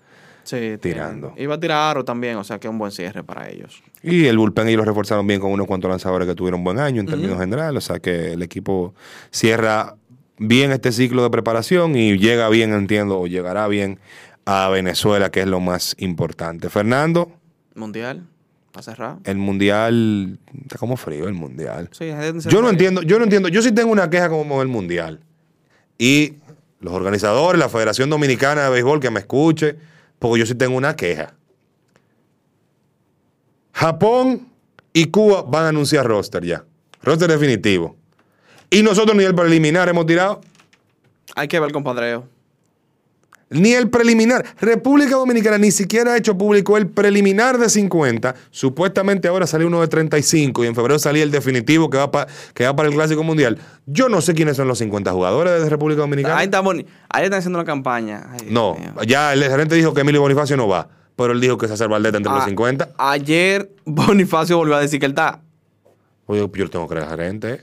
Sí, 0.44 0.78
tirando. 0.82 1.28
tiene- 1.30 1.44
Iba 1.44 1.56
a 1.56 1.60
tirar 1.60 1.92
Aro 1.92 2.06
también, 2.06 2.38
o 2.38 2.44
sea 2.46 2.58
que 2.58 2.68
es 2.68 2.72
un 2.72 2.78
buen 2.78 2.92
cierre 2.92 3.22
para 3.24 3.50
ellos. 3.50 3.84
Y 4.02 4.26
el 4.28 4.38
bullpen 4.38 4.68
ellos 4.70 4.78
lo 4.80 4.86
reforzaron 4.86 5.28
bien 5.28 5.42
con 5.42 5.52
unos 5.52 5.68
cuantos 5.68 5.90
lanzadores 5.90 6.26
que 6.28 6.36
tuvieron 6.36 6.64
buen 6.64 6.80
año 6.80 7.02
en 7.02 7.08
términos 7.08 7.38
generales. 7.40 7.84
O 7.84 7.88
sea 7.88 8.00
que 8.00 8.32
el 8.34 8.42
equipo 8.42 8.94
cierra 9.30 9.96
bien 10.38 10.72
este 10.72 10.92
ciclo 10.94 11.24
de 11.24 11.30
preparación 11.32 11.96
y 11.98 12.18
llega 12.18 12.48
bien, 12.48 12.72
entiendo, 12.74 13.20
o 13.20 13.28
llegará 13.28 13.68
bien 13.68 14.00
a 14.46 14.70
Venezuela, 14.70 15.32
que 15.32 15.42
es 15.42 15.48
lo 15.48 15.60
más 15.60 15.96
importante. 16.00 16.70
Fernando, 16.70 17.32
Mundial, 17.76 18.24
para 18.72 18.84
cerrar. 18.84 19.18
el 19.24 19.38
mundial 19.38 20.40
está 20.64 20.78
como 20.78 20.98
frío 20.98 21.28
el 21.28 21.34
mundial. 21.34 21.90
Sí, 21.92 22.10
Yo 22.50 22.62
no 22.62 22.70
entiendo, 22.70 23.02
yo 23.02 23.18
no 23.18 23.24
entiendo. 23.24 23.50
Yo 23.50 23.62
sí 23.62 23.72
tengo 23.72 23.92
una 23.92 24.10
queja 24.10 24.30
como 24.30 24.62
el 24.62 24.68
mundial. 24.68 25.20
Y 25.98 26.36
los 26.80 26.94
organizadores, 26.94 27.60
la 27.60 27.70
Federación 27.70 28.10
Dominicana 28.10 28.66
de 28.66 28.70
Béisbol, 28.70 29.00
que 29.00 29.10
me 29.10 29.20
escuche, 29.20 29.76
porque 30.20 30.40
yo 30.40 30.46
sí 30.46 30.56
tengo 30.56 30.78
una 30.78 30.96
queja. 30.96 31.34
Japón 33.74 34.48
y 34.94 35.06
Cuba 35.06 35.44
van 35.44 35.66
a 35.66 35.70
anunciar 35.70 36.06
roster 36.06 36.44
ya. 36.44 36.64
Roster 37.04 37.30
definitivo. 37.30 37.96
Y 38.70 38.84
nosotros 38.84 39.16
ni 39.16 39.24
el 39.24 39.36
preliminar 39.36 39.88
hemos 39.90 40.06
tirado. 40.06 40.42
Hay 41.36 41.48
que 41.48 41.60
ver 41.60 41.72
compadreo. 41.72 42.28
Ni 43.50 43.72
el 43.74 43.90
preliminar. 43.90 44.46
República 44.60 45.16
Dominicana 45.16 45.58
ni 45.58 45.72
siquiera 45.72 46.14
ha 46.14 46.18
hecho 46.18 46.38
público 46.38 46.76
el 46.76 46.88
preliminar 46.88 47.58
de 47.58 47.70
50. 47.70 48.36
Supuestamente 48.52 49.30
ahora 49.30 49.48
salió 49.48 49.68
uno 49.68 49.80
de 49.80 49.88
35 49.88 50.66
y 50.66 50.68
en 50.68 50.76
febrero 50.76 51.00
salía 51.00 51.24
el 51.24 51.32
definitivo 51.32 51.90
que 51.90 51.98
va, 51.98 52.12
pa- 52.12 52.28
que 52.54 52.66
va 52.66 52.76
para 52.76 52.90
el 52.90 52.96
Clásico 52.96 53.24
Mundial. 53.24 53.58
Yo 53.86 54.10
no 54.10 54.20
sé 54.22 54.34
quiénes 54.34 54.58
son 54.58 54.68
los 54.68 54.80
50 54.80 55.12
jugadores 55.14 55.64
de 55.64 55.70
República 55.70 56.02
Dominicana. 56.02 56.38
Ahí 56.38 56.46
está 56.46 56.62
Boni- 56.62 56.86
Ahí 57.10 57.24
están 57.24 57.40
haciendo 57.40 57.58
una 57.60 57.66
campaña. 57.66 58.28
Ay, 58.32 58.48
no, 58.52 58.76
ya 59.08 59.32
el 59.32 59.42
gerente 59.44 59.76
dijo 59.76 59.94
que 59.94 60.02
Emilio 60.02 60.20
Bonifacio 60.20 60.58
no 60.58 60.68
va, 60.68 60.90
pero 61.16 61.32
él 61.32 61.40
dijo 61.40 61.58
que 61.58 61.70
César 61.70 61.88
Valdeta 61.88 62.18
entre 62.18 62.34
los 62.34 62.42
Ah, 62.44 62.48
50. 62.48 62.90
Ayer 62.98 63.72
Bonifacio 63.86 64.58
volvió 64.58 64.76
a 64.76 64.82
decir 64.82 65.00
que 65.00 65.06
él 65.06 65.14
está. 65.14 65.40
Oye, 66.26 66.42
yo 66.42 66.64
le 66.66 66.70
tengo 66.70 66.86
que 66.86 66.96
creer 66.96 67.06
al 67.10 67.12
gerente. 67.18 67.62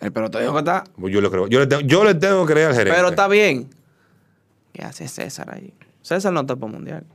El 0.00 0.10
pelotero 0.12 0.40
dijo 0.42 0.52
que 0.54 0.58
está. 0.60 0.84
Yo 0.98 1.20
le, 1.20 1.30
creo, 1.30 1.46
yo, 1.48 1.60
le 1.60 1.66
tengo, 1.66 1.82
yo 1.82 2.04
le 2.04 2.14
tengo 2.14 2.46
que 2.46 2.52
creer 2.54 2.68
al 2.68 2.74
gerente. 2.74 2.96
Pero 2.96 3.08
está 3.10 3.28
bien. 3.28 3.68
¿Qué 4.74 4.82
hace 4.84 5.08
César 5.08 5.54
ahí? 5.54 5.72
César 6.02 6.32
no 6.34 6.40
está 6.40 6.54
para 6.56 6.70
mundial. 6.70 7.06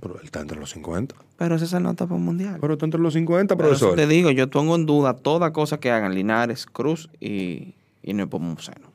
Pero 0.00 0.16
él 0.18 0.24
está 0.24 0.40
entre 0.40 0.58
los 0.58 0.70
50. 0.70 1.14
Pero 1.38 1.54
esa 1.56 1.64
es 1.64 1.72
la 1.72 1.80
nota 1.80 2.04
para 2.06 2.16
un 2.16 2.24
mundial. 2.24 2.58
Pero 2.60 2.72
está 2.74 2.84
entre 2.86 3.00
los 3.00 3.14
50, 3.14 3.56
Pero 3.56 3.70
eso 3.72 3.86
profesor. 3.88 3.96
te 3.96 4.06
digo, 4.12 4.30
yo 4.30 4.50
pongo 4.50 4.74
en 4.76 4.84
duda 4.84 5.14
toda 5.16 5.52
cosa 5.52 5.78
que 5.80 5.90
hagan 5.90 6.14
Linares, 6.14 6.66
Cruz 6.66 7.08
y, 7.20 7.74
y 8.02 8.12
Nepomuceno. 8.14 8.92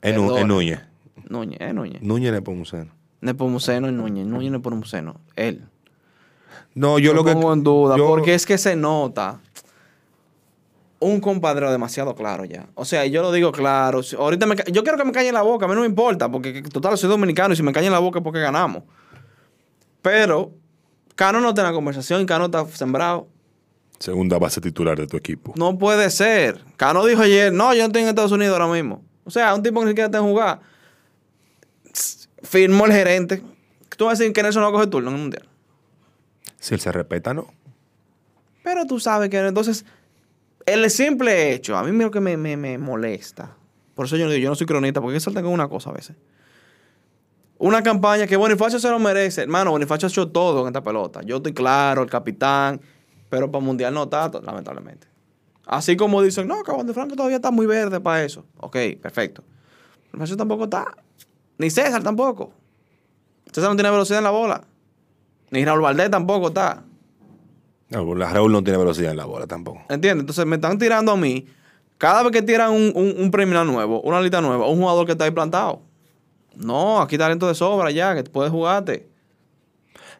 Perdona. 0.00 0.40
es 0.40 0.46
Núñez. 0.46 0.80
Núñez, 1.28 1.58
es 1.60 1.74
Núñez. 1.74 2.02
Núñez 2.02 2.32
Nepomuceno. 2.32 2.90
Nepomuceno 3.20 3.88
es 3.88 3.92
Núñez, 3.92 4.26
Núñez 4.26 4.52
Nepomuceno. 4.52 5.20
Él. 5.36 5.64
No, 6.74 6.98
yo 6.98 7.12
lo 7.14 7.24
que. 7.24 7.32
pongo 7.32 7.52
en 7.52 7.62
duda, 7.64 7.96
yo- 7.96 8.06
porque 8.06 8.34
es 8.34 8.46
que 8.46 8.56
se 8.58 8.76
nota 8.76 9.40
un 11.00 11.20
compadreo 11.20 11.70
demasiado 11.70 12.14
claro 12.14 12.44
ya. 12.44 12.68
O 12.74 12.84
sea, 12.84 13.06
yo 13.06 13.22
lo 13.22 13.32
digo 13.32 13.50
claro. 13.52 14.00
Ahorita 14.18 14.46
me 14.46 14.54
yo 14.70 14.82
quiero 14.82 14.98
que 14.98 15.04
me 15.04 15.12
calle 15.12 15.32
la 15.32 15.42
boca, 15.42 15.64
a 15.64 15.68
mí 15.68 15.74
no 15.74 15.80
me 15.80 15.86
importa, 15.86 16.30
porque 16.30 16.52
que- 16.62 16.62
total 16.68 16.96
soy 16.98 17.08
dominicano 17.08 17.54
y 17.54 17.56
si 17.56 17.62
me 17.62 17.72
callan 17.72 17.92
la 17.92 17.98
boca 17.98 18.18
es 18.18 18.22
porque 18.22 18.40
ganamos. 18.40 18.82
Pero 20.02 20.52
Cano 21.14 21.40
no 21.40 21.50
está 21.50 21.62
en 21.62 21.68
la 21.68 21.72
conversación 21.72 22.24
Cano 22.26 22.46
está 22.46 22.64
sembrado. 22.66 23.28
Segunda 23.98 24.38
base 24.38 24.60
titular 24.60 24.96
de 24.98 25.06
tu 25.06 25.16
equipo. 25.16 25.52
No 25.56 25.76
puede 25.76 26.10
ser. 26.10 26.64
Cano 26.76 27.04
dijo 27.04 27.20
ayer, 27.22 27.52
no, 27.52 27.72
yo 27.74 27.80
no 27.80 27.86
estoy 27.86 28.02
en 28.02 28.08
Estados 28.08 28.32
Unidos 28.32 28.58
ahora 28.58 28.72
mismo. 28.72 29.02
O 29.24 29.30
sea, 29.30 29.54
un 29.54 29.62
tipo 29.62 29.80
que 29.80 29.86
ni 29.86 29.90
siquiera 29.90 30.06
está 30.06 30.18
en 30.18 30.24
jugar. 30.24 30.60
Firmó 32.42 32.86
el 32.86 32.92
gerente. 32.92 33.42
Tú 33.96 34.06
vas 34.06 34.18
a 34.18 34.22
decir 34.22 34.32
que 34.32 34.42
Nelson 34.42 34.62
no 34.62 34.72
coge 34.72 34.86
turno 34.86 35.10
en 35.10 35.16
el 35.16 35.20
mundial. 35.22 35.48
Si 36.58 36.72
él 36.74 36.80
se 36.80 36.90
respeta, 36.92 37.34
no. 37.34 37.48
Pero 38.62 38.86
tú 38.86 38.98
sabes 39.00 39.28
que 39.28 39.38
entonces, 39.38 39.84
el 40.66 40.90
simple 40.90 41.52
hecho, 41.52 41.76
a 41.76 41.82
mí 41.82 41.96
lo 41.96 42.10
que 42.10 42.20
me, 42.20 42.36
me, 42.36 42.56
me 42.56 42.78
molesta. 42.78 43.56
Por 43.94 44.06
eso 44.06 44.16
yo 44.16 44.24
no 44.24 44.30
digo, 44.30 44.42
yo 44.42 44.48
no 44.48 44.54
soy 44.54 44.66
cronista, 44.66 45.00
porque 45.00 45.20
saltar 45.20 45.42
con 45.42 45.52
una 45.52 45.68
cosa 45.68 45.90
a 45.90 45.92
veces. 45.92 46.16
Una 47.58 47.82
campaña 47.82 48.26
que 48.26 48.36
Bonifacio 48.36 48.78
se 48.78 48.88
lo 48.88 48.98
merece. 48.98 49.42
Hermano, 49.42 49.72
Bonifacio 49.72 50.06
ha 50.06 50.08
hecho 50.08 50.28
todo 50.28 50.62
en 50.62 50.68
esta 50.68 50.82
pelota. 50.82 51.20
Yo 51.22 51.36
estoy 51.36 51.52
claro, 51.52 52.02
el 52.02 52.08
capitán, 52.08 52.80
pero 53.28 53.50
para 53.50 53.62
mundial 53.62 53.92
no 53.92 54.04
está, 54.04 54.30
lamentablemente. 54.42 55.06
Así 55.66 55.96
como 55.96 56.22
dicen, 56.22 56.48
no, 56.48 56.62
que 56.62 56.72
de 56.84 56.94
Franco 56.94 57.14
todavía 57.14 57.36
está 57.36 57.50
muy 57.50 57.66
verde 57.66 58.00
para 58.00 58.24
eso. 58.24 58.46
Ok, 58.56 58.76
perfecto. 59.02 59.44
Bonifacio 60.10 60.36
tampoco 60.38 60.64
está. 60.64 60.86
Ni 61.58 61.68
César 61.68 62.02
tampoco. 62.02 62.54
César 63.52 63.68
no 63.68 63.76
tiene 63.76 63.90
velocidad 63.90 64.18
en 64.18 64.24
la 64.24 64.30
bola. 64.30 64.62
Ni 65.50 65.62
Raúl 65.62 65.82
Valdés 65.82 66.10
tampoco 66.10 66.48
está. 66.48 66.82
No, 67.90 68.14
la 68.14 68.32
Raúl 68.32 68.52
no 68.52 68.62
tiene 68.62 68.78
velocidad 68.78 69.10
en 69.10 69.16
la 69.16 69.24
bola 69.24 69.46
tampoco. 69.46 69.82
¿Entiendes? 69.88 70.22
Entonces 70.22 70.46
me 70.46 70.56
están 70.56 70.78
tirando 70.78 71.12
a 71.12 71.16
mí. 71.16 71.46
Cada 71.98 72.22
vez 72.22 72.32
que 72.32 72.40
tiran 72.40 72.70
un, 72.70 72.92
un, 72.94 73.14
un 73.18 73.30
premio 73.30 73.62
nuevo, 73.64 74.00
una 74.02 74.20
lista 74.20 74.40
nueva, 74.40 74.68
un 74.68 74.78
jugador 74.78 75.04
que 75.04 75.12
está 75.12 75.24
ahí 75.24 75.32
plantado. 75.32 75.82
No, 76.56 77.00
aquí 77.00 77.18
talento 77.18 77.46
de 77.46 77.54
sobra 77.54 77.90
ya, 77.90 78.14
que 78.14 78.24
puedes 78.24 78.50
jugarte. 78.50 79.08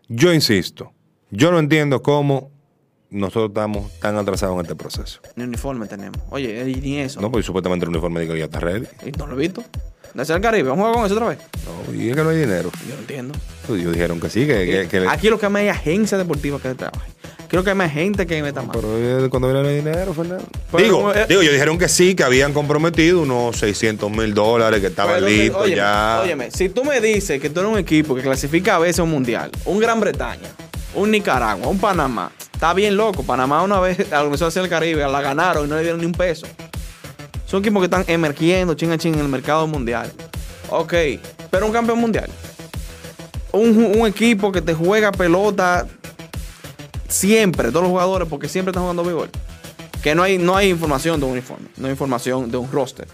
Yo 0.09 0.33
insisto, 0.33 0.93
yo 1.31 1.51
no 1.53 1.59
entiendo 1.59 2.03
cómo 2.03 2.51
nosotros 3.11 3.49
estamos 3.49 3.91
tan 4.01 4.17
atrasados 4.17 4.55
en 4.57 4.61
este 4.63 4.75
proceso. 4.77 5.21
Ni 5.37 5.45
uniforme 5.45 5.87
tenemos. 5.87 6.19
Oye, 6.31 6.69
y 6.71 6.77
ni 6.77 6.99
eso. 6.99 7.21
No, 7.21 7.31
pues 7.31 7.45
supuestamente 7.47 7.85
el 7.85 7.91
uniforme 7.91 8.27
que 8.27 8.39
ya 8.39 8.45
está 8.45 8.61
ready. 8.61 8.87
Y 9.07 9.13
no 9.13 9.27
lo 9.27 9.35
he 9.35 9.39
visto. 9.41 9.63
Desde 10.15 10.35
el 10.35 10.41
Caribe, 10.41 10.69
vamos 10.71 10.85
a 10.87 10.89
jugar 10.89 10.95
con 10.97 11.07
eso 11.07 11.15
otra 11.15 11.29
vez. 11.29 11.39
No, 11.89 11.95
y 11.95 12.11
es 12.11 12.17
que 12.17 12.23
no 12.25 12.31
hay 12.31 12.39
dinero. 12.39 12.71
Yo 12.89 12.95
no 12.95 13.01
entiendo. 13.01 13.35
Pues 13.67 13.81
ellos 13.81 13.93
dijeron 13.93 14.19
que 14.21 14.29
sí, 14.29 14.47
que, 14.47 14.67
que- 14.67 14.89
que- 14.89 15.09
Aquí 15.09 15.29
lo 15.29 15.39
que 15.39 15.47
hay 15.47 15.69
es 15.69 15.77
agencia 15.77 16.19
deportiva 16.19 16.59
que 16.61 16.75
trabaje. 16.75 17.11
Quiero 17.47 17.65
que 17.65 17.71
hay 17.71 17.77
más 17.77 17.93
gente 17.93 18.27
que 18.29 18.41
meta 18.43 18.63
más. 18.63 18.77
Pero 18.77 18.89
eh, 19.25 19.29
cuando 19.29 19.53
viene 19.53 19.69
el 19.77 19.85
dinero, 19.85 20.15
Fernando. 20.15 20.45
Pero, 20.71 20.85
digo, 20.85 21.13
eh, 21.15 21.27
digo, 21.29 21.41
ellos 21.43 21.53
dijeron 21.53 21.79
que 21.79 21.89
sí, 21.89 22.15
que 22.15 22.23
habían 22.23 22.53
comprometido 22.53 23.23
unos 23.23 23.57
600 23.59 24.09
mil 24.11 24.35
dólares, 24.35 24.81
que 24.81 24.87
estaban 24.89 25.17
Pero, 25.17 25.27
listos 25.29 25.63
óyeme, 25.63 25.77
ya. 25.77 26.21
Óyeme, 26.25 26.51
si 26.53 26.69
tú 26.69 26.85
me 26.85 27.01
dices 27.01 27.41
que 27.41 27.51
tú 27.51 27.59
eres 27.61 27.73
un 27.73 27.79
equipo 27.79 28.15
que 28.15 28.23
clasifica 28.23 28.77
a 28.77 28.79
veces 28.79 29.01
a 29.01 29.03
un 29.03 29.11
mundial, 29.11 29.51
un 29.65 29.81
Gran 29.81 29.99
Bretaña, 29.99 30.49
un 30.95 31.11
Nicaragua, 31.11 31.69
un 31.69 31.79
Panamá, 31.79 32.33
está 32.53 32.75
bien 32.75 32.97
loco. 32.97 33.23
Panamá 33.23 33.63
una 33.63 33.81
vez 33.81 34.01
a 34.01 34.05
la 34.17 34.21
Organización 34.23 34.65
del 34.65 34.71
Caribe 34.71 35.07
la 35.09 35.21
ganaron 35.21 35.67
y 35.67 35.69
no 35.69 35.77
le 35.77 35.83
dieron 35.83 36.01
ni 36.01 36.07
un 36.07 36.13
peso. 36.13 36.47
Son 37.47 37.61
equipos 37.61 37.81
que 37.81 37.87
están 37.87 38.05
emergiendo 38.07 38.75
ching 38.75 38.93
a 38.93 38.99
ching 38.99 39.15
en 39.15 39.21
el 39.21 39.29
mercado 39.29 39.67
mundial. 39.67 40.13
Ok, 40.69 40.95
pero 41.51 41.67
un 41.67 41.73
campeón 41.73 41.99
mundial. 41.99 42.31
Un, 43.53 44.07
equipo 44.07 44.53
que 44.53 44.63
te 44.63 44.73
juega 44.73 45.11
pelota 45.11 45.89
siempre, 47.09 47.71
todos 47.71 47.83
los 47.83 47.91
jugadores, 47.91 48.29
porque 48.29 48.49
siempre 48.49 48.71
están 48.71 48.85
jugando 48.85 49.03
béisbol. 49.03 49.31
Que 50.01 50.15
no 50.15 50.23
hay, 50.23 50.39
no 50.39 50.57
hay 50.57 50.71
información 50.71 51.19
de 51.19 51.27
un 51.27 51.33
uniforme, 51.33 51.67
no 51.77 51.87
hay 51.87 51.91
información 51.91 52.51
de 52.53 52.57
un 52.57 52.71
roster. 52.71 53.09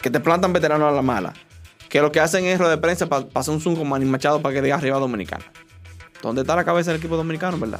Que 0.00 0.10
te 0.10 0.20
plantan 0.20 0.52
veteranos 0.52 0.88
a 0.88 0.94
la 0.94 1.02
mala. 1.02 1.34
Que 1.88 2.00
lo 2.00 2.12
que 2.12 2.20
hacen 2.20 2.44
es 2.44 2.58
rueda 2.58 2.76
de 2.76 2.80
prensa 2.80 3.06
para 3.06 3.26
pasar 3.26 3.52
un 3.52 3.60
zoom 3.60 3.74
con 3.74 3.88
Manny 3.88 4.04
Machado 4.04 4.40
para 4.40 4.54
que 4.54 4.62
diga 4.62 4.76
arriba 4.76 4.98
dominicano. 4.98 5.44
¿Dónde 6.26 6.40
está 6.42 6.56
la 6.56 6.64
cabeza 6.64 6.90
del 6.90 6.98
equipo 6.98 7.16
dominicano, 7.16 7.56
verdad? 7.56 7.78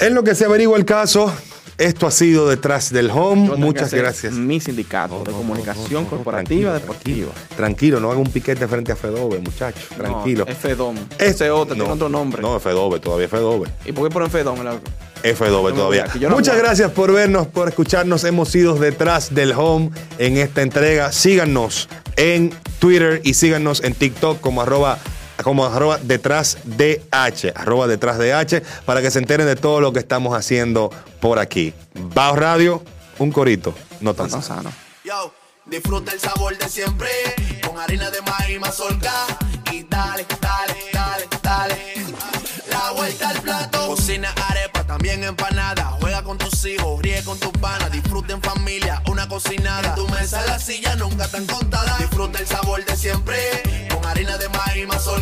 En 0.00 0.14
lo 0.16 0.24
que 0.24 0.34
se 0.34 0.44
averigua 0.44 0.76
el 0.76 0.84
caso, 0.84 1.32
esto 1.78 2.08
ha 2.08 2.10
sido 2.10 2.48
detrás 2.48 2.92
del 2.92 3.08
home. 3.10 3.46
Yo 3.46 3.56
Muchas 3.56 3.94
gracias. 3.94 4.32
Mi 4.34 4.58
sindicato 4.58 5.22
de 5.22 5.30
comunicación 5.30 6.06
corporativa 6.06 6.74
deportiva. 6.74 7.30
Tranquilo, 7.56 8.00
no 8.00 8.10
haga 8.10 8.18
un 8.18 8.30
piquete 8.30 8.66
frente 8.66 8.90
a 8.90 8.96
Fedove, 8.96 9.38
muchachos. 9.38 9.84
Tranquilo. 9.96 10.44
No, 10.48 10.54
Fedom. 10.56 10.96
Es- 11.18 11.36
Ese 11.36 11.50
otro 11.52 11.76
tiene 11.76 11.88
otro 11.90 12.08
nombre. 12.08 12.42
No, 12.42 12.58
Fedove, 12.58 12.98
todavía 12.98 13.28
Fedove. 13.28 13.70
¿Y 13.84 13.92
por 13.92 14.08
qué 14.08 14.12
ponen 14.12 14.30
Fedom? 14.30 14.60
El- 14.66 14.80
F2 15.22 15.70
No, 15.70 15.76
todavía. 15.76 16.08
Muchas 16.30 16.56
gracias 16.58 16.90
por 16.90 17.12
vernos, 17.12 17.46
por 17.46 17.68
escucharnos. 17.68 18.24
Hemos 18.24 18.48
sido 18.48 18.74
detrás 18.74 19.32
del 19.32 19.52
home 19.52 19.92
en 20.18 20.36
esta 20.36 20.62
entrega. 20.62 21.12
Síganos 21.12 21.88
en 22.16 22.52
Twitter 22.80 23.20
y 23.22 23.34
síganos 23.34 23.84
en 23.84 23.94
TikTok 23.94 24.40
como 24.40 24.62
arroba 24.62 24.98
como 25.42 25.64
arroba 25.66 25.98
detrás 26.02 26.58
de 26.64 27.02
H, 27.10 27.52
arroba 27.56 27.86
detrás 27.86 28.18
de 28.18 28.32
H, 28.32 28.62
para 28.84 29.00
que 29.02 29.10
se 29.10 29.18
enteren 29.18 29.46
de 29.46 29.56
todo 29.56 29.80
lo 29.80 29.92
que 29.92 29.98
estamos 29.98 30.36
haciendo 30.36 30.90
por 31.20 31.38
aquí. 31.38 31.74
Bao 31.94 32.36
Radio, 32.36 32.82
un 33.18 33.30
corito, 33.32 33.74
no 34.00 34.14
tan 34.14 34.26
No 34.26 34.32
tan 34.32 34.42
sano. 34.42 34.62
sano. 34.70 34.72
Yo, 35.04 35.32
disfruta 35.66 36.12
el 36.12 36.20
sabor 36.20 36.56
de 36.58 36.68
siempre 36.68 37.08
con 37.66 37.78
harina 37.78 38.10
de 38.10 38.20
maíz 38.22 38.60
mazorca 38.60 39.12
y 39.72 39.84
dale, 39.84 40.26
dale, 40.40 40.74
dale, 40.92 41.28
dale. 41.42 41.76
La 42.70 42.90
vuelta 42.92 43.28
al 43.28 43.40
plato. 43.42 43.86
Cocina 43.88 44.32
arepa, 44.48 44.84
también 44.84 45.22
empanada. 45.24 45.84
Juega 46.00 46.22
con 46.22 46.38
tus 46.38 46.64
hijos, 46.64 47.02
ríe 47.02 47.22
con 47.24 47.38
tus 47.38 47.50
panas. 47.52 47.90
Disfruta 47.92 48.32
en 48.32 48.40
familia, 48.42 49.02
una 49.10 49.28
cocinada. 49.28 49.90
En 49.90 49.94
tu 49.94 50.08
mesa 50.08 50.42
la 50.46 50.58
silla 50.58 50.96
nunca 50.96 51.28
tan 51.28 51.46
contada. 51.46 51.96
Disfruta 51.98 52.38
el 52.38 52.46
sabor 52.46 52.84
de 52.84 52.96
siempre 52.96 53.36
con 53.92 54.04
harina 54.06 54.38
de 54.38 54.48
maíz 54.48 54.86
mazorca 54.88 55.21